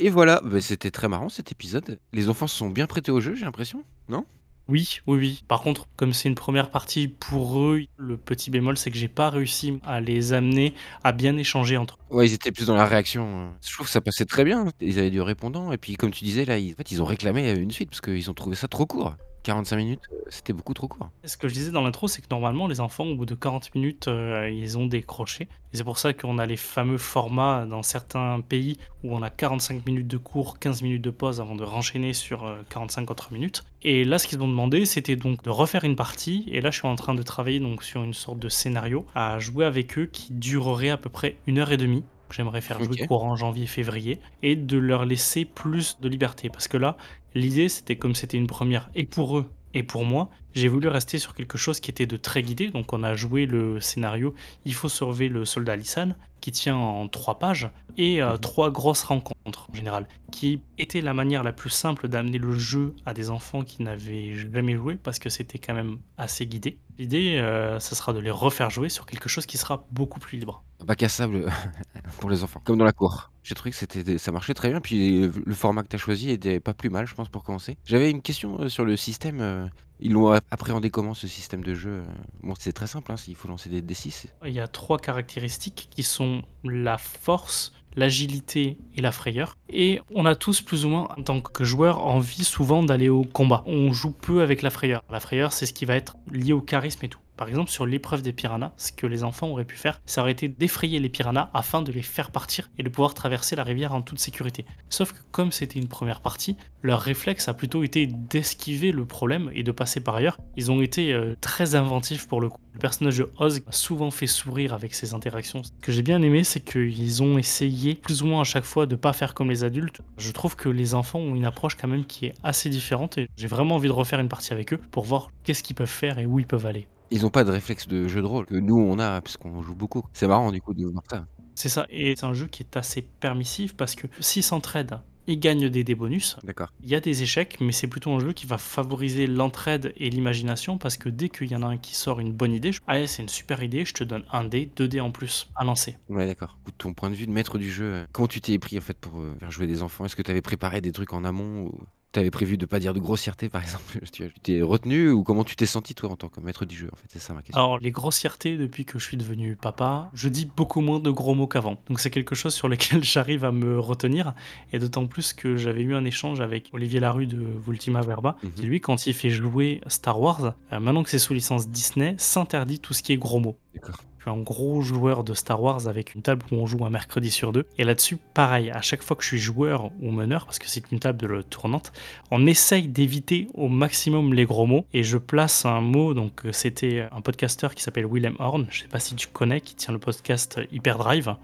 Et 0.00 0.08
voilà, 0.08 0.40
bah, 0.42 0.60
c'était 0.60 0.90
très 0.90 1.08
marrant 1.08 1.28
cet 1.28 1.52
épisode. 1.52 2.00
Les 2.12 2.28
enfants 2.28 2.48
se 2.48 2.56
sont 2.56 2.70
bien 2.70 2.86
prêtés 2.86 3.12
au 3.12 3.20
jeu, 3.20 3.34
j'ai 3.34 3.44
l'impression, 3.44 3.84
non? 4.08 4.26
Oui, 4.70 5.00
oui, 5.08 5.18
oui. 5.18 5.42
Par 5.48 5.62
contre, 5.62 5.88
comme 5.96 6.12
c'est 6.12 6.28
une 6.28 6.36
première 6.36 6.70
partie 6.70 7.08
pour 7.08 7.58
eux, 7.60 7.82
le 7.96 8.16
petit 8.16 8.50
bémol, 8.50 8.76
c'est 8.76 8.92
que 8.92 8.96
j'ai 8.96 9.08
pas 9.08 9.28
réussi 9.28 9.80
à 9.84 10.00
les 10.00 10.32
amener 10.32 10.74
à 11.02 11.10
bien 11.10 11.36
échanger 11.36 11.76
entre 11.76 11.98
eux. 12.10 12.14
Ouais, 12.16 12.28
ils 12.28 12.32
étaient 12.34 12.52
plus 12.52 12.66
dans 12.66 12.76
la 12.76 12.86
réaction. 12.86 13.24
euh. 13.26 13.48
Je 13.66 13.72
trouve 13.74 13.86
que 13.86 13.92
ça 13.92 14.00
passait 14.00 14.26
très 14.26 14.44
bien. 14.44 14.66
Ils 14.80 14.98
avaient 15.00 15.10
du 15.10 15.20
répondant. 15.20 15.72
Et 15.72 15.76
puis, 15.76 15.96
comme 15.96 16.12
tu 16.12 16.24
disais, 16.24 16.44
là, 16.44 16.56
ils, 16.58 16.72
en 16.72 16.76
fait, 16.76 16.92
ils 16.92 17.02
ont 17.02 17.04
réclamé 17.04 17.50
une 17.50 17.72
suite 17.72 17.90
parce 17.90 18.00
qu'ils 18.00 18.30
ont 18.30 18.34
trouvé 18.34 18.54
ça 18.54 18.68
trop 18.68 18.86
court. 18.86 19.16
45 19.42 19.76
minutes, 19.76 20.02
euh, 20.12 20.16
c'était 20.28 20.52
beaucoup 20.52 20.74
trop 20.74 20.88
court. 20.88 21.10
Ce 21.24 21.36
que 21.36 21.48
je 21.48 21.54
disais 21.54 21.70
dans 21.70 21.82
l'intro, 21.82 22.08
c'est 22.08 22.22
que 22.22 22.26
normalement, 22.30 22.66
les 22.66 22.80
enfants, 22.80 23.04
au 23.04 23.14
bout 23.14 23.26
de 23.26 23.34
40 23.34 23.74
minutes, 23.74 24.08
euh, 24.08 24.50
ils 24.50 24.76
ont 24.78 24.86
décroché. 24.86 25.48
C'est 25.72 25.84
pour 25.84 25.98
ça 25.98 26.12
qu'on 26.12 26.38
a 26.38 26.46
les 26.46 26.56
fameux 26.56 26.98
formats 26.98 27.64
dans 27.64 27.82
certains 27.82 28.40
pays 28.40 28.76
où 29.04 29.14
on 29.14 29.22
a 29.22 29.30
45 29.30 29.86
minutes 29.86 30.08
de 30.08 30.16
cours, 30.16 30.58
15 30.58 30.82
minutes 30.82 31.02
de 31.02 31.10
pause 31.10 31.40
avant 31.40 31.54
de 31.54 31.64
renchaîner 31.64 32.12
sur 32.12 32.44
euh, 32.44 32.62
45 32.68 33.10
autres 33.10 33.32
minutes. 33.32 33.64
Et 33.82 34.04
là, 34.04 34.18
ce 34.18 34.26
qu'ils 34.26 34.42
ont 34.42 34.48
demandé, 34.48 34.84
c'était 34.84 35.16
donc 35.16 35.42
de 35.42 35.50
refaire 35.50 35.84
une 35.84 35.96
partie. 35.96 36.44
Et 36.48 36.60
là, 36.60 36.70
je 36.70 36.78
suis 36.78 36.88
en 36.88 36.96
train 36.96 37.14
de 37.14 37.22
travailler 37.22 37.60
donc 37.60 37.82
sur 37.82 38.02
une 38.02 38.14
sorte 38.14 38.38
de 38.38 38.48
scénario 38.48 39.06
à 39.14 39.38
jouer 39.38 39.64
avec 39.64 39.98
eux 39.98 40.06
qui 40.06 40.32
durerait 40.32 40.90
à 40.90 40.96
peu 40.96 41.08
près 41.08 41.36
une 41.46 41.58
heure 41.58 41.72
et 41.72 41.76
demie. 41.76 42.04
J'aimerais 42.32 42.60
faire 42.60 42.82
jouer 42.82 43.06
courant 43.06 43.36
janvier-février 43.36 44.20
et 44.42 44.56
de 44.56 44.78
leur 44.78 45.04
laisser 45.04 45.44
plus 45.44 45.98
de 46.00 46.08
liberté. 46.08 46.48
Parce 46.48 46.68
que 46.68 46.76
là, 46.76 46.96
l'idée, 47.34 47.68
c'était 47.68 47.96
comme 47.96 48.14
c'était 48.14 48.36
une 48.38 48.46
première 48.46 48.90
et 48.94 49.04
pour 49.04 49.38
eux 49.38 49.50
et 49.74 49.82
pour 49.82 50.04
moi, 50.04 50.30
j'ai 50.54 50.68
voulu 50.68 50.88
rester 50.88 51.18
sur 51.18 51.34
quelque 51.34 51.58
chose 51.58 51.80
qui 51.80 51.90
était 51.90 52.06
de 52.06 52.16
très 52.16 52.42
guidé. 52.42 52.70
Donc, 52.70 52.92
on 52.92 53.02
a 53.02 53.14
joué 53.14 53.46
le 53.46 53.80
scénario 53.80 54.34
Il 54.64 54.74
faut 54.74 54.88
sauver 54.88 55.28
le 55.28 55.44
soldat 55.44 55.76
Lissan, 55.76 56.14
qui 56.40 56.52
tient 56.52 56.76
en 56.76 57.06
trois 57.08 57.38
pages, 57.38 57.70
et 57.98 58.22
euh, 58.22 58.32
Mhm. 58.32 58.38
trois 58.38 58.70
grosses 58.70 59.02
rencontres 59.02 59.68
en 59.70 59.74
général, 59.74 60.06
qui 60.32 60.62
était 60.78 61.00
la 61.02 61.12
manière 61.12 61.42
la 61.42 61.52
plus 61.52 61.68
simple 61.70 62.08
d'amener 62.08 62.38
le 62.38 62.52
jeu 62.58 62.94
à 63.04 63.12
des 63.14 63.28
enfants 63.30 63.62
qui 63.62 63.82
n'avaient 63.82 64.34
jamais 64.34 64.74
joué, 64.76 64.94
parce 64.96 65.18
que 65.18 65.28
c'était 65.28 65.58
quand 65.58 65.74
même 65.74 65.98
assez 66.16 66.46
guidé. 66.46 66.78
L'idée, 66.98 67.36
euh, 67.38 67.78
ça 67.78 67.94
sera 67.94 68.12
de 68.12 68.18
les 68.20 68.30
refaire 68.30 68.70
jouer 68.70 68.88
sur 68.88 69.04
quelque 69.06 69.28
chose 69.28 69.44
qui 69.46 69.58
sera 69.58 69.84
beaucoup 69.90 70.18
plus 70.20 70.38
libre. 70.38 70.62
Bac 70.84 71.02
à 71.02 71.08
sable 71.10 71.46
pour 72.20 72.30
les 72.30 72.42
enfants, 72.42 72.60
comme 72.64 72.78
dans 72.78 72.84
la 72.86 72.92
cour. 72.92 73.30
J'ai 73.42 73.54
trouvé 73.54 73.70
que 73.70 73.76
c'était, 73.76 74.16
ça 74.18 74.32
marchait 74.32 74.54
très 74.54 74.70
bien. 74.70 74.80
Puis 74.80 75.22
euh, 75.24 75.32
le 75.44 75.54
format 75.54 75.82
que 75.82 75.88
tu 75.88 75.96
as 75.96 75.98
choisi 75.98 76.30
était 76.30 76.60
pas 76.60 76.74
plus 76.74 76.90
mal, 76.90 77.06
je 77.06 77.14
pense, 77.14 77.28
pour 77.28 77.42
commencer. 77.44 77.76
J'avais 77.84 78.10
une 78.10 78.22
question 78.22 78.60
euh, 78.60 78.68
sur 78.68 78.84
le 78.84 78.96
système. 78.96 79.70
Ils 80.02 80.12
l'ont 80.12 80.32
appréhendé 80.50 80.90
comment 80.90 81.14
ce 81.14 81.28
système 81.28 81.62
de 81.62 81.74
jeu 81.74 81.90
euh? 81.90 82.04
Bon, 82.42 82.54
c'est 82.58 82.72
très 82.72 82.86
simple, 82.86 83.12
hein, 83.12 83.16
il 83.28 83.34
faut 83.34 83.48
lancer 83.48 83.68
des 83.68 83.82
D6. 83.82 84.26
Il 84.46 84.52
y 84.52 84.60
a 84.60 84.66
trois 84.66 84.98
caractéristiques 84.98 85.88
qui 85.90 86.02
sont 86.02 86.42
la 86.64 86.96
force, 86.96 87.72
l'agilité 87.96 88.78
et 88.96 89.02
la 89.02 89.12
frayeur. 89.12 89.56
Et 89.68 90.00
on 90.14 90.24
a 90.24 90.34
tous 90.34 90.62
plus 90.62 90.86
ou 90.86 90.88
moins, 90.88 91.08
en 91.16 91.22
tant 91.22 91.40
que 91.40 91.64
joueur, 91.64 92.04
envie 92.06 92.44
souvent 92.44 92.82
d'aller 92.82 93.08
au 93.08 93.24
combat. 93.24 93.62
On 93.66 93.92
joue 93.92 94.12
peu 94.12 94.42
avec 94.42 94.62
la 94.62 94.70
frayeur. 94.70 95.02
La 95.10 95.20
frayeur, 95.20 95.52
c'est 95.52 95.66
ce 95.66 95.74
qui 95.74 95.84
va 95.84 95.96
être 95.96 96.16
lié 96.30 96.52
au 96.52 96.60
charisme 96.60 97.04
et 97.04 97.08
tout. 97.08 97.20
Par 97.40 97.48
exemple, 97.48 97.70
sur 97.70 97.86
l'épreuve 97.86 98.20
des 98.20 98.34
piranhas, 98.34 98.72
ce 98.76 98.92
que 98.92 99.06
les 99.06 99.24
enfants 99.24 99.48
auraient 99.48 99.64
pu 99.64 99.76
faire, 99.76 100.02
ça 100.04 100.20
aurait 100.20 100.32
été 100.32 100.46
d'effrayer 100.46 101.00
les 101.00 101.08
piranhas 101.08 101.48
afin 101.54 101.80
de 101.80 101.90
les 101.90 102.02
faire 102.02 102.32
partir 102.32 102.68
et 102.76 102.82
de 102.82 102.90
pouvoir 102.90 103.14
traverser 103.14 103.56
la 103.56 103.64
rivière 103.64 103.94
en 103.94 104.02
toute 104.02 104.18
sécurité. 104.18 104.66
Sauf 104.90 105.14
que 105.14 105.20
comme 105.30 105.50
c'était 105.50 105.78
une 105.78 105.88
première 105.88 106.20
partie, 106.20 106.58
leur 106.82 107.00
réflexe 107.00 107.48
a 107.48 107.54
plutôt 107.54 107.82
été 107.82 108.06
d'esquiver 108.06 108.92
le 108.92 109.06
problème 109.06 109.50
et 109.54 109.62
de 109.62 109.72
passer 109.72 110.00
par 110.00 110.16
ailleurs. 110.16 110.36
Ils 110.58 110.70
ont 110.70 110.82
été 110.82 111.14
euh, 111.14 111.34
très 111.40 111.76
inventifs 111.76 112.28
pour 112.28 112.42
le 112.42 112.50
coup. 112.50 112.60
Le 112.74 112.78
personnage 112.78 113.16
de 113.16 113.30
Oz 113.38 113.62
a 113.66 113.72
souvent 113.72 114.10
fait 114.10 114.26
sourire 114.26 114.74
avec 114.74 114.94
ses 114.94 115.14
interactions. 115.14 115.62
Ce 115.62 115.70
que 115.80 115.92
j'ai 115.92 116.02
bien 116.02 116.20
aimé, 116.20 116.44
c'est 116.44 116.60
qu'ils 116.60 117.22
ont 117.22 117.38
essayé 117.38 117.94
plus 117.94 118.22
ou 118.22 118.26
moins 118.26 118.42
à 118.42 118.44
chaque 118.44 118.64
fois 118.64 118.84
de 118.84 118.96
pas 118.96 119.14
faire 119.14 119.32
comme 119.32 119.48
les 119.48 119.64
adultes. 119.64 120.02
Je 120.18 120.30
trouve 120.30 120.56
que 120.56 120.68
les 120.68 120.94
enfants 120.94 121.20
ont 121.20 121.34
une 121.34 121.46
approche 121.46 121.74
quand 121.76 121.88
même 121.88 122.04
qui 122.04 122.26
est 122.26 122.34
assez 122.42 122.68
différente 122.68 123.16
et 123.16 123.30
j'ai 123.38 123.46
vraiment 123.46 123.76
envie 123.76 123.88
de 123.88 123.94
refaire 123.94 124.20
une 124.20 124.28
partie 124.28 124.52
avec 124.52 124.74
eux 124.74 124.80
pour 124.90 125.04
voir 125.04 125.30
qu'est-ce 125.42 125.62
qu'ils 125.62 125.76
peuvent 125.76 125.88
faire 125.88 126.18
et 126.18 126.26
où 126.26 126.38
ils 126.38 126.46
peuvent 126.46 126.66
aller. 126.66 126.86
Ils 127.10 127.26
ont 127.26 127.30
pas 127.30 127.44
de 127.44 127.50
réflexe 127.50 127.88
de 127.88 128.06
jeu 128.08 128.20
de 128.20 128.26
rôle 128.26 128.46
que 128.46 128.54
nous 128.54 128.78
on 128.78 128.98
a, 128.98 129.20
parce 129.20 129.36
qu'on 129.36 129.62
joue 129.62 129.74
beaucoup. 129.74 130.04
C'est 130.12 130.28
marrant 130.28 130.52
du 130.52 130.60
coup 130.60 130.74
de 130.74 130.86
voir 130.86 131.02
ça. 131.10 131.26
C'est 131.54 131.68
ça, 131.68 131.86
et 131.90 132.14
c'est 132.16 132.24
un 132.24 132.32
jeu 132.32 132.46
qui 132.46 132.62
est 132.62 132.76
assez 132.76 133.02
permissif 133.02 133.76
parce 133.76 133.94
que 133.94 134.06
s'ils 134.20 134.42
s'entraident, 134.44 135.00
ils 135.26 135.38
gagnent 135.38 135.68
des, 135.68 135.84
des 135.84 135.94
bonus. 135.94 136.38
D'accord. 136.42 136.72
Il 136.82 136.88
y 136.88 136.94
a 136.94 137.00
des 137.00 137.22
échecs, 137.22 137.58
mais 137.60 137.72
c'est 137.72 137.86
plutôt 137.86 138.10
un 138.12 138.18
jeu 138.18 138.32
qui 138.32 138.46
va 138.46 138.58
favoriser 138.58 139.26
l'entraide 139.26 139.92
et 139.96 140.08
l'imagination 140.08 140.78
parce 140.78 140.96
que 140.96 141.08
dès 141.08 141.28
qu'il 141.28 141.50
y 141.50 141.56
en 141.56 141.62
a 141.62 141.66
un 141.66 141.76
qui 141.76 141.94
sort 141.94 142.18
une 142.20 142.32
bonne 142.32 142.52
idée, 142.52 142.72
je... 142.72 142.80
ah 142.86 143.06
c'est 143.06 143.22
une 143.22 143.28
super 143.28 143.62
idée, 143.62 143.84
je 143.84 143.92
te 143.92 144.02
donne 144.02 144.24
un 144.32 144.44
dé, 144.44 144.70
deux 144.74 144.88
dés 144.88 145.00
en 145.00 145.10
plus 145.10 145.48
à 145.54 145.64
lancer. 145.64 145.98
Ouais, 146.08 146.26
d'accord. 146.26 146.56
De 146.66 146.72
ton 146.72 146.94
point 146.94 147.10
de 147.10 147.14
vue 147.14 147.26
de 147.26 147.32
maître 147.32 147.58
du 147.58 147.70
jeu, 147.70 147.84
euh, 147.84 148.06
comment 148.12 148.28
tu 148.28 148.40
t'es 148.40 148.58
pris 148.58 148.78
en 148.78 148.80
fait 148.80 148.98
pour 148.98 149.20
euh, 149.20 149.36
faire 149.38 149.50
jouer 149.50 149.66
des 149.66 149.82
enfants? 149.82 150.04
Est-ce 150.04 150.16
que 150.16 150.22
tu 150.22 150.30
avais 150.30 150.42
préparé 150.42 150.80
des 150.80 150.92
trucs 150.92 151.12
en 151.12 151.24
amont 151.24 151.66
ou 151.66 151.80
t'avais 152.12 152.30
prévu 152.30 152.56
de 152.58 152.66
pas 152.66 152.78
dire 152.80 152.92
de 152.94 152.98
grossièreté 153.00 153.48
par 153.48 153.62
exemple 153.62 153.98
Tu 154.12 154.30
tu 154.30 154.40
t'es 154.42 154.62
retenu 154.62 155.10
ou 155.10 155.22
comment 155.22 155.44
tu 155.44 155.56
t'es 155.56 155.66
senti 155.66 155.94
toi 155.94 156.10
en 156.10 156.16
tant 156.16 156.28
que 156.28 156.40
maître 156.40 156.64
du 156.64 156.76
jeu 156.76 156.88
En 156.92 156.96
fait, 156.96 157.06
c'est 157.08 157.18
ça 157.20 157.32
ma 157.34 157.42
question. 157.42 157.62
Alors 157.62 157.78
les 157.78 157.90
grossièretés 157.90 158.56
depuis 158.56 158.84
que 158.84 158.98
je 158.98 159.04
suis 159.04 159.16
devenu 159.16 159.56
papa, 159.56 160.10
je 160.14 160.28
dis 160.28 160.46
beaucoup 160.56 160.80
moins 160.80 160.98
de 161.00 161.10
gros 161.10 161.34
mots 161.34 161.46
qu'avant. 161.46 161.76
Donc 161.88 162.00
c'est 162.00 162.10
quelque 162.10 162.34
chose 162.34 162.54
sur 162.54 162.68
lequel 162.68 163.02
j'arrive 163.04 163.44
à 163.44 163.52
me 163.52 163.78
retenir 163.78 164.34
et 164.72 164.78
d'autant 164.78 165.06
plus 165.06 165.32
que 165.32 165.56
j'avais 165.56 165.82
eu 165.82 165.94
un 165.94 166.04
échange 166.04 166.40
avec 166.40 166.70
Olivier 166.72 167.00
Larue 167.00 167.26
de 167.26 167.44
Vultima 167.66 168.00
Verba 168.02 168.36
Mhm. 168.42 168.52
qui 168.52 168.62
lui 168.62 168.80
quand 168.80 169.06
il 169.06 169.14
fait 169.14 169.30
jouer 169.30 169.80
Star 169.86 170.20
Wars, 170.20 170.54
euh, 170.72 170.80
maintenant 170.80 171.02
que 171.02 171.10
c'est 171.10 171.18
sous 171.18 171.34
licence 171.34 171.68
Disney, 171.68 172.14
s'interdit 172.18 172.78
tout 172.80 172.94
ce 172.94 173.02
qui 173.02 173.12
est 173.12 173.16
gros 173.18 173.40
mots. 173.40 173.58
D'accord. 173.74 173.96
Je 174.20 174.24
suis 174.24 174.38
un 174.38 174.42
gros 174.42 174.82
joueur 174.82 175.24
de 175.24 175.32
Star 175.32 175.62
Wars 175.62 175.88
avec 175.88 176.14
une 176.14 176.20
table 176.20 176.44
où 176.52 176.56
on 176.56 176.66
joue 176.66 176.84
un 176.84 176.90
mercredi 176.90 177.30
sur 177.30 177.52
deux. 177.52 177.64
Et 177.78 177.84
là-dessus, 177.84 178.18
pareil, 178.34 178.70
à 178.70 178.82
chaque 178.82 179.02
fois 179.02 179.16
que 179.16 179.22
je 179.22 179.28
suis 179.28 179.38
joueur 179.38 179.90
ou 180.02 180.10
meneur, 180.10 180.44
parce 180.44 180.58
que 180.58 180.68
c'est 180.68 180.92
une 180.92 180.98
table 180.98 181.42
tournante, 181.44 181.90
on 182.30 182.46
essaye 182.46 182.86
d'éviter 182.86 183.48
au 183.54 183.68
maximum 183.68 184.34
les 184.34 184.44
gros 184.44 184.66
mots. 184.66 184.84
Et 184.92 185.04
je 185.04 185.16
place 185.16 185.64
un 185.64 185.80
mot, 185.80 186.12
donc 186.12 186.44
euh, 186.44 186.52
c'était 186.52 187.08
un 187.12 187.22
podcasteur 187.22 187.74
qui 187.74 187.82
s'appelle 187.82 188.04
Willem 188.04 188.36
Horn, 188.40 188.66
je 188.68 188.82
sais 188.82 188.88
pas 188.88 189.00
si 189.00 189.14
tu 189.14 189.26
connais, 189.26 189.62
qui 189.62 189.74
tient 189.74 189.94
le 189.94 189.98
podcast 189.98 190.60
Hyperdrive, 190.70 191.34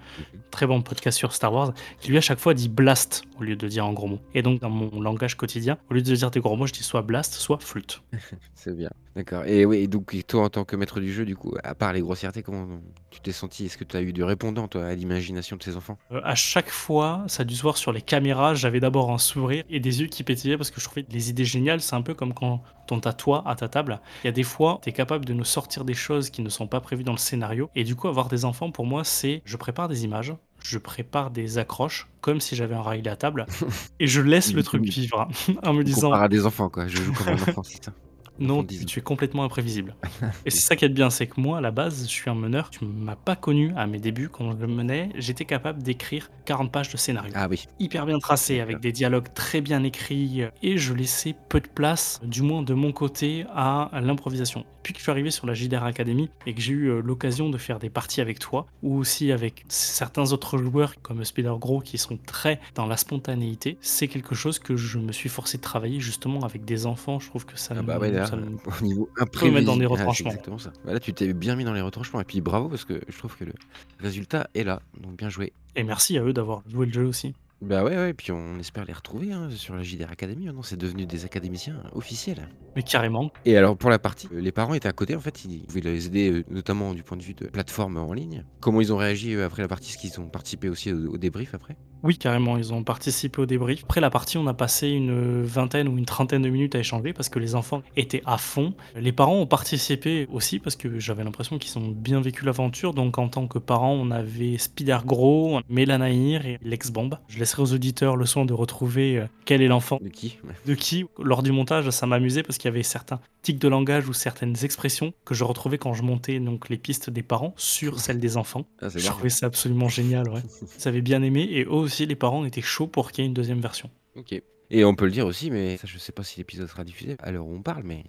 très 0.50 0.66
bon 0.66 0.82
podcast 0.82 1.16
sur 1.16 1.32
Star 1.32 1.54
Wars, 1.54 1.72
qui 2.00 2.10
lui 2.10 2.18
à 2.18 2.20
chaque 2.20 2.40
fois 2.40 2.52
dit 2.52 2.68
blast 2.68 3.22
au 3.40 3.42
lieu 3.42 3.56
de 3.56 3.68
dire 3.68 3.86
un 3.86 3.94
gros 3.94 4.06
mot. 4.06 4.18
Et 4.34 4.42
donc 4.42 4.60
dans 4.60 4.68
mon 4.68 5.00
langage 5.00 5.34
quotidien, 5.34 5.78
au 5.90 5.94
lieu 5.94 6.02
de 6.02 6.14
dire 6.14 6.30
des 6.30 6.40
gros 6.40 6.56
mots, 6.56 6.66
je 6.66 6.74
dis 6.74 6.82
soit 6.82 7.00
blast, 7.00 7.32
soit 7.32 7.58
flûte. 7.62 8.02
C'est 8.54 8.76
bien. 8.76 8.90
D'accord. 9.14 9.44
Et 9.46 9.64
oui, 9.64 9.88
donc 9.88 10.14
toi 10.26 10.44
en 10.44 10.50
tant 10.50 10.64
que 10.64 10.76
maître 10.76 11.00
du 11.00 11.10
jeu, 11.10 11.24
du 11.24 11.36
coup, 11.36 11.54
à 11.64 11.74
part 11.74 11.94
les 11.94 12.02
grossièretés, 12.02 12.42
comment 12.42 12.65
tu 13.10 13.20
t'es 13.20 13.32
senti 13.32 13.66
Est-ce 13.66 13.78
que 13.78 13.84
tu 13.84 13.96
as 13.96 14.02
eu 14.02 14.12
du 14.12 14.22
répondant 14.24 14.68
toi 14.68 14.84
à 14.84 14.94
l'imagination 14.94 15.56
de 15.56 15.62
ces 15.62 15.76
enfants? 15.76 15.98
Euh, 16.12 16.20
à 16.24 16.34
chaque 16.34 16.70
fois, 16.70 17.24
ça 17.28 17.42
a 17.42 17.44
dû 17.44 17.54
se 17.54 17.62
voir 17.62 17.76
sur 17.76 17.92
les 17.92 18.02
caméras, 18.02 18.54
j'avais 18.54 18.80
d'abord 18.80 19.10
un 19.10 19.18
sourire 19.18 19.64
et 19.70 19.80
des 19.80 20.00
yeux 20.00 20.06
qui 20.06 20.22
pétillaient 20.22 20.56
parce 20.56 20.70
que 20.70 20.80
je 20.80 20.86
trouvais 20.86 21.06
les 21.10 21.30
idées 21.30 21.44
géniales. 21.44 21.80
C'est 21.80 21.96
un 21.96 22.02
peu 22.02 22.14
comme 22.14 22.34
quand 22.34 22.62
on 22.90 23.00
t'a 23.00 23.12
toi 23.12 23.42
à 23.46 23.54
ta 23.54 23.68
table. 23.68 24.00
Il 24.22 24.26
y 24.26 24.28
a 24.28 24.32
des 24.32 24.42
fois, 24.42 24.80
tu 24.82 24.90
es 24.90 24.92
capable 24.92 25.24
de 25.24 25.32
nous 25.32 25.44
sortir 25.44 25.84
des 25.84 25.94
choses 25.94 26.30
qui 26.30 26.42
ne 26.42 26.48
sont 26.48 26.66
pas 26.66 26.80
prévues 26.80 27.04
dans 27.04 27.12
le 27.12 27.18
scénario. 27.18 27.70
Et 27.74 27.84
du 27.84 27.96
coup, 27.96 28.08
avoir 28.08 28.28
des 28.28 28.44
enfants, 28.44 28.70
pour 28.70 28.86
moi, 28.86 29.04
c'est 29.04 29.42
je 29.44 29.56
prépare 29.56 29.88
des 29.88 30.04
images, 30.04 30.34
je 30.62 30.78
prépare 30.78 31.30
des 31.30 31.58
accroches 31.58 32.08
comme 32.20 32.40
si 32.40 32.56
j'avais 32.56 32.74
un 32.74 32.82
rail 32.82 33.06
à 33.08 33.16
table 33.16 33.46
et 34.00 34.06
je 34.06 34.20
laisse 34.20 34.52
le 34.52 34.62
truc 34.62 34.84
vivre 34.84 35.28
en 35.62 35.72
me 35.72 35.84
disant 35.84 36.12
à 36.12 36.28
des 36.28 36.46
enfants, 36.46 36.68
quoi. 36.68 36.88
Je 36.88 36.96
joue 36.96 37.12
comme 37.12 37.28
un 37.28 37.34
enfant, 37.34 37.62
ça. 37.62 37.92
Non, 38.38 38.64
tu 38.64 38.98
es 38.98 39.02
complètement 39.02 39.44
imprévisible. 39.44 39.94
Et 40.44 40.50
c'est 40.50 40.60
ça 40.60 40.76
qui 40.76 40.84
est 40.84 40.88
bien, 40.88 41.10
c'est 41.10 41.26
que 41.26 41.40
moi, 41.40 41.58
à 41.58 41.60
la 41.60 41.70
base, 41.70 42.02
je 42.02 42.08
suis 42.08 42.30
un 42.30 42.34
meneur. 42.34 42.70
Tu 42.70 42.84
m'as 42.84 43.16
pas 43.16 43.36
connu 43.36 43.72
à 43.76 43.86
mes 43.86 43.98
débuts 43.98 44.28
quand 44.28 44.52
je 44.52 44.56
le 44.58 44.66
menais. 44.66 45.10
J'étais 45.16 45.44
capable 45.44 45.82
d'écrire 45.82 46.30
40 46.44 46.70
pages 46.70 46.90
de 46.90 46.96
scénario. 46.96 47.32
Ah 47.34 47.48
oui. 47.48 47.66
Hyper 47.78 48.06
bien 48.06 48.18
tracé, 48.18 48.60
avec 48.60 48.80
des 48.80 48.92
dialogues 48.92 49.32
très 49.34 49.60
bien 49.60 49.82
écrits. 49.82 50.44
Et 50.62 50.78
je 50.78 50.94
laissais 50.94 51.34
peu 51.48 51.60
de 51.60 51.68
place, 51.68 52.20
du 52.24 52.42
moins 52.42 52.62
de 52.62 52.74
mon 52.74 52.92
côté, 52.92 53.46
à 53.54 53.90
l'improvisation. 54.00 54.64
Puis 54.86 54.92
que 54.92 55.00
je 55.00 55.02
suis 55.02 55.10
arrivé 55.10 55.32
sur 55.32 55.48
la 55.48 55.54
JDR 55.54 55.82
Academy 55.82 56.30
et 56.46 56.54
que 56.54 56.60
j'ai 56.60 56.72
eu 56.72 56.90
euh, 56.90 57.00
l'occasion 57.04 57.50
de 57.50 57.58
faire 57.58 57.80
des 57.80 57.90
parties 57.90 58.20
avec 58.20 58.38
toi, 58.38 58.66
ou 58.84 58.96
aussi 58.98 59.32
avec 59.32 59.64
certains 59.66 60.30
autres 60.30 60.58
joueurs 60.58 60.94
comme 61.02 61.24
Spider 61.24 61.54
Gros 61.58 61.80
qui 61.80 61.98
sont 61.98 62.16
très 62.24 62.60
dans 62.76 62.86
la 62.86 62.96
spontanéité, 62.96 63.78
c'est 63.80 64.06
quelque 64.06 64.36
chose 64.36 64.60
que 64.60 64.76
je 64.76 64.98
me 64.98 65.10
suis 65.10 65.28
forcé 65.28 65.56
de 65.56 65.62
travailler 65.62 65.98
justement 65.98 66.44
avec 66.44 66.64
des 66.64 66.86
enfants. 66.86 67.18
Je 67.18 67.28
trouve 67.28 67.44
que 67.46 67.58
ça 67.58 67.74
Ah 67.76 67.82
bah 67.82 67.98
ouais, 67.98 68.12
là, 68.12 68.26
ça 68.26 68.36
me- 68.36 68.44
au 68.46 68.84
niveau 68.84 69.08
peut 69.32 69.50
mettre 69.50 69.66
dans 69.66 69.76
des. 69.76 69.86
Ah, 69.86 69.88
retranchements. 69.88 70.30
exactement 70.30 70.58
ça. 70.58 70.70
Bah 70.84 70.92
là, 70.92 71.00
tu 71.00 71.12
t'es 71.12 71.32
bien 71.32 71.56
mis 71.56 71.64
dans 71.64 71.72
les 71.72 71.80
retranchements. 71.80 72.20
Et 72.20 72.24
puis 72.24 72.40
bravo, 72.40 72.68
parce 72.68 72.84
que 72.84 73.00
je 73.08 73.18
trouve 73.18 73.36
que 73.36 73.44
le 73.44 73.54
résultat 73.98 74.48
est 74.54 74.62
là. 74.62 74.80
Donc 75.00 75.16
bien 75.16 75.30
joué. 75.30 75.52
Et 75.74 75.82
merci 75.82 76.16
à 76.16 76.22
eux 76.22 76.32
d'avoir 76.32 76.62
joué 76.70 76.86
le 76.86 76.92
jeu 76.92 77.06
aussi. 77.06 77.34
Bah 77.62 77.84
ouais, 77.84 77.96
ouais. 77.96 78.10
Et 78.10 78.14
puis 78.14 78.32
on 78.32 78.58
espère 78.58 78.84
les 78.84 78.92
retrouver 78.92 79.32
hein, 79.32 79.48
sur 79.50 79.74
la 79.74 79.82
JDR 79.82 80.10
Academy. 80.10 80.46
Maintenant, 80.46 80.62
c'est 80.62 80.76
devenu 80.76 81.06
des 81.06 81.24
académiciens 81.24 81.82
officiels. 81.94 82.48
Mais 82.76 82.82
carrément. 82.82 83.30
Et 83.46 83.56
alors 83.56 83.76
pour 83.76 83.88
la 83.88 83.98
partie, 83.98 84.28
euh, 84.32 84.40
les 84.40 84.52
parents 84.52 84.74
étaient 84.74 84.88
à 84.88 84.92
côté 84.92 85.16
en 85.16 85.20
fait, 85.20 85.44
ils 85.46 85.62
pouvaient 85.66 85.80
les 85.80 86.06
aider 86.06 86.30
euh, 86.30 86.44
notamment 86.50 86.92
du 86.92 87.02
point 87.02 87.16
de 87.16 87.22
vue 87.22 87.34
de 87.34 87.46
plateforme 87.46 87.96
en 87.96 88.12
ligne. 88.12 88.44
Comment 88.60 88.82
ils 88.82 88.92
ont 88.92 88.98
réagi 88.98 89.34
euh, 89.34 89.46
après 89.46 89.62
la 89.62 89.68
partie? 89.68 89.90
Est-ce 89.90 89.98
qu'ils 89.98 90.20
ont 90.20 90.28
participé 90.28 90.68
aussi 90.68 90.92
au, 90.92 91.14
au 91.14 91.18
débrief 91.18 91.54
après? 91.54 91.76
Oui, 92.02 92.18
carrément, 92.18 92.58
ils 92.58 92.74
ont 92.74 92.84
participé 92.84 93.40
au 93.40 93.46
débrief. 93.46 93.82
Après 93.84 94.02
la 94.02 94.10
partie, 94.10 94.36
on 94.36 94.46
a 94.46 94.54
passé 94.54 94.88
une 94.88 95.42
vingtaine 95.42 95.88
ou 95.88 95.96
une 95.96 96.04
trentaine 96.04 96.42
de 96.42 96.50
minutes 96.50 96.74
à 96.74 96.78
échanger 96.78 97.14
parce 97.14 97.30
que 97.30 97.38
les 97.38 97.54
enfants 97.54 97.82
étaient 97.96 98.22
à 98.26 98.36
fond. 98.36 98.74
Les 98.94 99.12
parents 99.12 99.40
ont 99.40 99.46
participé 99.46 100.28
aussi 100.30 100.58
parce 100.58 100.76
que 100.76 100.98
j'avais 100.98 101.24
l'impression 101.24 101.58
qu'ils 101.58 101.78
ont 101.78 101.88
bien 101.88 102.20
vécu 102.20 102.44
l'aventure. 102.44 102.92
Donc 102.92 103.18
en 103.18 103.28
tant 103.28 103.48
que 103.48 103.58
parents, 103.58 103.94
on 103.94 104.10
avait 104.10 104.58
Spider 104.58 104.98
Gros, 105.04 105.60
Mélanaïr 105.70 106.44
et 106.46 106.58
l'ex-bombe. 106.62 107.18
Je 107.28 107.38
laisserai 107.46 107.62
aux 107.62 107.72
auditeurs 107.72 108.16
le 108.16 108.26
soin 108.26 108.44
de 108.44 108.52
retrouver 108.52 109.18
euh, 109.18 109.26
quel 109.44 109.62
est 109.62 109.68
l'enfant 109.68 109.98
De 110.02 110.08
qui 110.08 110.38
Ouais. 110.44 110.54
de 110.66 110.74
qui. 110.74 111.04
Lors 111.22 111.42
du 111.42 111.52
montage, 111.52 111.88
ça 111.90 112.06
m'amusait 112.06 112.42
parce 112.42 112.58
qu'il 112.58 112.68
y 112.68 112.72
avait 112.74 112.82
certains 112.82 113.20
tics 113.42 113.58
de 113.58 113.68
langage 113.68 114.08
ou 114.08 114.12
certaines 114.12 114.56
expressions 114.64 115.14
que 115.24 115.34
je 115.34 115.44
retrouvais 115.44 115.78
quand 115.78 115.94
je 115.94 116.02
montais 116.02 116.40
donc 116.40 116.68
les 116.68 116.76
pistes 116.76 117.08
des 117.10 117.22
parents 117.22 117.54
sur 117.56 118.00
celles 118.00 118.18
des 118.18 118.36
enfants. 118.36 118.66
Ah, 118.82 118.88
Je 118.94 119.06
trouvais 119.06 119.28
ça 119.30 119.46
absolument 119.46 119.88
génial, 119.88 120.28
ouais. 120.28 120.42
Ils 120.80 120.88
avaient 120.88 121.00
bien 121.02 121.22
aimé 121.22 121.46
et 121.50 121.62
eux 121.64 121.70
aussi, 121.70 122.04
les 122.06 122.16
parents 122.16 122.44
étaient 122.44 122.60
chauds 122.62 122.88
pour 122.88 123.12
qu'il 123.12 123.22
y 123.22 123.24
ait 123.24 123.28
une 123.28 123.34
deuxième 123.34 123.60
version. 123.60 123.88
Ok. 124.16 124.40
Et 124.70 124.84
on 124.84 124.96
peut 124.96 125.04
le 125.04 125.12
dire 125.12 125.26
aussi, 125.26 125.52
mais 125.52 125.76
ça, 125.76 125.86
je 125.86 125.96
sais 125.96 126.10
pas 126.10 126.24
si 126.24 126.38
l'épisode 126.38 126.66
sera 126.68 126.82
diffusé 126.82 127.16
à 127.22 127.30
l'heure 127.30 127.46
où 127.46 127.54
on 127.54 127.62
parle, 127.62 127.84
mais 127.84 128.02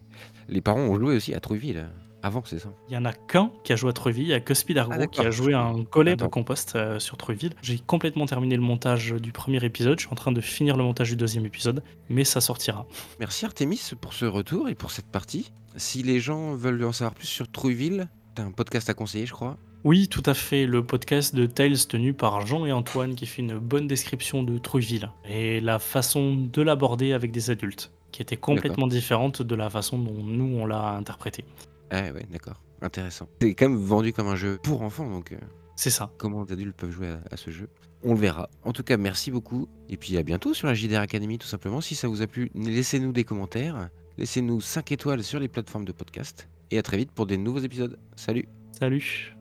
les 0.50 0.62
parents 0.62 0.80
ont 0.82 1.00
joué 1.00 1.16
aussi 1.16 1.36
à 1.36 1.40
Trouville. 1.40 1.86
Avant, 2.24 2.42
c'est 2.46 2.60
ça. 2.60 2.70
Il 2.90 2.94
y 2.94 2.98
en 2.98 3.06
a 3.06 3.14
qu'un 3.14 3.52
qui 3.64 3.74
a 3.74 3.76
joué 3.76 3.92
à 3.92 3.94
Treville, 3.94 4.24
il 4.24 4.30
y 4.30 4.34
a 4.34 4.40
que 4.40 4.54
Spidargo 4.54 4.94
Ah, 5.00 5.08
qui 5.08 5.22
a 5.22 5.30
joué 5.30 5.54
un 5.54 5.82
golem 5.84 6.16
de 6.16 6.26
compost 6.26 6.76
euh, 6.76 7.00
sur 7.00 7.16
Treville. 7.18 7.54
J'ai 7.62 7.78
complètement 7.78 8.26
terminé 8.26 8.56
le 8.56 8.62
montage 8.62 9.14
du 9.14 9.32
premier 9.32 9.64
épisode, 9.64 10.00
je 10.00 10.06
suis 10.06 10.12
en 10.12 10.16
train 10.16 10.32
de 10.32 10.42
finir 10.42 10.78
le 10.78 10.84
montage 10.84 11.10
du 11.10 11.16
deuxième 11.16 11.46
épisode, 11.46 11.84
mais 12.10 12.24
ça 12.24 12.42
sortira. 12.42 12.86
Merci 13.20 13.46
Artemis 13.46 13.92
pour 14.02 14.14
ce 14.14 14.26
retour 14.26 14.68
et 14.68 14.76
pour 14.76 14.92
cette 14.92 15.08
partie. 15.08 15.52
Si 15.76 16.02
les 16.02 16.20
gens 16.20 16.56
veulent 16.56 16.84
en 16.84 16.92
savoir 16.92 17.14
plus 17.14 17.28
sur 17.28 17.50
Trouville, 17.52 18.08
t'as 18.34 18.44
un 18.44 18.52
podcast 18.52 18.90
à 18.90 18.94
conseiller, 18.94 19.26
je 19.28 19.34
crois. 19.34 19.58
Oui, 19.84 20.08
tout 20.08 20.24
à 20.26 20.34
fait, 20.34 20.66
le 20.66 20.84
podcast 20.84 21.36
de 21.36 21.46
Tales 21.46 21.88
tenu 21.88 22.14
par 22.14 22.46
Jean 22.46 22.66
et 22.66 22.72
Antoine 22.72 23.16
qui 23.16 23.28
fait 23.28 23.42
une 23.42 23.60
bonne 23.60 23.88
description 23.88 24.44
de 24.44 24.58
Trouville 24.58 25.12
et 25.30 25.62
la 25.62 25.78
façon 25.80 26.36
de 26.36 26.62
l'aborder 26.62 27.14
avec 27.14 27.32
des 27.32 27.52
adultes, 27.52 27.92
qui 28.12 28.22
était 28.22 28.38
complètement 28.38 28.88
différente 28.88 29.44
de 29.44 29.56
la 29.56 29.70
façon 29.70 30.00
dont 30.00 30.24
nous 30.24 30.58
on 30.58 30.66
l'a 30.66 30.90
interprété. 30.90 31.46
Ah 31.92 32.12
ouais, 32.12 32.26
d'accord. 32.32 32.62
Intéressant. 32.82 33.28
C'est 33.42 33.56
quand 33.56 33.70
même 33.70 33.78
vendu 33.80 34.14
comme 34.14 34.28
un 34.28 34.36
jeu 34.36 34.60
pour 34.62 34.82
enfants, 34.82 35.10
donc 35.10 35.32
euh, 35.32 35.38
C'est 35.76 35.90
ça. 35.90 36.12
comment 36.18 36.44
les 36.44 36.54
adultes 36.54 36.76
peuvent 36.76 36.92
jouer 36.92 37.08
à, 37.10 37.22
à 37.32 37.38
ce 37.38 37.50
jeu 37.50 37.70
On 38.04 38.14
le 38.14 38.20
verra. 38.20 38.50
En 38.64 38.74
tout 38.74 38.84
cas, 38.84 38.98
merci 38.98 39.32
beaucoup. 39.32 39.68
Et 39.90 39.98
puis 39.98 40.18
à 40.18 40.24
bientôt 40.24 40.54
sur 40.54 40.68
la 40.68 40.74
JDR 40.74 41.00
Academy, 41.00 41.38
tout 41.38 41.48
simplement. 41.48 41.82
Si 41.82 41.96
ça 41.96 42.08
vous 42.08 42.22
a 42.22 42.28
plu, 42.28 42.52
laissez-nous 42.56 43.12
des 43.14 43.24
commentaires. 43.24 43.90
Laissez-nous 44.18 44.62
5 44.62 44.92
étoiles 44.92 45.24
sur 45.24 45.40
les 45.40 45.48
plateformes 45.48 45.86
de 45.86 45.92
podcast. 45.92 46.48
Et 46.72 46.78
à 46.78 46.84
très 46.84 46.98
vite 46.98 47.12
pour 47.12 47.26
des 47.26 47.38
nouveaux 47.38 47.60
épisodes. 47.60 47.98
Salut 48.16 48.48
Salut 48.72 49.37